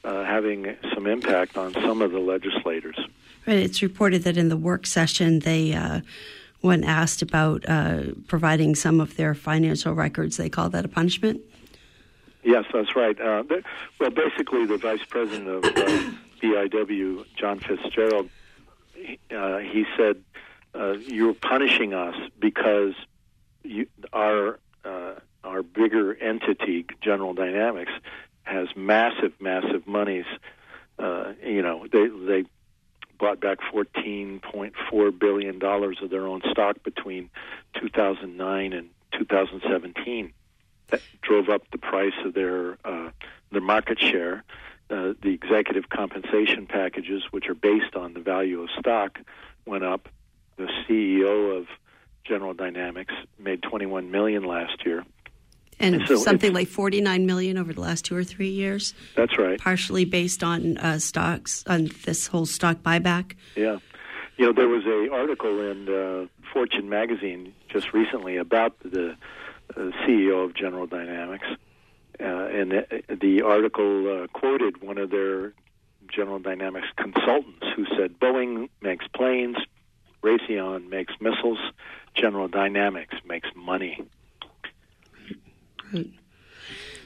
uh, 0.05 0.25
having 0.25 0.77
some 0.95 1.07
impact 1.07 1.57
on 1.57 1.75
some 1.75 2.01
of 2.01 2.13
the 2.13 2.21
legislators. 2.21 2.99
Right. 3.47 3.59
It's 3.59 3.83
reported 3.83 4.23
that 4.25 4.37
in 4.37 4.49
the 4.49 4.57
work 4.57 4.87
session, 4.87 5.41
they, 5.41 5.73
uh, 5.73 6.01
when 6.61 6.85
asked 6.85 7.23
about 7.23 7.65
uh, 7.69 8.03
providing 8.27 8.75
some 8.75 9.01
of 9.01 9.17
their 9.17 9.35
financial 9.35 9.95
records, 9.95 10.37
they 10.37 10.49
call 10.49 10.69
that 10.71 10.85
a 10.85 10.89
punishment. 10.89 11.41
Yes, 12.43 12.65
that's 12.73 12.97
right. 12.97 13.19
Uh, 13.21 13.43
well, 13.99 14.11
basically, 14.11 14.67
the 14.67 14.79
vice 14.79 15.05
president 15.05 15.49
of 15.49 15.65
uh, 15.65 16.11
BIW, 16.43 17.25
John 17.37 17.59
Fitzgerald, 17.59 18.31
uh, 19.31 19.59
he 19.59 19.85
said, 19.97 20.23
uh, 20.75 20.93
"You're 20.93 21.35
punishing 21.35 21.93
us 21.93 22.15
because 22.39 22.95
you, 23.63 23.87
our 24.13 24.59
uh, 24.85 25.15
our 25.45 25.63
bigger 25.63 26.15
entity, 26.15 26.87
General 27.03 27.35
Dynamics, 27.35 27.93
has 28.43 28.69
massive, 28.75 29.33
massive 29.41 29.87
monies. 29.87 30.27
Uh, 30.99 31.33
you 31.45 31.63
know, 31.63 31.87
they 31.93 32.09
they 32.09 32.45
bought 33.21 33.41
back 33.41 33.59
14.4 33.73 35.19
billion 35.19 35.59
dollars 35.59 35.99
of 36.03 36.11
their 36.11 36.27
own 36.27 36.43
stock 36.51 36.83
between 36.83 37.31
2009 37.75 38.73
and 38.73 38.89
2017." 39.13 40.33
that 40.91 41.01
drove 41.23 41.49
up 41.49 41.63
the 41.71 41.79
price 41.79 42.15
of 42.25 42.35
their 42.35 42.77
uh, 42.85 43.11
their 43.51 43.61
market 43.61 43.99
share. 43.99 44.45
Uh, 44.91 45.15
the 45.23 45.31
executive 45.31 45.89
compensation 45.89 46.67
packages, 46.67 47.23
which 47.31 47.49
are 47.49 47.55
based 47.55 47.95
on 47.95 48.13
the 48.13 48.21
value 48.21 48.63
of 48.63 48.69
stock, 48.79 49.21
went 49.65 49.85
up. 49.85 50.09
The 50.57 50.69
CEO 50.89 51.57
of 51.59 51.69
General 52.25 52.55
Dynamics 52.55 53.15
made 53.39 53.63
21 53.63 54.11
million 54.11 54.43
last 54.43 54.85
year, 54.85 55.05
and 55.81 56.07
so 56.07 56.17
something 56.17 56.53
like 56.53 56.69
49 56.69 57.27
million 57.27 57.59
over 57.59 57.73
the 57.73 57.81
last 57.81 58.05
two 58.05 58.15
or 58.15 58.23
three 58.23 58.51
years. 58.51 58.95
That's 59.17 59.37
right. 59.39 59.59
Partially 59.59 60.05
based 60.05 60.45
on 60.45 60.77
uh, 60.79 60.99
stocks 60.99 61.65
on 61.67 61.91
this 62.05 62.27
whole 62.27 62.47
stock 62.47 62.79
buyback. 62.79 63.35
Yeah, 63.57 63.79
you 64.37 64.47
know 64.47 64.53
there 64.53 64.69
was 64.69 64.85
a 64.87 65.13
article 65.13 65.61
in 65.71 65.89
uh, 65.89 66.27
Fortune 66.53 66.89
magazine 66.89 67.55
just 67.69 67.93
recently 67.93 68.37
about 68.37 68.79
the 68.81 69.17
uh, 69.77 69.81
CEO 70.05 70.45
of 70.45 70.55
General 70.55 70.87
Dynamics, 70.87 71.47
uh, 72.21 72.25
and 72.25 72.71
the, 72.73 73.03
the 73.21 73.43
article 73.43 74.23
uh, 74.23 74.27
quoted 74.29 74.83
one 74.83 74.99
of 74.99 75.11
their 75.11 75.55
General 76.09 76.39
Dynamics 76.39 76.89
consultants 76.97 77.67
who 77.75 77.87
said 77.97 78.19
Boeing 78.19 78.69
makes 78.83 79.07
planes, 79.09 79.57
Raytheon 80.23 80.89
makes 80.89 81.15
missiles, 81.21 81.59
General 82.15 82.49
Dynamics 82.49 83.15
makes 83.27 83.49
money. 83.55 84.03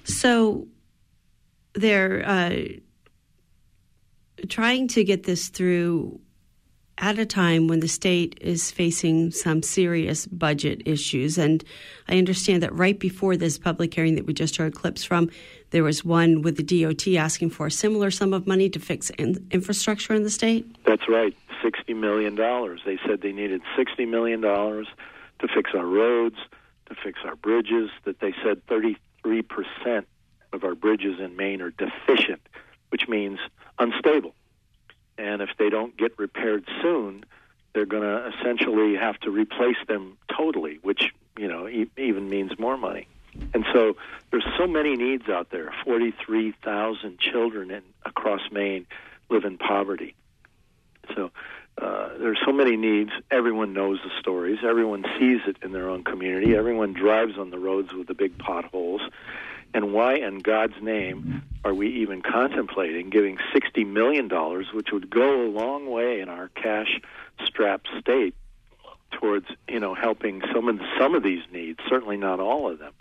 So 0.04 0.66
they're 1.74 2.22
uh, 2.26 2.56
trying 4.48 4.88
to 4.88 5.04
get 5.04 5.24
this 5.24 5.48
through 5.48 6.20
at 6.98 7.18
a 7.18 7.26
time 7.26 7.66
when 7.66 7.80
the 7.80 7.88
state 7.88 8.38
is 8.40 8.70
facing 8.70 9.30
some 9.32 9.62
serious 9.62 10.26
budget 10.26 10.82
issues. 10.86 11.36
And 11.36 11.64
I 12.08 12.18
understand 12.18 12.62
that 12.62 12.72
right 12.72 12.98
before 12.98 13.36
this 13.36 13.58
public 13.58 13.92
hearing 13.92 14.14
that 14.14 14.26
we 14.26 14.32
just 14.32 14.56
heard 14.56 14.74
clips 14.74 15.02
from, 15.02 15.28
there 15.70 15.82
was 15.82 16.04
one 16.04 16.42
with 16.42 16.56
the 16.56 16.62
DOT 16.62 17.08
asking 17.16 17.50
for 17.50 17.66
a 17.66 17.70
similar 17.70 18.10
sum 18.12 18.32
of 18.32 18.46
money 18.46 18.70
to 18.70 18.78
fix 18.78 19.10
in- 19.10 19.44
infrastructure 19.50 20.14
in 20.14 20.22
the 20.22 20.30
state. 20.30 20.64
That's 20.84 21.08
right, 21.08 21.36
$60 21.64 21.96
million. 21.96 22.36
They 22.86 22.98
said 23.06 23.22
they 23.22 23.32
needed 23.32 23.62
$60 23.76 24.08
million 24.08 24.40
to 24.40 25.48
fix 25.52 25.70
our 25.74 25.86
roads, 25.86 26.36
to 26.88 26.94
fix 27.02 27.20
our 27.24 27.36
bridges, 27.36 27.90
that 28.04 28.20
they 28.20 28.34
said 28.44 28.64
33% 28.66 28.96
of 30.52 30.64
our 30.64 30.74
bridges 30.74 31.20
in 31.20 31.36
Maine 31.36 31.60
are 31.60 31.70
deficient, 31.70 32.42
which 32.90 33.08
means 33.08 33.38
unstable 33.78 34.34
and 35.18 35.42
if 35.42 35.50
they 35.58 35.68
don't 35.70 35.96
get 35.96 36.18
repaired 36.18 36.64
soon, 36.82 37.24
they're 37.74 37.86
going 37.86 38.02
to 38.02 38.30
essentially 38.38 38.96
have 38.96 39.18
to 39.20 39.30
replace 39.30 39.76
them 39.88 40.16
totally, 40.36 40.78
which 40.82 41.12
you 41.38 41.48
know 41.48 41.68
e- 41.68 41.90
even 41.96 42.28
means 42.28 42.52
more 42.58 42.76
money. 42.76 43.08
And 43.52 43.64
so 43.72 43.94
there's 44.30 44.46
so 44.58 44.66
many 44.66 44.96
needs 44.96 45.28
out 45.28 45.50
there. 45.50 45.72
43,000 45.84 47.18
children 47.20 47.70
in, 47.70 47.82
across 48.04 48.40
Maine 48.50 48.86
live 49.30 49.44
in 49.44 49.58
poverty. 49.58 50.16
So 51.14 51.30
uh, 51.80 52.08
there's 52.18 52.38
so 52.44 52.52
many 52.52 52.76
needs. 52.76 53.10
Everyone 53.30 53.72
knows 53.72 53.98
the 54.04 54.10
stories. 54.20 54.58
Everyone 54.64 55.04
sees 55.18 55.40
it 55.46 55.56
in 55.62 55.72
their 55.72 55.88
own 55.88 56.04
community. 56.04 56.54
Everyone 56.56 56.92
drives 56.92 57.36
on 57.36 57.50
the 57.50 57.58
roads 57.58 57.92
with 57.92 58.06
the 58.06 58.14
big 58.14 58.38
potholes. 58.38 59.00
And 59.72 59.92
why 59.92 60.14
in 60.14 60.38
God's 60.38 60.80
name 60.80 61.42
are 61.64 61.74
we 61.74 61.88
even 62.02 62.22
contemplating 62.22 63.10
giving 63.10 63.38
$60 63.52 63.86
million, 63.86 64.28
which 64.72 64.92
would 64.92 65.10
go 65.10 65.42
a 65.42 65.48
long 65.48 65.90
way 65.90 66.20
in 66.20 66.28
our 66.28 66.48
cash 66.50 67.00
strapped 67.44 67.88
state 68.00 68.36
towards, 69.10 69.46
you 69.68 69.80
know, 69.80 69.94
helping 69.94 70.42
some 70.52 70.68
of, 70.68 70.78
some 70.98 71.16
of 71.16 71.24
these 71.24 71.42
needs, 71.52 71.80
certainly 71.88 72.16
not 72.16 72.38
all 72.38 72.70
of 72.70 72.78
them. 72.78 72.92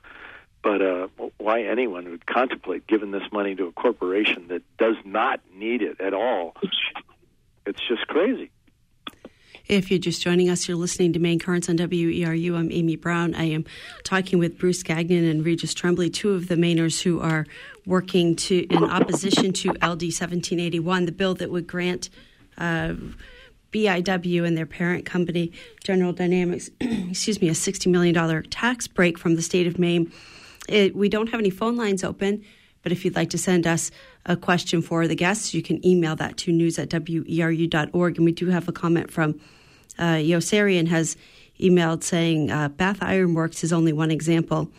But 0.63 0.81
uh, 0.81 1.07
why 1.37 1.63
anyone 1.63 2.09
would 2.09 2.25
contemplate 2.25 2.87
giving 2.87 3.11
this 3.11 3.31
money 3.31 3.53
to 3.53 3.67
a 3.67 3.71
corporation 3.71 4.47
that 4.47 4.63
does 4.77 4.95
not 5.05 5.41
need 5.53 5.83
it 5.83 6.01
at 6.01 6.13
all? 6.13 6.55
It's 7.65 7.81
just 7.87 8.07
crazy. 8.07 8.49
If 9.69 9.89
you're 9.89 9.99
just 9.99 10.21
joining 10.21 10.49
us, 10.49 10.67
you're 10.67 10.75
listening 10.75 11.13
to 11.13 11.19
Maine 11.19 11.39
Currents 11.39 11.69
on 11.69 11.77
WERU. 11.77 12.53
I'm 12.53 12.69
Amy 12.69 12.97
Brown. 12.97 13.33
I 13.33 13.45
am 13.45 13.63
talking 14.03 14.37
with 14.37 14.57
Bruce 14.57 14.83
Gagnon 14.83 15.23
and 15.23 15.45
Regis 15.45 15.73
Tremblay, 15.73 16.09
two 16.09 16.33
of 16.33 16.49
the 16.49 16.55
Mainers 16.55 17.01
who 17.01 17.21
are 17.21 17.45
working 17.85 18.35
to 18.35 18.65
in 18.65 18.83
opposition 18.83 19.53
to 19.53 19.69
LD 19.69 20.11
1781, 20.11 21.05
the 21.05 21.13
bill 21.13 21.33
that 21.35 21.49
would 21.49 21.65
grant 21.65 22.09
uh, 22.57 22.95
BIW 23.71 24.45
and 24.45 24.57
their 24.57 24.65
parent 24.65 25.05
company, 25.05 25.53
General 25.81 26.11
Dynamics, 26.11 26.69
excuse 26.81 27.41
me, 27.41 27.47
a 27.47 27.53
$60 27.53 27.89
million 27.89 28.43
tax 28.49 28.89
break 28.89 29.17
from 29.17 29.37
the 29.37 29.41
state 29.41 29.65
of 29.65 29.79
Maine. 29.79 30.11
It, 30.67 30.93
we 30.93 31.07
don't 31.07 31.27
have 31.27 31.39
any 31.39 31.49
phone 31.49 31.77
lines 31.77 32.03
open, 32.03 32.43
but 32.83 32.91
if 32.91 33.03
you'd 33.03 33.15
like 33.15 33.31
to 33.31 33.37
send 33.37 33.65
us 33.65 33.89
a 34.25 34.35
question 34.35 34.81
for 34.81 35.07
the 35.07 35.15
guests, 35.15 35.53
you 35.53 35.63
can 35.63 35.83
email 35.85 36.15
that 36.17 36.37
to 36.37 36.51
news 36.51 36.77
at 36.77 36.89
weru.org. 36.89 38.17
And 38.17 38.25
we 38.25 38.31
do 38.31 38.47
have 38.47 38.67
a 38.67 38.73
comment 38.73 39.09
from 39.11 39.39
uh, 39.97 40.15
Yosarian 40.15 40.87
has 40.87 41.17
emailed 41.59 42.03
saying 42.03 42.51
uh, 42.51 42.69
Bath 42.69 42.99
Iron 43.01 43.33
Works 43.33 43.63
is 43.63 43.73
only 43.73 43.93
one 43.93 44.11
example. 44.11 44.69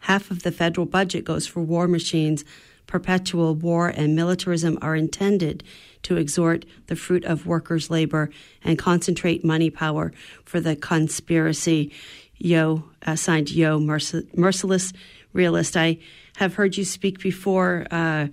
Half 0.00 0.30
of 0.30 0.42
the 0.42 0.52
federal 0.52 0.86
budget 0.86 1.24
goes 1.24 1.46
for 1.46 1.60
war 1.60 1.88
machines. 1.88 2.44
Perpetual 2.86 3.54
war 3.54 3.88
and 3.88 4.14
militarism 4.14 4.78
are 4.80 4.96
intended 4.96 5.64
to 6.02 6.16
exhort 6.16 6.64
the 6.86 6.96
fruit 6.96 7.24
of 7.24 7.46
workers' 7.46 7.90
labor 7.90 8.30
and 8.62 8.78
concentrate 8.78 9.44
money 9.44 9.68
power 9.68 10.12
for 10.44 10.60
the 10.60 10.76
conspiracy. 10.76 11.92
Yo, 12.36 12.84
uh, 13.04 13.16
signed 13.16 13.50
Yo, 13.50 13.80
Merciless 13.80 14.92
Realist. 15.32 15.76
I 15.76 15.98
have 16.38 16.54
heard 16.54 16.76
you 16.76 16.84
speak 16.84 17.20
before. 17.20 17.86
Uh, 17.90 18.28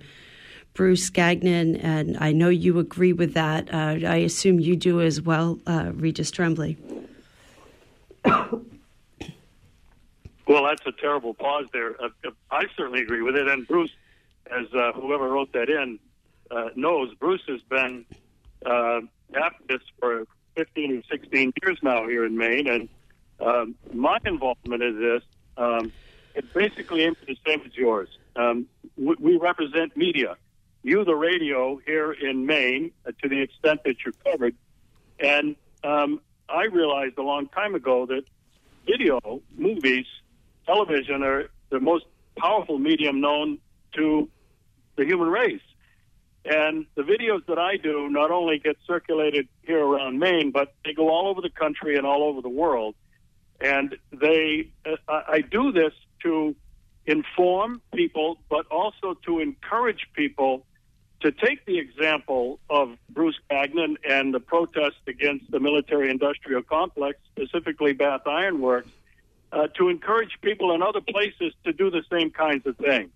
Bruce 0.74 1.10
Gagnon, 1.10 1.76
and 1.76 2.18
I 2.20 2.32
know 2.32 2.50
you 2.50 2.78
agree 2.78 3.14
with 3.14 3.32
that. 3.34 3.72
Uh, 3.72 4.06
I 4.06 4.16
assume 4.16 4.60
you 4.60 4.76
do 4.76 5.00
as 5.00 5.22
well, 5.22 5.58
uh, 5.66 5.90
Regis 5.94 6.30
Tremblay. 6.30 6.76
well, 8.24 8.62
that's 10.46 10.86
a 10.86 10.92
terrible 11.00 11.32
pause 11.32 11.64
there. 11.72 12.00
Uh, 12.00 12.10
I 12.50 12.64
certainly 12.76 13.00
agree 13.00 13.22
with 13.22 13.36
it. 13.36 13.48
And 13.48 13.66
Bruce, 13.66 13.90
as 14.50 14.66
uh, 14.74 14.92
whoever 14.92 15.28
wrote 15.30 15.52
that 15.54 15.70
in 15.70 15.98
uh, 16.50 16.68
knows, 16.76 17.14
Bruce 17.14 17.42
has 17.48 17.62
been 17.62 18.04
uh, 18.66 19.00
for 19.98 20.26
15 20.56 20.98
or 20.98 21.02
16 21.10 21.52
years 21.62 21.78
now 21.82 22.06
here 22.06 22.26
in 22.26 22.36
Maine. 22.36 22.68
And 22.68 22.88
um, 23.40 23.74
my 23.94 24.18
involvement 24.26 24.82
in 24.82 25.00
this, 25.00 25.22
um, 25.56 25.90
it's 26.36 26.52
basically 26.52 27.02
aimed 27.02 27.16
the 27.26 27.36
same 27.44 27.62
as 27.66 27.74
yours. 27.76 28.08
Um, 28.36 28.66
we, 28.96 29.16
we 29.18 29.36
represent 29.36 29.96
media 29.96 30.36
you, 30.86 31.04
the 31.04 31.16
radio 31.16 31.80
here 31.84 32.12
in 32.12 32.46
Maine, 32.46 32.92
uh, 33.04 33.10
to 33.20 33.28
the 33.28 33.40
extent 33.40 33.80
that 33.84 33.96
you're 34.04 34.14
covered. 34.24 34.54
And 35.18 35.56
um, 35.82 36.20
I 36.48 36.66
realized 36.66 37.18
a 37.18 37.22
long 37.22 37.48
time 37.48 37.74
ago 37.74 38.06
that 38.06 38.22
video, 38.86 39.42
movies, 39.56 40.06
television 40.64 41.24
are 41.24 41.50
the 41.70 41.80
most 41.80 42.04
powerful 42.38 42.78
medium 42.78 43.20
known 43.20 43.58
to 43.96 44.28
the 44.94 45.04
human 45.04 45.28
race. 45.28 45.60
And 46.44 46.86
the 46.94 47.02
videos 47.02 47.44
that 47.46 47.58
I 47.58 47.78
do 47.78 48.08
not 48.08 48.30
only 48.30 48.60
get 48.60 48.76
circulated 48.86 49.48
here 49.62 49.84
around 49.84 50.20
Maine, 50.20 50.52
but 50.52 50.72
they 50.84 50.92
go 50.92 51.08
all 51.08 51.26
over 51.26 51.40
the 51.40 51.50
country 51.50 51.96
and 51.96 52.06
all 52.06 52.22
over 52.22 52.40
the 52.42 52.48
world. 52.48 52.94
And 53.60 53.96
they, 54.12 54.70
uh, 54.84 54.96
I 55.08 55.40
do 55.40 55.72
this 55.72 55.92
to 56.26 56.56
inform 57.06 57.80
people, 57.94 58.38
but 58.50 58.66
also 58.66 59.14
to 59.26 59.38
encourage 59.38 60.08
people 60.12 60.66
to 61.20 61.30
take 61.30 61.64
the 61.64 61.78
example 61.78 62.58
of 62.68 62.96
Bruce 63.08 63.38
Gagnon 63.48 63.96
and 64.06 64.34
the 64.34 64.40
protest 64.40 64.96
against 65.06 65.50
the 65.50 65.60
military 65.60 66.10
industrial 66.10 66.62
complex, 66.62 67.18
specifically 67.32 67.92
Bath 67.92 68.26
Iron 68.26 68.60
Works, 68.60 68.90
uh, 69.52 69.68
to 69.78 69.88
encourage 69.88 70.36
people 70.42 70.74
in 70.74 70.82
other 70.82 71.00
places 71.00 71.54
to 71.64 71.72
do 71.72 71.90
the 71.90 72.02
same 72.10 72.30
kinds 72.30 72.66
of 72.66 72.76
things. 72.76 73.12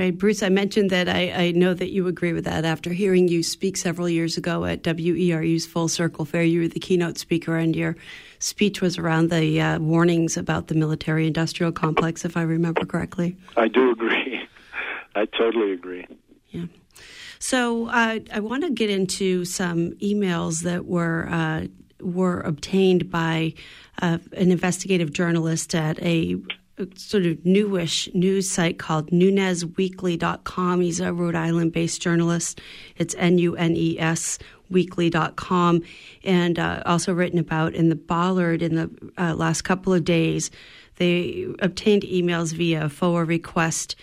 Right, 0.00 0.16
Bruce, 0.16 0.42
I 0.42 0.48
mentioned 0.48 0.88
that 0.88 1.10
I, 1.10 1.30
I, 1.30 1.50
know 1.50 1.74
that 1.74 1.90
you 1.90 2.06
agree 2.06 2.32
with 2.32 2.46
that. 2.46 2.64
After 2.64 2.88
hearing 2.88 3.28
you 3.28 3.42
speak 3.42 3.76
several 3.76 4.08
years 4.08 4.38
ago 4.38 4.64
at 4.64 4.82
WERU's 4.82 5.66
Full 5.66 5.88
Circle 5.88 6.24
Fair, 6.24 6.42
you 6.42 6.60
were 6.62 6.68
the 6.68 6.80
keynote 6.80 7.18
speaker, 7.18 7.58
and 7.58 7.76
your 7.76 7.96
speech 8.38 8.80
was 8.80 8.96
around 8.96 9.28
the 9.28 9.60
uh, 9.60 9.78
warnings 9.78 10.38
about 10.38 10.68
the 10.68 10.74
military 10.74 11.26
industrial 11.26 11.70
complex, 11.70 12.24
if 12.24 12.34
I 12.34 12.40
remember 12.40 12.86
correctly. 12.86 13.36
I 13.58 13.68
do 13.68 13.90
agree. 13.90 14.40
I 15.16 15.26
totally 15.26 15.72
agree. 15.72 16.06
Yeah. 16.48 16.64
So 17.38 17.88
uh, 17.88 18.20
I 18.32 18.40
want 18.40 18.64
to 18.64 18.70
get 18.70 18.88
into 18.88 19.44
some 19.44 19.90
emails 19.96 20.62
that 20.62 20.86
were 20.86 21.28
uh, 21.30 21.66
were 22.00 22.40
obtained 22.40 23.10
by 23.10 23.52
uh, 24.00 24.16
an 24.32 24.50
investigative 24.50 25.12
journalist 25.12 25.74
at 25.74 26.02
a 26.02 26.40
sort 26.96 27.26
of 27.26 27.44
newish 27.44 28.08
news 28.14 28.50
site 28.50 28.78
called 28.78 29.10
NunesWeekly.com. 29.10 30.80
He's 30.80 31.00
a 31.00 31.12
Rhode 31.12 31.34
Island 31.34 31.72
based 31.72 32.00
journalist. 32.00 32.60
It's 32.96 33.14
N 33.18 33.38
U 33.38 33.56
N 33.56 33.76
E 33.76 33.98
S 33.98 34.38
weekly.com 34.70 35.82
and 36.24 36.58
uh, 36.58 36.82
also 36.86 37.12
written 37.12 37.38
about 37.38 37.74
in 37.74 37.88
the 37.88 37.96
Bollard 37.96 38.62
in 38.62 38.76
the 38.76 39.12
uh, 39.18 39.34
last 39.34 39.62
couple 39.62 39.92
of 39.92 40.04
days. 40.04 40.50
They 40.96 41.46
obtained 41.60 42.02
emails 42.02 42.52
via 42.52 42.84
a 42.84 42.88
FOA 42.88 43.26
request 43.26 43.96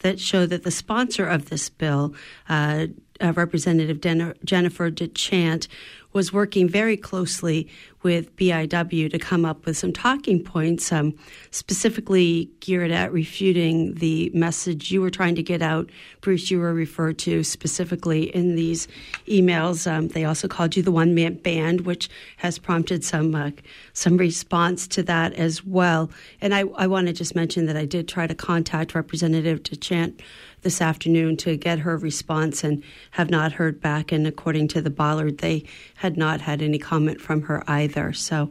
that 0.00 0.20
show 0.20 0.46
that 0.46 0.64
the 0.64 0.70
sponsor 0.70 1.26
of 1.26 1.48
this 1.48 1.68
bill, 1.68 2.14
uh, 2.48 2.88
uh 3.20 3.32
Representative 3.32 4.00
Den- 4.00 4.34
Jennifer 4.44 4.90
DeChant, 4.90 5.68
was 6.12 6.32
working 6.32 6.68
very 6.68 6.96
closely 6.96 7.68
with 8.02 8.34
BIW 8.36 9.10
to 9.10 9.18
come 9.18 9.44
up 9.44 9.64
with 9.64 9.76
some 9.76 9.92
talking 9.92 10.42
points, 10.42 10.92
um, 10.92 11.14
specifically 11.50 12.50
geared 12.60 12.90
at 12.90 13.12
refuting 13.12 13.94
the 13.94 14.30
message 14.34 14.90
you 14.90 15.00
were 15.00 15.10
trying 15.10 15.34
to 15.34 15.42
get 15.42 15.62
out. 15.62 15.90
Bruce, 16.20 16.50
you 16.50 16.58
were 16.58 16.74
referred 16.74 17.18
to 17.18 17.44
specifically 17.44 18.34
in 18.34 18.56
these 18.56 18.88
emails. 19.26 19.90
Um, 19.90 20.08
they 20.08 20.24
also 20.24 20.48
called 20.48 20.76
you 20.76 20.82
the 20.82 20.92
one 20.92 21.14
man 21.14 21.34
band, 21.34 21.82
which 21.82 22.08
has 22.38 22.58
prompted 22.58 23.04
some 23.04 23.34
uh, 23.34 23.50
some 23.92 24.16
response 24.16 24.86
to 24.88 25.02
that 25.02 25.32
as 25.34 25.64
well. 25.64 26.10
And 26.40 26.54
I, 26.54 26.60
I 26.76 26.86
want 26.86 27.06
to 27.06 27.12
just 27.12 27.34
mention 27.34 27.66
that 27.66 27.76
I 27.76 27.84
did 27.84 28.08
try 28.08 28.26
to 28.26 28.34
contact 28.34 28.94
Representative 28.94 29.62
DeChant 29.62 30.20
this 30.62 30.80
afternoon 30.80 31.36
to 31.38 31.56
get 31.56 31.80
her 31.80 31.96
response 31.96 32.64
and 32.64 32.82
have 33.12 33.30
not 33.30 33.52
heard 33.52 33.80
back. 33.80 34.12
And 34.12 34.26
according 34.26 34.68
to 34.68 34.80
the 34.80 34.90
Bollard, 34.90 35.38
they 35.38 35.64
had 35.96 36.16
not 36.16 36.40
had 36.40 36.62
any 36.62 36.78
comment 36.78 37.20
from 37.20 37.42
her 37.42 37.62
either. 37.68 38.12
So, 38.12 38.50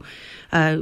uh, 0.52 0.78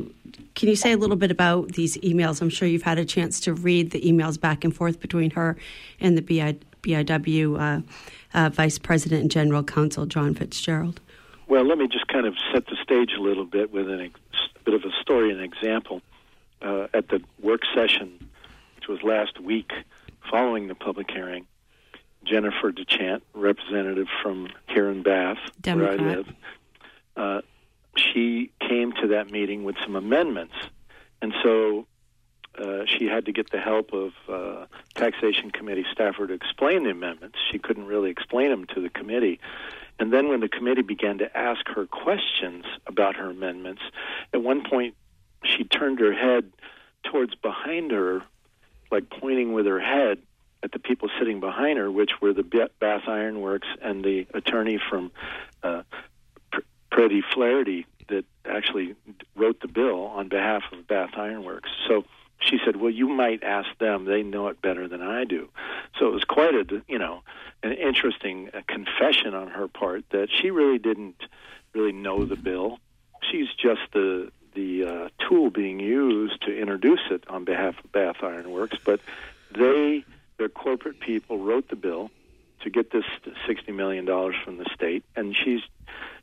can 0.54 0.68
you 0.68 0.76
say 0.76 0.92
a 0.92 0.96
little 0.96 1.16
bit 1.16 1.30
about 1.30 1.72
these 1.72 1.96
emails? 1.98 2.42
I'm 2.42 2.50
sure 2.50 2.68
you've 2.68 2.82
had 2.82 2.98
a 2.98 3.04
chance 3.04 3.40
to 3.40 3.54
read 3.54 3.90
the 3.92 4.00
emails 4.00 4.38
back 4.38 4.64
and 4.64 4.74
forth 4.74 5.00
between 5.00 5.30
her 5.30 5.56
and 6.00 6.18
the 6.18 6.22
BI, 6.22 6.56
BIW 6.82 7.58
uh, 7.58 7.82
uh, 8.34 8.48
Vice 8.50 8.78
President 8.78 9.22
and 9.22 9.30
General 9.30 9.62
Counsel, 9.62 10.06
John 10.06 10.34
Fitzgerald. 10.34 11.00
Well, 11.48 11.64
let 11.64 11.78
me 11.78 11.88
just 11.88 12.06
kind 12.08 12.26
of 12.26 12.34
set 12.52 12.66
the 12.66 12.76
stage 12.82 13.10
a 13.18 13.20
little 13.20 13.44
bit 13.44 13.72
with 13.72 13.88
a 13.88 14.10
bit 14.64 14.74
of 14.74 14.84
a 14.84 14.92
story 15.00 15.32
and 15.32 15.40
example. 15.40 16.02
Uh, 16.62 16.88
at 16.92 17.08
the 17.08 17.22
work 17.42 17.62
session, 17.74 18.12
which 18.76 18.86
was 18.86 19.02
last 19.02 19.40
week, 19.40 19.72
following 20.30 20.68
the 20.68 20.74
public 20.74 21.10
hearing, 21.10 21.46
Jennifer 22.24 22.72
DeChant, 22.72 23.22
representative 23.34 24.06
from 24.22 24.48
here 24.68 24.88
in 24.90 25.02
Bath, 25.02 25.38
Democrat. 25.60 26.00
where 26.00 26.08
I 26.08 26.14
live, 26.14 26.26
uh, 27.16 27.40
she 27.96 28.52
came 28.60 28.92
to 28.92 29.08
that 29.08 29.30
meeting 29.30 29.64
with 29.64 29.76
some 29.82 29.96
amendments, 29.96 30.54
and 31.20 31.34
so 31.42 31.86
uh, 32.58 32.84
she 32.86 33.06
had 33.06 33.26
to 33.26 33.32
get 33.32 33.50
the 33.50 33.60
help 33.60 33.92
of 33.92 34.12
uh, 34.28 34.66
taxation 34.94 35.50
committee 35.50 35.86
staffer 35.92 36.26
to 36.26 36.32
explain 36.34 36.84
the 36.84 36.90
amendments. 36.90 37.38
She 37.50 37.58
couldn't 37.58 37.86
really 37.86 38.10
explain 38.10 38.50
them 38.50 38.66
to 38.74 38.80
the 38.80 38.90
committee. 38.90 39.40
And 39.98 40.12
then 40.12 40.28
when 40.28 40.40
the 40.40 40.48
committee 40.48 40.82
began 40.82 41.18
to 41.18 41.36
ask 41.36 41.68
her 41.68 41.86
questions 41.86 42.64
about 42.86 43.16
her 43.16 43.30
amendments, 43.30 43.82
at 44.32 44.42
one 44.42 44.62
point 44.68 44.94
she 45.44 45.64
turned 45.64 46.00
her 46.00 46.12
head 46.12 46.52
towards 47.04 47.34
behind 47.34 47.90
her 47.92 48.22
like 48.90 49.10
pointing 49.10 49.52
with 49.52 49.66
her 49.66 49.80
head 49.80 50.18
at 50.62 50.72
the 50.72 50.78
people 50.78 51.08
sitting 51.18 51.40
behind 51.40 51.78
her, 51.78 51.90
which 51.90 52.20
were 52.20 52.32
the 52.32 52.42
Bath 52.42 53.02
Iron 53.06 53.40
Works 53.40 53.68
and 53.80 54.04
the 54.04 54.26
attorney 54.34 54.78
from 54.90 55.10
uh, 55.62 55.82
Preti 56.92 57.22
Flaherty 57.32 57.86
that 58.08 58.24
actually 58.44 58.94
wrote 59.36 59.60
the 59.60 59.68
bill 59.68 60.06
on 60.06 60.28
behalf 60.28 60.64
of 60.72 60.86
Bath 60.86 61.10
Iron 61.16 61.44
Works. 61.44 61.70
So 61.88 62.04
she 62.40 62.58
said, 62.64 62.76
"Well, 62.76 62.90
you 62.90 63.08
might 63.08 63.42
ask 63.42 63.68
them; 63.78 64.04
they 64.04 64.22
know 64.22 64.48
it 64.48 64.60
better 64.60 64.88
than 64.88 65.02
I 65.02 65.24
do." 65.24 65.48
So 65.98 66.08
it 66.08 66.12
was 66.12 66.24
quite 66.24 66.54
a, 66.54 66.82
you 66.88 66.98
know, 66.98 67.22
an 67.62 67.72
interesting 67.72 68.50
uh, 68.52 68.60
confession 68.66 69.34
on 69.34 69.48
her 69.48 69.68
part 69.68 70.04
that 70.10 70.28
she 70.30 70.50
really 70.50 70.78
didn't 70.78 71.22
really 71.74 71.92
know 71.92 72.24
the 72.24 72.36
bill. 72.36 72.78
She's 73.30 73.48
just 73.56 73.82
the 73.92 74.32
the 74.54 74.84
uh, 74.84 75.08
tool 75.28 75.50
being 75.50 75.80
used 75.80 76.42
to 76.42 76.56
introduce 76.56 77.00
it 77.10 77.24
on 77.28 77.44
behalf 77.44 77.74
of 77.82 77.92
Bath 77.92 78.16
Iron 78.22 78.50
Works, 78.50 78.76
but 78.84 79.00
they, 79.52 80.04
their 80.38 80.48
corporate 80.48 81.00
people, 81.00 81.38
wrote 81.38 81.68
the 81.68 81.76
bill 81.76 82.10
to 82.62 82.70
get 82.70 82.90
this 82.90 83.04
$60 83.48 83.74
million 83.74 84.06
from 84.44 84.58
the 84.58 84.66
state, 84.74 85.04
and 85.16 85.34
she's 85.36 85.62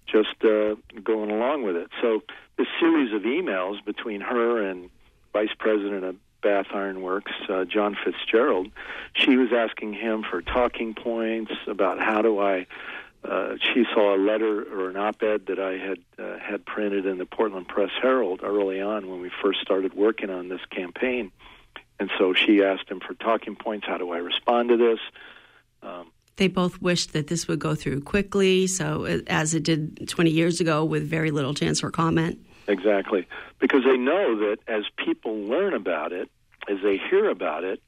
just 0.05 0.43
uh, 0.43 0.75
going 1.03 1.31
along 1.31 1.63
with 1.63 1.75
it. 1.75 1.89
So 2.01 2.23
this 2.57 2.67
series 2.79 3.13
of 3.13 3.23
emails 3.23 3.83
between 3.83 4.21
her 4.21 4.61
and 4.61 4.89
Vice 5.33 5.53
President 5.57 6.03
of 6.03 6.15
Bath 6.41 6.67
Iron 6.73 7.01
Works, 7.01 7.33
uh, 7.49 7.65
John 7.65 7.97
Fitzgerald, 8.03 8.71
she 9.13 9.35
was 9.37 9.49
asking 9.51 9.93
him 9.93 10.23
for 10.23 10.41
talking 10.41 10.93
points 10.93 11.51
about 11.65 11.99
how 11.99 12.21
do 12.21 12.39
I 12.39 12.67
uh, 13.27 13.57
she 13.73 13.83
saw 13.93 14.15
a 14.15 14.19
letter 14.19 14.63
or 14.63 14.89
an 14.89 14.95
op-ed 14.95 15.47
that 15.47 15.59
I 15.59 15.73
had 15.77 15.99
uh, 16.17 16.39
had 16.39 16.65
printed 16.65 17.05
in 17.05 17.17
the 17.17 17.25
Portland 17.25 17.67
Press 17.67 17.89
Herald 18.01 18.41
early 18.41 18.79
on 18.81 19.09
when 19.09 19.21
we 19.21 19.29
first 19.41 19.59
started 19.61 19.93
working 19.93 20.29
on 20.29 20.47
this 20.47 20.61
campaign, 20.69 21.31
and 21.99 22.09
so 22.17 22.33
she 22.33 22.63
asked 22.63 22.89
him 22.89 23.01
for 23.01 23.13
talking 23.15 23.55
points. 23.55 23.85
How 23.85 23.97
do 23.97 24.11
I 24.11 24.19
respond 24.19 24.69
to 24.69 24.77
this? 24.77 24.99
Um, 25.83 26.11
they 26.37 26.47
both 26.47 26.81
wished 26.81 27.13
that 27.13 27.27
this 27.27 27.47
would 27.47 27.59
go 27.59 27.75
through 27.75 28.01
quickly, 28.01 28.67
so 28.67 29.05
uh, 29.05 29.19
as 29.27 29.53
it 29.53 29.63
did 29.63 30.07
20 30.07 30.29
years 30.29 30.61
ago, 30.61 30.85
with 30.85 31.07
very 31.07 31.31
little 31.31 31.53
chance 31.53 31.81
for 31.81 31.91
comment. 31.91 32.39
Exactly, 32.67 33.27
because 33.59 33.83
they 33.83 33.97
know 33.97 34.37
that 34.39 34.57
as 34.67 34.83
people 35.03 35.35
learn 35.35 35.73
about 35.73 36.13
it, 36.13 36.29
as 36.69 36.77
they 36.81 36.97
hear 36.97 37.29
about 37.29 37.63
it, 37.65 37.81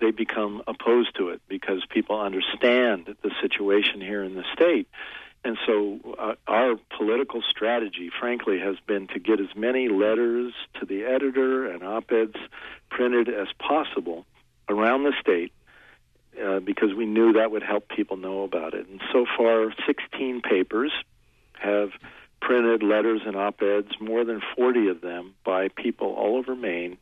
they 0.00 0.10
become 0.10 0.62
opposed 0.66 1.16
to 1.16 1.30
it 1.30 1.40
because 1.48 1.84
people 1.90 2.20
understand 2.20 3.14
the 3.22 3.30
situation 3.40 4.00
here 4.00 4.22
in 4.22 4.34
the 4.34 4.44
state. 4.52 4.88
And 5.44 5.56
so, 5.66 5.98
uh, 6.18 6.34
our 6.46 6.76
political 6.96 7.42
strategy, 7.48 8.10
frankly, 8.18 8.58
has 8.58 8.76
been 8.86 9.06
to 9.08 9.20
get 9.20 9.40
as 9.40 9.54
many 9.56 9.88
letters 9.88 10.52
to 10.80 10.86
the 10.86 11.04
editor 11.04 11.68
and 11.68 11.82
op 11.84 12.10
eds 12.10 12.36
printed 12.90 13.28
as 13.28 13.46
possible 13.58 14.26
around 14.68 15.04
the 15.04 15.12
state 15.20 15.52
uh, 16.44 16.58
because 16.60 16.92
we 16.94 17.06
knew 17.06 17.34
that 17.34 17.50
would 17.50 17.62
help 17.62 17.88
people 17.88 18.16
know 18.16 18.42
about 18.42 18.74
it. 18.74 18.88
And 18.88 19.00
so 19.12 19.26
far, 19.36 19.72
16 19.86 20.40
papers 20.42 20.92
have 21.52 21.90
printed 22.40 22.82
letters 22.82 23.20
and 23.24 23.36
op 23.36 23.62
eds, 23.62 23.92
more 24.00 24.24
than 24.24 24.40
40 24.56 24.88
of 24.88 25.00
them 25.00 25.34
by 25.44 25.68
people 25.68 26.14
all 26.14 26.36
over 26.36 26.56
Maine 26.56 26.98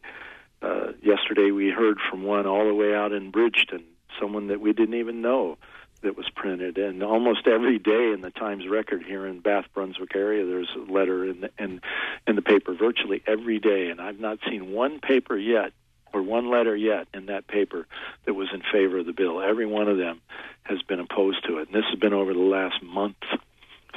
uh, 0.67 0.93
yesterday 1.03 1.51
we 1.51 1.71
heard 1.71 1.99
from 2.11 2.25
one 2.25 2.47
all 2.47 2.67
the 2.67 2.75
way 2.75 2.95
out 2.95 3.13
in 3.13 3.31
Bridgton, 3.31 3.85
someone 4.21 4.49
that 4.49 4.61
we 4.61 4.73
didn't 4.73 4.95
even 4.95 5.23
know 5.23 5.59
that 6.03 6.17
was 6.17 6.29
printed. 6.35 6.79
And 6.79 7.03
almost 7.03 7.47
every 7.47 7.79
day 7.79 8.13
in 8.13 8.21
the 8.21 8.31
Times 8.31 8.67
Record 8.69 9.03
here 9.05 9.27
in 9.27 9.41
Bath 9.41 9.67
Brunswick 9.75 10.15
area, 10.15 10.45
there's 10.45 10.71
a 10.77 10.91
letter 10.91 11.25
in 11.25 11.43
the, 11.43 11.51
in, 11.59 11.81
in 12.27 12.37
the 12.37 12.43
paper 12.43 12.75
virtually 12.75 13.23
every 13.27 13.59
day. 13.59 13.89
And 13.89 14.01
I've 14.01 14.21
not 14.21 14.39
seen 14.49 14.73
one 14.73 15.01
paper 15.01 15.37
yet 15.37 15.73
or 16.13 16.23
one 16.23 16.51
letter 16.51 16.77
yet 16.77 17.09
in 17.15 17.27
that 17.27 17.47
paper 17.47 17.87
that 18.25 18.35
was 18.35 18.49
in 18.53 18.63
favor 18.73 18.99
of 18.99 19.07
the 19.07 19.13
bill. 19.13 19.41
Every 19.41 19.67
one 19.67 19.89
of 19.89 19.99
them 19.99 20.21
has 20.65 20.83
been 20.83 21.01
opposed 21.01 21.45
to 21.47 21.59
it. 21.59 21.69
And 21.69 21.77
this 21.77 21.89
has 21.91 21.99
been 21.99 22.15
over 22.15 22.33
the 22.33 22.41
last 22.41 22.83
month. 22.83 23.17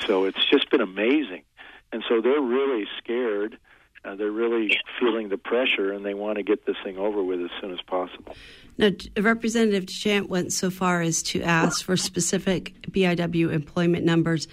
So 0.06 0.26
it's 0.26 0.50
just 0.50 0.70
been 0.70 0.82
amazing. 0.82 1.44
And 1.92 2.04
so 2.08 2.22
they're 2.22 2.42
really 2.42 2.86
scared 2.98 3.58
uh, 4.06 4.16
they're 4.16 4.32
really 4.32 4.78
feeling 5.00 5.30
the 5.30 5.38
pressure 5.38 5.92
and 5.92 6.06
they 6.06 6.14
want 6.14 6.38
to 6.38 6.44
get 6.44 6.66
this 6.66 6.78
thing 6.84 6.98
over 6.98 7.24
with 7.24 7.42
as 7.42 7.50
soon 7.60 7.72
as 7.72 7.82
possible. 7.82 8.36
Now, 8.78 8.92
Representative 9.18 9.88
Chant 9.88 10.30
went 10.30 10.54
so 10.54 10.70
far 10.70 11.02
as 11.02 11.22
to 11.24 11.42
ask 11.44 11.84
for 11.84 11.98
specific 11.98 12.74
BIW 12.90 13.52
employment 13.52 14.06
numbers 14.06 14.48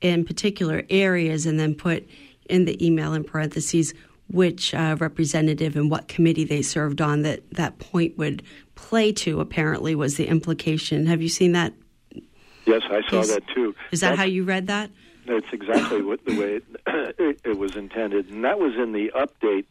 in 0.00 0.24
particular 0.24 0.82
areas 0.90 1.46
and 1.46 1.58
then 1.58 1.74
put 1.74 2.06
in 2.50 2.64
the 2.64 2.84
email 2.84 3.14
in 3.14 3.24
parentheses 3.24 3.94
which 4.28 4.74
uh, 4.74 4.96
representative 4.98 5.76
and 5.76 5.90
what 5.90 6.08
committee 6.08 6.44
they 6.44 6.62
served 6.62 7.00
on 7.00 7.22
that 7.22 7.42
that 7.50 7.78
point 7.78 8.16
would 8.16 8.42
play 8.74 9.12
to, 9.12 9.40
apparently, 9.40 9.94
was 9.94 10.16
the 10.16 10.26
implication. 10.26 11.06
Have 11.06 11.20
you 11.20 11.28
seen 11.28 11.52
that? 11.52 11.74
Yes, 12.64 12.82
I 12.90 13.02
saw 13.08 13.20
is, 13.20 13.28
that 13.28 13.42
too. 13.54 13.74
Is 13.90 14.00
that 14.00 14.10
That's, 14.10 14.20
how 14.20 14.24
you 14.24 14.44
read 14.44 14.68
that? 14.68 14.90
That's 15.32 15.52
exactly 15.52 16.02
what 16.02 16.22
the 16.26 16.38
way 16.38 16.56
it, 16.56 16.64
it, 17.18 17.40
it, 17.42 17.58
was 17.58 17.74
intended, 17.74 18.28
and 18.28 18.44
that 18.44 18.58
was 18.58 18.74
in 18.76 18.92
the 18.92 19.10
update 19.16 19.64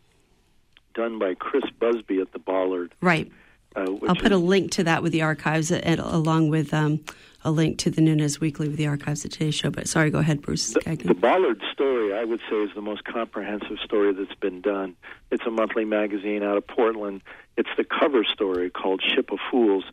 done 0.95 1.19
by 1.19 1.35
Chris 1.35 1.63
Busby 1.79 2.19
at 2.19 2.31
the 2.31 2.39
Bollard. 2.39 2.95
Right. 2.99 3.31
Uh, 3.75 3.85
I'll 4.07 4.15
put 4.15 4.31
a 4.31 4.37
link 4.37 4.71
to 4.71 4.83
that 4.85 5.03
with 5.03 5.11
the 5.11 5.21
archives, 5.21 5.71
and, 5.71 5.99
along 5.99 6.49
with 6.49 6.73
um, 6.73 7.05
a 7.43 7.51
link 7.51 7.77
to 7.79 7.91
the 7.91 8.01
Nunes 8.01 8.39
Weekly 8.41 8.69
with 8.69 8.77
the 8.77 8.87
archives 8.87 9.23
of 9.23 9.31
today's 9.31 9.53
show. 9.53 9.69
But 9.69 9.87
sorry, 9.87 10.09
go 10.09 10.17
ahead, 10.17 10.41
Bruce. 10.41 10.73
The, 10.73 10.95
the 10.95 11.13
Bollard 11.13 11.61
story, 11.71 12.15
I 12.15 12.23
would 12.23 12.41
say, 12.49 12.55
is 12.55 12.71
the 12.73 12.81
most 12.81 13.03
comprehensive 13.03 13.77
story 13.83 14.13
that's 14.13 14.33
been 14.33 14.61
done. 14.61 14.95
It's 15.29 15.45
a 15.45 15.51
monthly 15.51 15.85
magazine 15.85 16.41
out 16.41 16.57
of 16.57 16.65
Portland. 16.65 17.21
It's 17.55 17.69
the 17.77 17.83
cover 17.83 18.23
story 18.23 18.71
called 18.71 19.03
"Ship 19.03 19.31
of 19.31 19.37
Fools." 19.51 19.83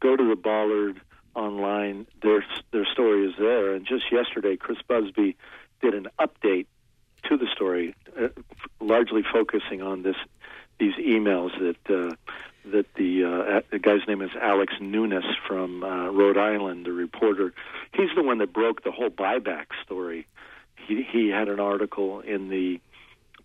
Go 0.00 0.16
to 0.16 0.26
the 0.26 0.36
Bollard 0.36 1.02
online. 1.34 2.06
Their 2.22 2.44
their 2.72 2.86
story 2.86 3.26
is 3.26 3.34
there. 3.38 3.74
And 3.74 3.86
just 3.86 4.10
yesterday, 4.10 4.56
Chris 4.56 4.78
Busby 4.86 5.36
did 5.80 5.94
an 5.94 6.08
update 6.18 6.66
to 7.28 7.36
the 7.36 7.46
story, 7.54 7.94
uh, 8.20 8.28
largely 8.80 9.22
focusing 9.22 9.82
on 9.82 10.02
this 10.02 10.16
these 10.78 10.94
emails 10.94 11.50
that 11.58 11.94
uh, 11.94 12.14
that 12.70 12.86
the 12.94 13.24
uh, 13.24 13.60
the 13.70 13.78
guy's 13.78 14.06
name 14.06 14.22
is 14.22 14.30
Alex 14.40 14.74
Nunes 14.80 15.24
from 15.46 15.82
uh, 15.82 16.10
Rhode 16.10 16.38
Island, 16.38 16.86
the 16.86 16.92
reporter. 16.92 17.52
He's 17.94 18.10
the 18.14 18.22
one 18.22 18.38
that 18.38 18.52
broke 18.52 18.82
the 18.82 18.92
whole 18.92 19.10
buyback 19.10 19.66
story. 19.84 20.26
He 20.86 21.02
he 21.02 21.28
had 21.28 21.48
an 21.48 21.60
article 21.60 22.20
in 22.20 22.48
the 22.48 22.80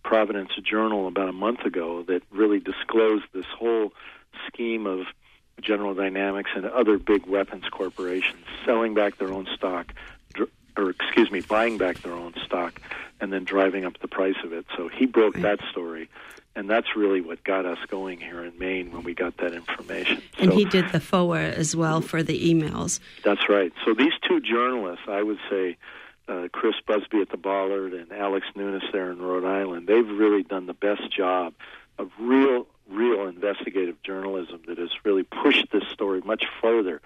Providence 0.02 0.50
Journal 0.62 1.06
about 1.06 1.28
a 1.28 1.32
month 1.32 1.60
ago 1.60 2.02
that 2.04 2.22
really 2.30 2.60
disclosed 2.60 3.24
this 3.32 3.46
whole 3.58 3.92
scheme 4.46 4.86
of 4.86 5.00
General 5.60 5.94
Dynamics 5.94 6.50
and 6.54 6.64
other 6.66 6.98
big 6.98 7.26
weapons 7.26 7.64
corporations 7.70 8.44
selling 8.64 8.94
back 8.94 9.18
their 9.18 9.32
own 9.32 9.46
stock, 9.54 9.92
or 10.76 10.90
excuse 10.90 11.30
me, 11.30 11.40
buying 11.40 11.78
back 11.78 12.02
their 12.02 12.12
own 12.12 12.34
stock, 12.44 12.80
and 13.20 13.32
then 13.32 13.44
driving 13.44 13.84
up 13.84 13.98
the 14.00 14.08
price 14.08 14.36
of 14.44 14.52
it. 14.52 14.66
So 14.76 14.88
he 14.88 15.06
broke 15.06 15.36
that 15.36 15.60
story 15.70 16.08
and 16.58 16.68
that's 16.68 16.96
really 16.96 17.20
what 17.20 17.44
got 17.44 17.66
us 17.66 17.78
going 17.86 18.18
here 18.18 18.44
in 18.44 18.58
Maine 18.58 18.90
when 18.90 19.04
we 19.04 19.14
got 19.14 19.36
that 19.36 19.54
information. 19.54 20.20
And 20.40 20.50
so, 20.50 20.56
he 20.56 20.64
did 20.64 20.88
the 20.88 20.98
forward 20.98 21.54
as 21.54 21.76
well 21.76 22.00
for 22.00 22.20
the 22.20 22.52
emails. 22.52 22.98
That's 23.22 23.48
right. 23.48 23.72
So 23.84 23.94
these 23.94 24.14
two 24.26 24.40
journalists, 24.40 25.04
I 25.06 25.22
would 25.22 25.38
say, 25.48 25.76
uh, 26.26 26.48
Chris 26.50 26.74
Busby 26.84 27.20
at 27.20 27.30
the 27.30 27.36
Bollard 27.36 27.94
and 27.94 28.10
Alex 28.10 28.44
Nunes 28.56 28.82
there 28.90 29.12
in 29.12 29.22
Rhode 29.22 29.44
Island, 29.44 29.86
they've 29.86 30.08
really 30.08 30.42
done 30.42 30.66
the 30.66 30.74
best 30.74 31.12
job 31.16 31.54
of 31.96 32.10
real, 32.18 32.66
real 32.88 33.26
investigative 33.26 34.02
journalism 34.02 34.62
that 34.66 34.78
has 34.78 34.90
really 35.04 35.22
pushed 35.22 35.70
this 35.72 35.84
story 35.92 36.20
much 36.24 36.44
further 36.60 37.00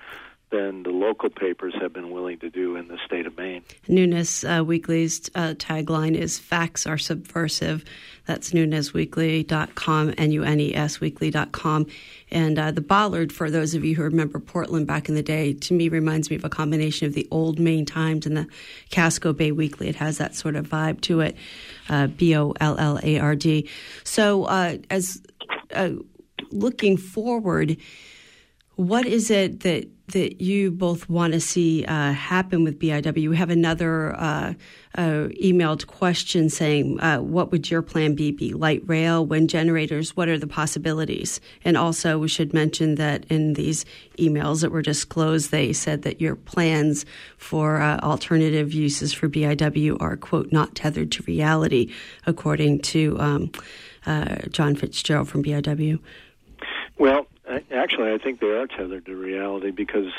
than 0.53 0.83
the 0.83 0.91
local 0.91 1.31
papers 1.31 1.75
have 1.81 1.93
been 1.93 2.11
willing 2.11 2.39
to 2.39 2.51
do 2.51 2.77
in 2.77 2.87
the 2.87 2.99
state 3.07 3.27
of 3.27 3.37
Maine. 3.37 3.65
Nunes 3.89 4.45
uh, 4.45 4.63
Weekly's 4.65 5.31
uh, 5.35 5.55
tagline 5.55 6.15
is 6.15 6.39
Facts 6.39 6.87
are 6.87 6.99
subversive. 6.99 7.85
That's 8.27 8.53
nunesweekly.com, 8.53 10.15
N-U-N-E-S 10.17 11.01
weekly.com. 11.01 11.87
And 12.31 12.59
uh, 12.59 12.71
the 12.71 12.83
Bollard, 12.83 13.33
for 13.33 13.51
those 13.51 13.75
of 13.75 13.85
you 13.85 13.97
who 13.97 14.03
remember 14.03 14.39
Portland 14.39 14.87
back 14.87 15.09
in 15.09 15.17
the 15.17 15.23
day, 15.23 15.55
to 15.55 15.75
me 15.75 15.89
reminds 15.89 16.31
me 16.31 16.37
of 16.37 16.45
a 16.45 16.51
combination 16.51 17.07
of 17.07 17.15
the 17.15 17.27
old 17.31 17.59
Maine 17.59 17.87
Times 17.87 18.27
and 18.27 18.37
the 18.37 18.47
Casco 18.91 19.33
Bay 19.33 19.53
Weekly. 19.53 19.89
It 19.89 19.97
has 19.97 20.19
that 20.19 20.37
sort 20.37 20.55
of 20.55 20.69
vibe 20.69 21.01
to 21.03 21.21
it, 21.21 21.37
uh, 21.89 22.07
B-O-L-L-A-R-D. 22.09 23.69
So 24.05 24.45
uh, 24.45 24.77
as 24.91 25.21
uh, 25.75 25.91
looking 26.51 26.97
forward, 26.97 27.77
what 28.77 29.07
is 29.07 29.31
it 29.31 29.61
that 29.61 29.89
that 30.13 30.41
you 30.43 30.71
both 30.71 31.09
want 31.09 31.33
to 31.33 31.41
see 31.41 31.85
uh, 31.87 32.13
happen 32.13 32.65
with 32.65 32.79
BIW. 32.79 33.31
We 33.31 33.37
have 33.37 33.51
another 33.51 34.15
uh, 34.15 34.55
uh, 34.95 35.29
emailed 35.43 35.87
question 35.87 36.49
saying, 36.49 37.01
uh, 37.01 37.19
"What 37.19 37.51
would 37.51 37.71
your 37.71 37.83
plan 37.83 38.15
be? 38.15 38.31
Be 38.31 38.53
light 38.53 38.83
rail, 38.87 39.25
wind 39.25 39.49
generators? 39.51 40.17
What 40.17 40.29
are 40.29 40.39
the 40.39 40.47
possibilities?" 40.47 41.41
And 41.65 41.77
also, 41.77 42.19
we 42.19 42.29
should 42.29 42.53
mention 42.53 42.97
that 42.97 43.25
in 43.27 43.55
these 43.55 43.85
emails 44.19 44.61
that 44.61 44.71
were 44.71 44.83
disclosed, 44.83 45.51
they 45.51 45.73
said 45.73 46.03
that 46.03 46.21
your 46.21 46.37
plans 46.37 47.07
for 47.39 47.81
uh, 47.81 47.99
alternative 48.01 48.73
uses 48.73 49.13
for 49.13 49.29
BIW 49.29 49.97
are 50.01 50.17
quote 50.17 50.53
not 50.53 50.75
tethered 50.75 51.11
to 51.13 51.23
reality, 51.23 51.91
according 52.27 52.81
to 52.81 53.19
um, 53.19 53.51
uh, 54.07 54.37
John 54.51 54.75
Fitzgerald 54.75 55.29
from 55.29 55.43
BIW. 55.43 55.99
Well, 56.99 57.27
actually, 57.71 58.13
I 58.13 58.19
think 58.19 58.41
they 58.41 58.51
are 58.51 58.67
tethered 58.67 59.07
to 59.07 59.17
reality 59.17 59.71
because 59.71 60.13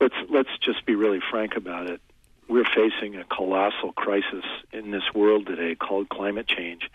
let's 0.00 0.14
let's 0.28 0.50
just 0.60 0.84
be 0.86 0.94
really 0.94 1.20
frank 1.30 1.56
about 1.56 1.88
it. 1.88 2.00
We're 2.48 2.64
facing 2.64 3.16
a 3.16 3.24
colossal 3.24 3.92
crisis 3.92 4.44
in 4.72 4.92
this 4.92 5.02
world 5.14 5.46
today 5.46 5.74
called 5.74 6.08
climate 6.08 6.46
change, 6.46 6.90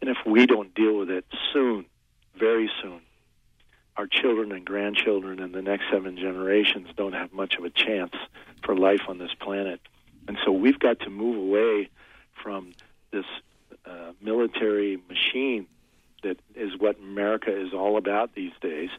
and 0.00 0.10
if 0.10 0.18
we 0.26 0.46
don't 0.46 0.74
deal 0.74 0.98
with 0.98 1.10
it 1.10 1.24
soon, 1.52 1.86
very 2.38 2.70
soon, 2.82 3.00
our 3.96 4.06
children 4.06 4.52
and 4.52 4.64
grandchildren 4.64 5.40
and 5.40 5.54
the 5.54 5.62
next 5.62 5.84
seven 5.90 6.16
generations 6.16 6.88
don't 6.96 7.14
have 7.14 7.32
much 7.32 7.56
of 7.56 7.64
a 7.64 7.70
chance 7.70 8.14
for 8.62 8.76
life 8.76 9.02
on 9.08 9.18
this 9.18 9.32
planet. 9.40 9.80
And 10.28 10.36
so 10.44 10.52
we've 10.52 10.78
got 10.78 11.00
to 11.00 11.10
move 11.10 11.36
away 11.36 11.88
from 12.42 12.72
this 13.10 13.24
uh, 13.86 14.12
military 14.20 14.98
machine 15.08 15.66
that 16.22 16.38
is 16.54 16.70
what 16.78 16.98
America 16.98 17.50
is 17.50 17.72
all 17.72 17.96
about 17.96 18.34
these 18.34 18.52
days 18.60 18.90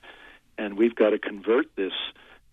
and 0.57 0.77
we've 0.77 0.95
got 0.95 1.11
to 1.11 1.19
convert 1.19 1.75
this 1.75 1.93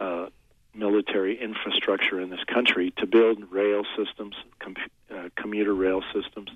uh, 0.00 0.26
military 0.74 1.40
infrastructure 1.40 2.20
in 2.20 2.30
this 2.30 2.44
country 2.44 2.92
to 2.98 3.06
build 3.06 3.50
rail 3.50 3.84
systems, 3.96 4.34
com- 4.58 4.76
uh, 5.10 5.28
commuter 5.36 5.74
rail 5.74 6.02
systems, 6.12 6.50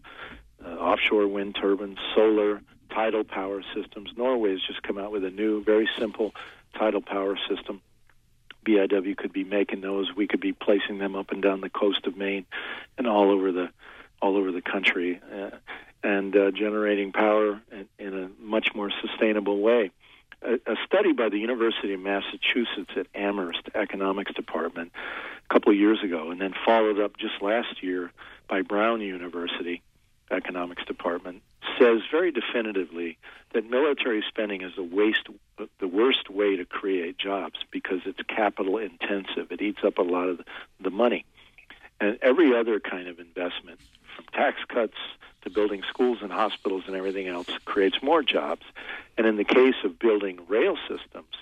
uh, 0.65 0.69
offshore 0.69 1.27
wind 1.27 1.57
turbines, 1.61 1.99
solar, 2.15 2.61
tidal 2.91 3.25
power 3.25 3.63
systems. 3.75 4.11
Norway 4.17 4.53
has 4.53 4.61
just 4.67 4.83
come 4.83 4.99
out 4.99 5.13
with 5.13 5.25
a 5.25 5.31
new, 5.31 5.63
very 5.63 5.89
simple 5.99 6.35
tidal 6.77 7.01
power 7.01 7.39
system. 7.49 7.81
BIW 8.67 9.17
could 9.17 9.33
be 9.33 9.45
making 9.45 9.81
those. 9.81 10.15
We 10.15 10.27
could 10.27 10.41
be 10.41 10.53
placing 10.53 10.99
them 10.99 11.17
up 11.17 11.31
and 11.31 11.41
down 11.41 11.61
the 11.61 11.71
coast 11.71 12.07
of 12.07 12.17
Maine 12.17 12.45
and 12.99 13.07
all 13.07 13.31
over 13.31 13.53
the 13.53 13.71
all 14.21 14.37
over 14.37 14.51
the 14.51 14.61
country, 14.61 15.21
uh, 15.33 15.51
and 16.03 16.37
uh, 16.37 16.51
generating 16.51 17.13
power 17.13 17.61
in, 17.73 17.89
in 17.99 18.15
a 18.15 18.31
much 18.41 18.69
more 18.75 18.91
sustainable 19.03 19.61
way 19.61 19.91
a, 20.43 20.55
a 20.55 20.77
study 20.87 21.13
by 21.13 21.29
the 21.29 21.39
University 21.39 21.93
of 21.95 22.01
Massachusetts 22.01 22.91
at 22.97 23.07
Amherst 23.15 23.69
Economics 23.75 24.33
Department 24.35 24.93
a 25.49 25.53
couple 25.53 25.73
of 25.73 25.79
years 25.79 26.03
ago, 26.03 26.31
and 26.31 26.41
then 26.41 26.55
followed 26.65 27.01
up 27.01 27.17
just 27.17 27.41
last 27.41 27.83
year 27.83 28.13
by 28.49 28.63
Brown 28.63 29.01
University 29.01 29.83
Economics 30.31 30.85
Department, 30.85 31.43
says 31.79 32.03
very 32.11 32.31
definitively 32.31 33.19
that 33.55 33.69
military 33.69 34.23
spending 34.29 34.63
is 34.63 34.73
the 34.77 34.83
waste, 34.83 35.27
the 35.81 35.89
worst 35.89 36.29
way 36.29 36.57
to 36.57 36.65
create 36.65 37.19
jobs 37.19 37.59
because 37.71 38.01
it's 38.05 38.21
capital 38.29 38.77
intensive. 38.79 39.51
It 39.51 39.63
eats 39.63 39.83
up 39.85 39.99
a 39.99 40.03
lot 40.03 40.29
of 40.29 40.41
the 40.81 40.91
money, 40.91 41.25
and 42.01 42.19
every 42.23 42.55
other 42.55 42.79
kind 42.79 43.09
of 43.09 43.19
investment, 43.19 43.81
from 44.15 44.27
tax 44.33 44.59
cuts 44.69 44.97
to 45.49 45.55
building 45.55 45.83
schools 45.89 46.19
and 46.23 46.31
hospitals 46.31 46.85
and 46.87 46.95
everything 46.95 47.29
else 47.29 47.49
creates 47.65 48.03
more 48.03 48.23
jobs. 48.23 48.63
And 49.17 49.27
in 49.27 49.37
the 49.37 49.45
case 49.45 49.75
of 49.85 49.99
building 49.99 50.41
rail 50.49 50.77
systems, 50.89 51.35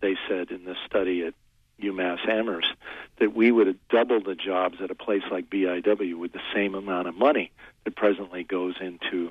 they 0.00 0.16
said 0.28 0.50
in 0.50 0.64
this 0.64 0.76
study 0.86 1.24
at 1.24 1.34
UMass 1.82 2.28
Amherst 2.28 2.72
that 3.18 3.34
we 3.34 3.50
would 3.50 3.66
have 3.66 3.88
doubled 3.88 4.24
the 4.24 4.34
jobs 4.34 4.78
at 4.80 4.90
a 4.90 4.94
place 4.94 5.22
like 5.30 5.48
BIW 5.48 6.18
with 6.18 6.32
the 6.32 6.40
same 6.54 6.74
amount 6.74 7.08
of 7.08 7.16
money 7.16 7.50
that 7.84 7.96
presently 7.96 8.44
goes 8.44 8.74
into 8.80 9.30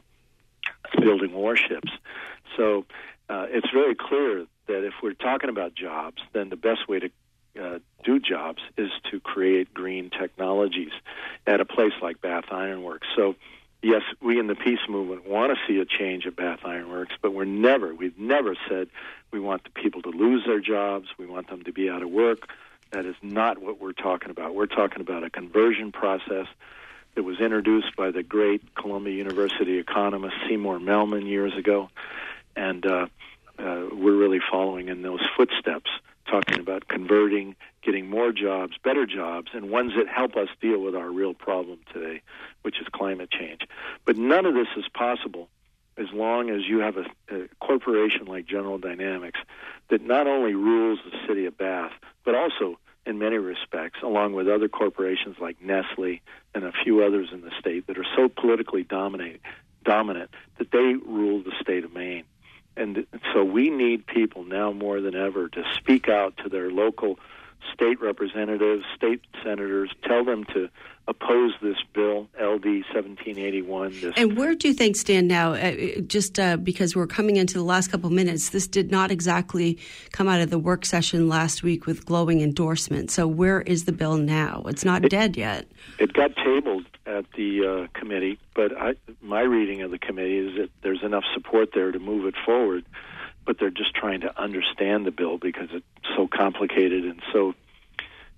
building 0.99 1.33
warships. 1.33 1.91
So 2.55 2.85
uh, 3.29 3.47
it's 3.49 3.69
very 3.71 3.95
clear 3.95 4.45
that 4.67 4.85
if 4.85 4.93
we're 5.01 5.13
talking 5.13 5.49
about 5.49 5.73
jobs, 5.75 6.21
then 6.33 6.49
the 6.49 6.55
best 6.55 6.87
way 6.87 6.99
to 6.99 7.09
uh, 7.61 7.79
do 8.03 8.19
jobs 8.19 8.61
is 8.77 8.91
to 9.11 9.19
create 9.19 9.73
green 9.73 10.09
technologies 10.09 10.91
at 11.45 11.59
a 11.59 11.65
place 11.65 11.93
like 12.01 12.21
Bath 12.21 12.45
Iron 12.51 12.83
Works. 12.83 13.07
So 13.15 13.35
yes, 13.81 14.01
we 14.21 14.39
in 14.39 14.47
the 14.47 14.55
peace 14.55 14.79
movement 14.89 15.27
want 15.27 15.55
to 15.55 15.57
see 15.67 15.79
a 15.79 15.85
change 15.85 16.25
at 16.25 16.35
Bath 16.35 16.59
Iron 16.65 16.89
Works, 16.89 17.15
but 17.21 17.33
we're 17.33 17.45
never, 17.45 17.93
we've 17.93 18.17
never 18.17 18.55
said 18.67 18.89
we 19.31 19.39
want 19.39 19.63
the 19.63 19.69
people 19.69 20.01
to 20.03 20.09
lose 20.09 20.45
their 20.45 20.59
jobs, 20.59 21.07
we 21.17 21.25
want 21.25 21.49
them 21.49 21.63
to 21.63 21.71
be 21.71 21.89
out 21.89 22.01
of 22.01 22.09
work. 22.09 22.49
That 22.91 23.05
is 23.05 23.15
not 23.21 23.57
what 23.57 23.81
we're 23.81 23.91
talking 23.91 24.29
about. 24.29 24.55
We're 24.55 24.65
talking 24.65 25.01
about 25.01 25.23
a 25.23 25.29
conversion 25.29 25.91
process 25.91 26.47
that 27.15 27.23
was 27.23 27.39
introduced 27.39 27.95
by 27.95 28.11
the 28.11 28.23
great 28.23 28.75
Columbia 28.75 29.13
University 29.13 29.77
economist 29.77 30.35
Seymour 30.47 30.79
Melman 30.79 31.27
years 31.27 31.53
ago, 31.57 31.89
and 32.55 32.85
uh, 32.85 33.07
uh, 33.59 33.87
we're 33.91 34.15
really 34.15 34.39
following 34.51 34.87
in 34.87 35.01
those 35.01 35.21
footsteps, 35.35 35.89
talking 36.27 36.59
about 36.59 36.87
converting 36.87 37.55
getting 37.83 38.09
more 38.09 38.33
jobs, 38.33 38.73
better 38.83 39.05
jobs, 39.05 39.51
and 39.53 39.69
ones 39.69 39.93
that 39.95 40.07
help 40.07 40.35
us 40.35 40.49
deal 40.61 40.79
with 40.81 40.93
our 40.95 41.09
real 41.09 41.33
problem 41.33 41.79
today, 41.93 42.21
which 42.61 42.81
is 42.81 42.87
climate 42.91 43.31
change. 43.31 43.61
But 44.05 44.17
none 44.17 44.45
of 44.45 44.53
this 44.53 44.67
is 44.75 44.85
possible 44.93 45.47
as 45.97 46.07
long 46.13 46.49
as 46.49 46.67
you 46.67 46.79
have 46.79 46.97
a, 46.97 47.05
a 47.33 47.47
corporation 47.59 48.25
like 48.25 48.45
General 48.45 48.77
Dynamics 48.77 49.39
that 49.89 50.01
not 50.01 50.27
only 50.27 50.53
rules 50.53 50.99
the 51.05 51.17
city 51.27 51.45
of 51.45 51.57
Bath, 51.57 51.93
but 52.25 52.35
also 52.35 52.77
in 53.05 53.17
many 53.17 53.37
respects, 53.37 53.99
along 54.03 54.33
with 54.33 54.49
other 54.49 54.67
corporations 54.67 55.37
like 55.39 55.61
Nestle 55.61 56.19
and 56.53 56.65
a 56.65 56.73
few 56.83 57.03
others 57.03 57.29
in 57.31 57.41
the 57.41 57.51
state 57.57 57.87
that 57.87 57.97
are 57.97 58.05
so 58.15 58.27
politically 58.27 58.83
dominated, 58.83 59.39
dominant, 59.85 60.29
that 60.57 60.71
they 60.71 60.95
rule 61.05 61.41
the 61.41 61.53
state 61.61 61.85
of 61.85 61.93
Maine. 61.93 62.25
And 62.77 63.05
so 63.33 63.43
we 63.43 63.69
need 63.69 64.05
people 64.05 64.43
now 64.43 64.71
more 64.71 65.01
than 65.01 65.15
ever 65.15 65.49
to 65.49 65.63
speak 65.77 66.07
out 66.07 66.37
to 66.43 66.49
their 66.49 66.71
local 66.71 67.19
state 67.73 67.99
representatives, 68.01 68.83
state 68.95 69.21
senators, 69.43 69.91
tell 70.03 70.23
them 70.23 70.45
to 70.45 70.69
oppose 71.07 71.53
this 71.61 71.77
bill, 71.93 72.27
LD 72.35 72.83
1781. 72.91 73.91
This 74.01 74.13
and 74.17 74.37
where 74.37 74.55
do 74.55 74.73
things 74.73 74.99
stand 74.99 75.27
now? 75.27 75.53
Uh, 75.53 76.01
just 76.01 76.39
uh, 76.39 76.57
because 76.57 76.95
we're 76.95 77.07
coming 77.07 77.37
into 77.37 77.53
the 77.53 77.63
last 77.63 77.89
couple 77.89 78.09
minutes, 78.09 78.49
this 78.49 78.67
did 78.67 78.91
not 78.91 79.09
exactly 79.09 79.77
come 80.11 80.27
out 80.27 80.41
of 80.41 80.49
the 80.49 80.59
work 80.59 80.85
session 80.85 81.29
last 81.29 81.63
week 81.63 81.85
with 81.85 82.05
glowing 82.05 82.41
endorsement. 82.41 83.09
So 83.09 83.27
where 83.27 83.61
is 83.61 83.85
the 83.85 83.93
bill 83.93 84.17
now? 84.17 84.63
It's 84.67 84.83
not 84.83 85.05
it, 85.05 85.09
dead 85.09 85.37
yet. 85.37 85.65
It 85.99 86.13
got 86.13 86.35
tabled 86.35 86.76
at 87.17 87.25
the 87.35 87.65
uh, 87.65 87.99
committee, 87.99 88.39
but 88.55 88.77
I, 88.77 88.95
my 89.21 89.41
reading 89.41 89.81
of 89.81 89.91
the 89.91 89.97
committee 89.97 90.37
is 90.37 90.57
that 90.57 90.69
there's 90.81 91.03
enough 91.03 91.23
support 91.33 91.69
there 91.73 91.91
to 91.91 91.99
move 91.99 92.25
it 92.25 92.35
forward. 92.45 92.85
But 93.45 93.59
they're 93.59 93.69
just 93.69 93.93
trying 93.95 94.21
to 94.21 94.41
understand 94.41 95.05
the 95.05 95.11
bill 95.11 95.37
because 95.37 95.69
it's 95.71 95.85
so 96.17 96.27
complicated 96.27 97.05
and 97.05 97.21
so 97.31 97.55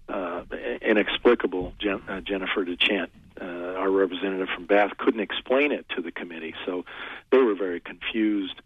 uh, 0.07 0.43
inexplicable. 0.81 1.73
Jen, 1.79 2.01
uh, 2.07 2.21
Jennifer 2.21 2.63
DeChant, 2.63 3.09
uh, 3.41 3.45
our 3.45 3.89
representative 3.89 4.49
from 4.53 4.65
Bath, 4.65 4.97
couldn't 4.97 5.19
explain 5.19 5.71
it 5.71 5.87
to 5.95 6.01
the 6.01 6.11
committee, 6.11 6.53
so 6.65 6.85
they 7.31 7.39
were 7.39 7.55
very 7.55 7.79
confused. 7.79 8.61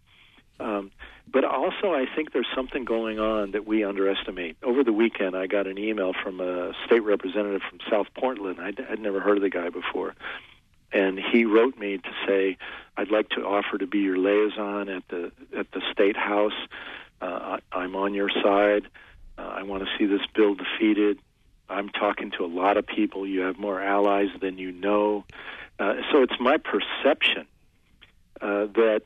Um, 0.60 0.90
but 1.26 1.44
also, 1.44 1.92
I 1.92 2.06
think 2.14 2.32
there's 2.32 2.48
something 2.54 2.84
going 2.84 3.18
on 3.18 3.52
that 3.52 3.66
we 3.66 3.82
underestimate. 3.82 4.56
Over 4.62 4.84
the 4.84 4.92
weekend, 4.92 5.36
I 5.36 5.46
got 5.46 5.66
an 5.66 5.78
email 5.78 6.12
from 6.12 6.40
a 6.40 6.72
state 6.86 7.02
representative 7.02 7.62
from 7.68 7.80
South 7.90 8.06
Portland. 8.14 8.60
I'd, 8.60 8.80
I'd 8.80 9.00
never 9.00 9.20
heard 9.20 9.36
of 9.38 9.42
the 9.42 9.50
guy 9.50 9.70
before. 9.70 10.14
And 10.92 11.18
he 11.18 11.44
wrote 11.44 11.76
me 11.76 11.98
to 11.98 12.10
say, 12.26 12.56
I'd 12.96 13.10
like 13.10 13.30
to 13.30 13.44
offer 13.44 13.78
to 13.78 13.86
be 13.86 13.98
your 13.98 14.16
liaison 14.16 14.88
at 14.88 15.02
the 15.08 15.32
at 15.56 15.70
the 15.72 15.82
state 15.90 16.16
house. 16.16 16.52
Uh, 17.20 17.58
I, 17.72 17.76
I'm 17.76 17.96
on 17.96 18.14
your 18.14 18.30
side. 18.30 18.86
Uh, 19.36 19.42
I 19.42 19.62
want 19.64 19.82
to 19.82 19.88
see 19.98 20.06
this 20.06 20.24
bill 20.34 20.54
defeated. 20.54 21.18
I'm 21.68 21.88
talking 21.88 22.30
to 22.32 22.44
a 22.44 22.46
lot 22.46 22.76
of 22.76 22.86
people. 22.86 23.26
You 23.26 23.40
have 23.40 23.58
more 23.58 23.80
allies 23.82 24.28
than 24.40 24.58
you 24.58 24.70
know. 24.70 25.24
Uh, 25.78 25.94
so 26.12 26.22
it's 26.22 26.38
my 26.38 26.58
perception 26.58 27.46
uh, 28.40 28.66
that 28.74 29.02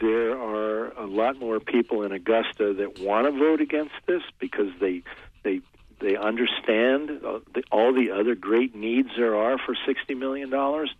there 0.00 0.38
are 0.38 0.90
a 0.92 1.06
lot 1.06 1.38
more 1.38 1.60
people 1.60 2.02
in 2.02 2.12
Augusta 2.12 2.74
that 2.74 3.00
want 3.00 3.26
to 3.26 3.32
vote 3.32 3.60
against 3.60 3.94
this 4.06 4.22
because 4.38 4.68
they 4.80 5.02
they 5.42 5.60
they 6.00 6.16
understand 6.16 7.20
uh, 7.24 7.40
all 7.70 7.92
the 7.92 8.10
other 8.10 8.34
great 8.34 8.74
needs 8.74 9.10
there 9.16 9.36
are 9.36 9.58
for 9.58 9.76
sixty 9.86 10.14
million 10.14 10.50
dollars, 10.50 10.92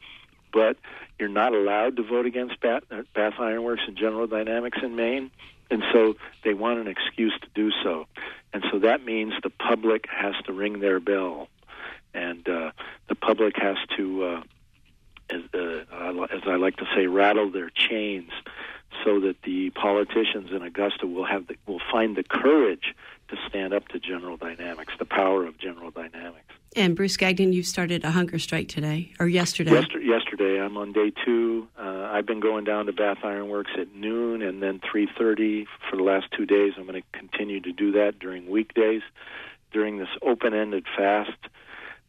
but 0.53 0.77
you're 1.19 1.29
not 1.29 1.55
allowed 1.55 1.97
to 1.97 2.03
vote 2.03 2.27
against 2.27 2.61
Bath, 2.61 2.85
uh, 2.91 3.03
Bath 3.15 3.35
Iron 3.39 3.63
Works 3.63 3.83
and 3.87 3.97
General 3.97 4.27
Dynamics 4.27 4.79
in 4.83 4.97
Maine, 4.97 5.31
and 5.71 5.83
so 5.93 6.17
they 6.45 6.55
want 6.55 6.79
an 6.79 6.89
excuse 6.89 7.35
to 7.43 7.49
do 7.55 7.71
so. 7.83 8.07
And 8.53 8.65
so 8.71 8.81
that 8.81 9.05
means 9.05 9.33
the 9.43 9.51
public 9.51 10.07
has 10.11 10.35
to 10.47 10.53
ring 10.53 10.81
their 10.81 11.01
bell, 11.01 11.49
and 12.13 12.47
uh, 12.49 12.73
the 13.09 13.15
public 13.15 13.57
has 13.57 13.77
to, 13.97 14.25
uh, 14.25 14.43
as, 15.31 15.41
uh, 15.55 16.27
as 16.31 16.43
I 16.47 16.57
like 16.57 16.77
to 16.77 16.87
say, 16.95 17.07
rattle 17.07 17.51
their 17.51 17.71
chains, 17.71 18.31
so 19.05 19.21
that 19.21 19.37
the 19.45 19.71
politicians 19.71 20.51
in 20.51 20.63
Augusta 20.63 21.07
will 21.07 21.25
have 21.25 21.47
the, 21.47 21.57
will 21.67 21.81
find 21.91 22.17
the 22.17 22.23
courage 22.23 22.95
to 23.29 23.37
stand 23.49 23.73
up 23.73 23.89
to 23.89 23.99
General 23.99 24.37
Dynamics, 24.37 24.93
the 24.99 25.05
power 25.05 25.47
of 25.47 25.59
General 25.59 25.91
Dynamics. 25.91 26.47
And 26.75 26.97
Bruce 26.97 27.17
Gagnon, 27.17 27.53
you 27.53 27.63
started 27.63 28.05
a 28.05 28.11
hunger 28.11 28.39
strike 28.39 28.69
today 28.69 29.13
or 29.19 29.27
yesterday? 29.27 29.73
Yesterday, 29.73 30.07
yesterday 30.07 30.61
I'm 30.61 30.77
on 30.77 30.93
day 30.93 31.13
two. 31.25 31.69
Uh, 31.79 32.09
I've 32.11 32.27
been 32.27 32.41
going 32.41 32.65
down 32.65 32.87
to 32.87 32.93
Bath 32.93 33.19
Iron 33.23 33.49
Works 33.49 33.73
at 33.79 33.95
noon 33.95 34.43
and 34.43 34.63
then 34.63 34.81
3:30 34.81 35.67
for 35.91 35.97
the 35.97 36.03
last 36.03 36.27
two 36.37 36.47
days. 36.47 36.75
I'm 36.79 36.87
going 36.87 37.03
to 37.03 37.19
continue 37.19 37.61
to 37.61 37.73
do 37.73 37.93
that 37.93 38.19
during 38.19 38.49
weekdays. 38.49 39.03
During 39.73 39.99
this 39.99 40.09
open-ended 40.21 40.85
fast, 40.97 41.31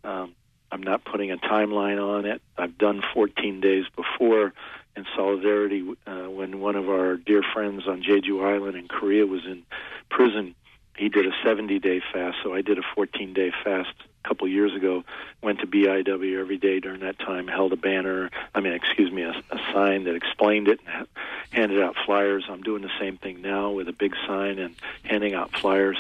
um, 0.04 0.34
I'm 0.72 0.84
not 0.84 1.06
putting 1.06 1.32
a 1.32 1.38
timeline 1.38 2.02
on 2.02 2.26
it. 2.26 2.42
I've 2.58 2.78
done 2.78 3.02
14 3.14 3.62
days 3.62 3.86
before 3.96 4.54
in 4.96 5.06
solidarity 5.16 5.84
uh, 6.06 6.30
when 6.30 6.60
one 6.60 6.76
of 6.76 6.90
our 6.90 7.18
dear 7.18 7.44
friends 7.54 7.88
on 7.88 8.04
Jeju 8.04 8.44
Island 8.44 8.78
in 8.78 8.88
Korea 8.88 9.26
was 9.26 9.46
in 9.46 9.64
prison. 10.10 10.56
He 10.96 11.10
did 11.10 11.26
a 11.26 11.32
70 11.44 11.80
day 11.80 12.02
fast, 12.14 12.38
so 12.44 12.54
I 12.54 12.62
did 12.62 12.78
a 12.78 12.84
14 12.96 13.34
day 13.34 13.52
fast 13.64 13.90
a 14.24 14.28
couple 14.28 14.48
years 14.48 14.76
ago. 14.76 15.04
Went 15.42 15.60
to 15.60 15.68
BIW 15.68 16.40
every 16.40 16.58
day 16.58 16.80
during 16.80 17.02
that 17.02 17.18
time, 17.18 17.48
held 17.48 17.74
a 17.74 17.78
banner, 17.78 18.30
I 18.54 18.60
mean, 18.60 18.74
excuse 18.74 19.12
me, 19.12 19.24
a, 19.24 19.32
a 19.50 19.60
sign 19.74 20.04
that 20.04 20.16
explained 20.16 20.68
it, 20.68 20.80
and 20.86 21.08
handed 21.50 21.82
out 21.82 21.96
flyers. 22.06 22.46
I'm 22.48 22.62
doing 22.62 22.84
the 22.84 22.92
same 23.00 23.18
thing 23.18 23.42
now 23.42 23.72
with 23.72 23.88
a 23.88 23.94
big 23.94 24.14
sign 24.28 24.60
and 24.60 24.76
handing 25.04 25.34
out 25.34 25.52
flyers. 25.58 25.98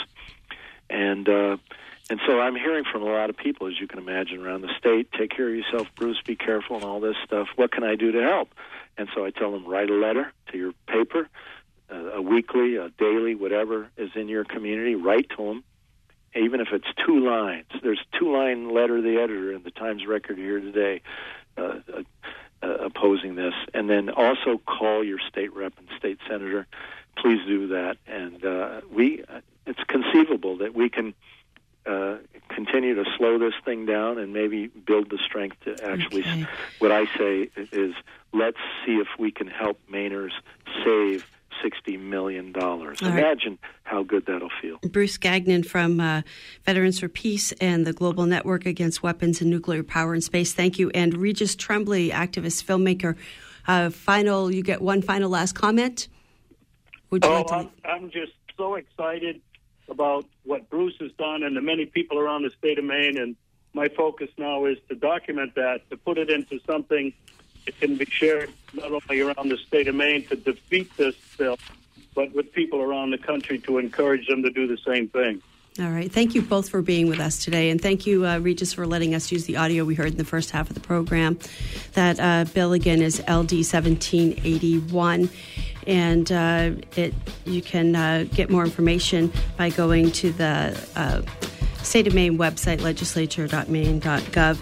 And, 0.90 1.28
uh, 1.28 1.58
and 2.10 2.20
so 2.28 2.40
I'm 2.40 2.56
hearing 2.56 2.84
from 2.84 3.02
a 3.02 3.06
lot 3.06 3.32
of 3.32 3.38
people, 3.38 3.66
as 3.68 3.80
you 3.80 3.88
can 3.88 3.98
imagine, 3.98 4.46
around 4.46 4.62
the 4.62 4.74
state. 4.78 5.12
Take 5.14 5.32
care 5.32 5.50
of 5.50 5.56
yourself, 5.56 5.88
Bruce. 5.96 6.22
Be 6.24 6.36
careful, 6.36 6.76
and 6.76 6.86
all 6.86 7.00
this 7.00 7.16
stuff. 7.26 7.48
What 7.56 7.72
can 7.72 7.84
I 7.84 7.96
do 7.96 8.12
to 8.12 8.22
help? 8.22 8.50
And 8.98 9.10
so 9.16 9.26
I 9.26 9.32
tell 9.32 9.52
them 9.52 9.66
write 9.66 9.90
a 9.90 9.96
letter 9.96 10.32
to 10.52 10.58
your 10.58 10.74
paper, 10.88 11.28
uh, 11.92 12.14
a 12.14 12.22
weekly, 12.22 12.76
a 12.78 12.90
daily, 12.90 13.36
whatever 13.36 13.90
is 13.98 14.12
in 14.16 14.28
your 14.28 14.44
community. 14.44 14.96
Write 14.96 15.30
to 15.38 15.46
them, 15.48 15.64
even 16.36 16.62
if 16.62 16.68
it's 16.72 16.88
two 17.06 17.20
lines. 17.20 17.68
There's 17.82 18.04
two 18.20 18.32
line 18.32 18.74
letter 18.74 18.98
to 18.98 19.02
the 19.02 19.18
editor 19.22 19.52
in 19.52 19.64
the 19.64 19.72
Times 19.72 20.06
Record 20.06 20.38
here 20.38 20.60
today. 20.60 21.02
Uh, 21.58 21.80
uh, 21.94 22.04
uh, 22.64 22.86
opposing 22.86 23.36
this, 23.36 23.54
and 23.74 23.90
then 23.90 24.10
also 24.10 24.58
call 24.58 25.04
your 25.04 25.20
state 25.20 25.54
rep 25.54 25.74
and 25.78 25.88
state 25.98 26.18
senator. 26.30 26.66
Please 27.18 27.46
do 27.46 27.68
that, 27.68 27.98
and 28.08 28.46
uh, 28.46 28.80
we. 28.90 29.22
Uh, 29.24 29.42
it's 29.66 29.84
conceivable 29.88 30.58
that 30.58 30.74
we 30.74 30.90
can 30.90 31.14
uh, 31.86 32.18
continue 32.50 32.96
to 32.96 33.04
slow 33.18 33.38
this 33.38 33.54
thing 33.66 33.86
down 33.86 34.18
and 34.18 34.34
maybe 34.34 34.68
build 34.68 35.10
the 35.10 35.18
strength 35.18 35.58
to 35.66 35.72
actually. 35.84 36.22
Okay. 36.22 36.46
What 36.80 36.92
I 36.92 37.06
say 37.18 37.50
is, 37.56 37.94
let's 38.32 38.58
see 38.86 38.94
if 38.94 39.08
we 39.20 39.32
can 39.32 39.48
help 39.48 39.80
Mainers 39.92 40.32
save 40.84 41.30
sixty 41.62 41.98
million 41.98 42.52
dollars. 42.52 43.02
All 43.02 43.10
right. 43.10 43.20
Imagine 43.20 43.60
how 43.84 44.04
good 44.04 44.26
that'll 44.26 44.50
feel. 44.62 44.80
Bruce 44.90 45.18
Gagnon 45.18 45.64
from 45.64 46.00
uh, 46.00 46.22
Veterans 46.66 47.00
for 47.00 47.08
Peace 47.08 47.52
and 47.54 47.86
the 47.86 47.94
Global 47.94 48.26
Network 48.26 48.66
Against 48.66 49.04
Weapons 49.04 49.42
and 49.42 49.50
Nuclear 49.50 49.84
Power 49.84 50.16
in 50.16 50.22
Space. 50.22 50.54
Thank 50.54 50.80
you. 50.80 50.90
And 50.92 51.16
Regis 51.18 51.56
Tremblay, 51.56 52.10
activist, 52.10 52.64
filmmaker. 52.64 53.16
Uh, 53.68 53.90
final, 53.90 54.52
you 54.52 54.62
get 54.62 54.82
one 54.82 55.02
final 55.02 55.30
last 55.30 55.54
comment. 55.54 56.08
Would 57.12 57.24
you 57.24 57.30
oh, 57.30 57.34
like 57.36 57.48
to? 57.48 57.54
I'm, 57.54 57.70
I'm 57.86 58.12
just 58.12 58.34
so 58.58 58.76
excited 58.76 59.42
about 59.90 60.26
what 60.44 60.70
Bruce 60.70 60.96
has 61.00 61.12
done 61.14 61.44
and 61.44 61.56
the 61.56 61.62
many 61.62 61.86
people 61.86 62.20
around 62.20 62.44
the 62.44 62.50
state 62.52 62.80
of 62.80 62.86
Maine. 62.86 63.18
And 63.18 63.36
my 63.74 63.90
focus 63.90 64.30
now 64.38 64.66
is 64.66 64.78
to 64.90 64.96
document 64.96 65.56
that, 65.56 65.90
to 65.90 65.98
put 65.98 66.18
it 66.18 66.30
into 66.30 66.60
something 66.66 67.14
that 67.66 67.80
can 67.80 67.96
be 67.96 68.06
shared 68.06 68.52
not 68.74 68.92
only 68.92 69.22
around 69.22 69.50
the 69.50 69.58
state 69.58 69.88
of 69.88 69.96
Maine 69.96 70.26
to 70.28 70.36
defeat 70.36 70.96
this 70.98 71.16
bill, 71.38 71.58
but 72.16 72.34
with 72.34 72.52
people 72.54 72.82
around 72.82 73.12
the 73.12 73.18
country 73.18 73.58
to 73.60 73.78
encourage 73.78 74.28
them 74.28 74.44
to 74.44 74.50
do 74.50 74.68
the 74.68 74.78
same 74.78 75.08
thing. 75.10 75.42
All 75.80 75.90
right. 75.90 76.12
Thank 76.12 76.36
you 76.36 76.44
both 76.44 76.70
for 76.70 76.84
being 76.84 77.08
with 77.08 77.20
us 77.20 77.44
today. 77.44 77.72
And 77.72 77.82
thank 77.82 78.06
you, 78.06 78.28
uh, 78.28 78.38
Regis, 78.38 78.74
for 78.74 78.86
letting 78.86 79.16
us 79.16 79.32
use 79.32 79.46
the 79.46 79.58
audio 79.58 79.84
we 79.84 79.96
heard 79.96 80.12
in 80.12 80.18
the 80.18 80.24
first 80.24 80.52
half 80.52 80.70
of 80.70 80.76
the 80.76 80.80
program. 80.80 81.40
That 81.94 82.20
uh, 82.20 82.46
bill 82.54 82.74
again 82.74 83.02
is 83.02 83.20
LD 83.22 83.66
1781. 83.66 85.30
And 85.88 86.32
uh, 86.32 86.72
it 86.96 87.14
you 87.46 87.62
can 87.62 87.96
uh, 87.96 88.26
get 88.34 88.50
more 88.50 88.64
information 88.64 89.32
by 89.58 89.70
going 89.70 90.12
to 90.14 90.32
the 90.32 90.80
uh, 90.96 91.22
State 91.84 92.08
of 92.08 92.14
Maine 92.14 92.38
website, 92.38 92.82
legislature.maine.gov. 92.82 94.60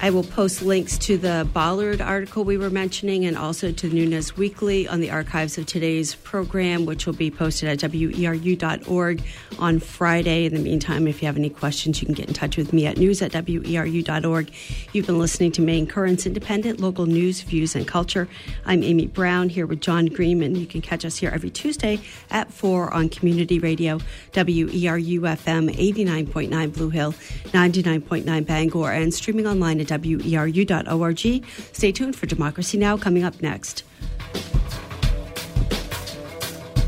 I 0.00 0.10
will 0.10 0.22
post 0.22 0.60
links 0.60 0.98
to 0.98 1.16
the 1.16 1.48
Bollard 1.54 2.02
article 2.02 2.44
we 2.44 2.58
were 2.58 2.68
mentioning 2.68 3.24
and 3.24 3.38
also 3.38 3.72
to 3.72 3.88
the 3.88 3.94
Nunes 3.94 4.36
Weekly 4.36 4.86
on 4.86 5.00
the 5.00 5.10
archives 5.10 5.56
of 5.56 5.64
today's 5.64 6.14
program, 6.16 6.84
which 6.84 7.06
will 7.06 7.14
be 7.14 7.30
posted 7.30 7.70
at 7.70 7.78
weru.org 7.90 9.22
on 9.58 9.78
Friday. 9.80 10.44
In 10.44 10.52
the 10.52 10.60
meantime, 10.60 11.08
if 11.08 11.22
you 11.22 11.26
have 11.26 11.38
any 11.38 11.48
questions, 11.48 12.02
you 12.02 12.06
can 12.06 12.14
get 12.14 12.28
in 12.28 12.34
touch 12.34 12.58
with 12.58 12.74
me 12.74 12.84
at 12.84 12.98
news 12.98 13.22
at 13.22 13.32
weru.org. 13.32 14.52
You've 14.92 15.06
been 15.06 15.18
listening 15.18 15.52
to 15.52 15.62
Maine 15.62 15.86
Currents 15.86 16.26
Independent 16.26 16.80
Local 16.80 17.06
News, 17.06 17.40
Views, 17.40 17.74
and 17.74 17.88
Culture. 17.88 18.28
I'm 18.66 18.82
Amy 18.82 19.06
Brown 19.06 19.48
here 19.48 19.66
with 19.66 19.80
John 19.80 20.04
Greenman. 20.06 20.54
You 20.54 20.66
can 20.66 20.82
catch 20.82 21.06
us 21.06 21.16
here 21.16 21.30
every 21.30 21.48
Tuesday 21.48 21.98
at 22.30 22.52
4 22.52 22.92
on 22.92 23.08
Community 23.08 23.58
Radio, 23.58 24.00
WERU 24.32 25.20
FM 25.20 25.74
89.9 25.74 26.74
Blue 26.74 26.90
Hill, 26.90 27.12
99.9 27.52 28.46
Bangor, 28.46 28.92
and 28.92 29.14
streaming 29.14 29.46
online 29.46 29.63
at 29.64 30.02
weru.org. 30.02 31.44
Stay 31.72 31.92
tuned 31.92 32.16
for 32.16 32.26
Democracy 32.26 32.78
Now! 32.78 32.96
coming 32.96 33.24
up 33.24 33.42
next. 33.42 33.84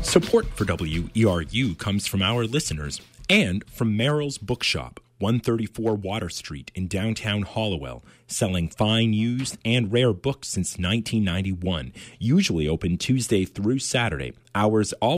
Support 0.03 0.47
for 0.47 0.65
WERU 0.65 1.77
comes 1.77 2.07
from 2.07 2.21
our 2.21 2.45
listeners 2.45 3.01
and 3.29 3.63
from 3.69 3.95
Merrill's 3.95 4.37
Bookshop, 4.37 4.99
134 5.19 5.95
Water 5.95 6.29
Street 6.29 6.71
in 6.75 6.87
downtown 6.87 7.43
Hallowell, 7.43 8.03
selling 8.27 8.69
fine, 8.69 9.13
used, 9.13 9.57
and 9.63 9.91
rare 9.91 10.13
books 10.13 10.47
since 10.49 10.77
1991. 10.77 11.93
Usually 12.19 12.67
open 12.67 12.97
Tuesday 12.97 13.45
through 13.45 13.79
Saturday. 13.79 14.33
Hours 14.55 14.93
all 14.93 15.15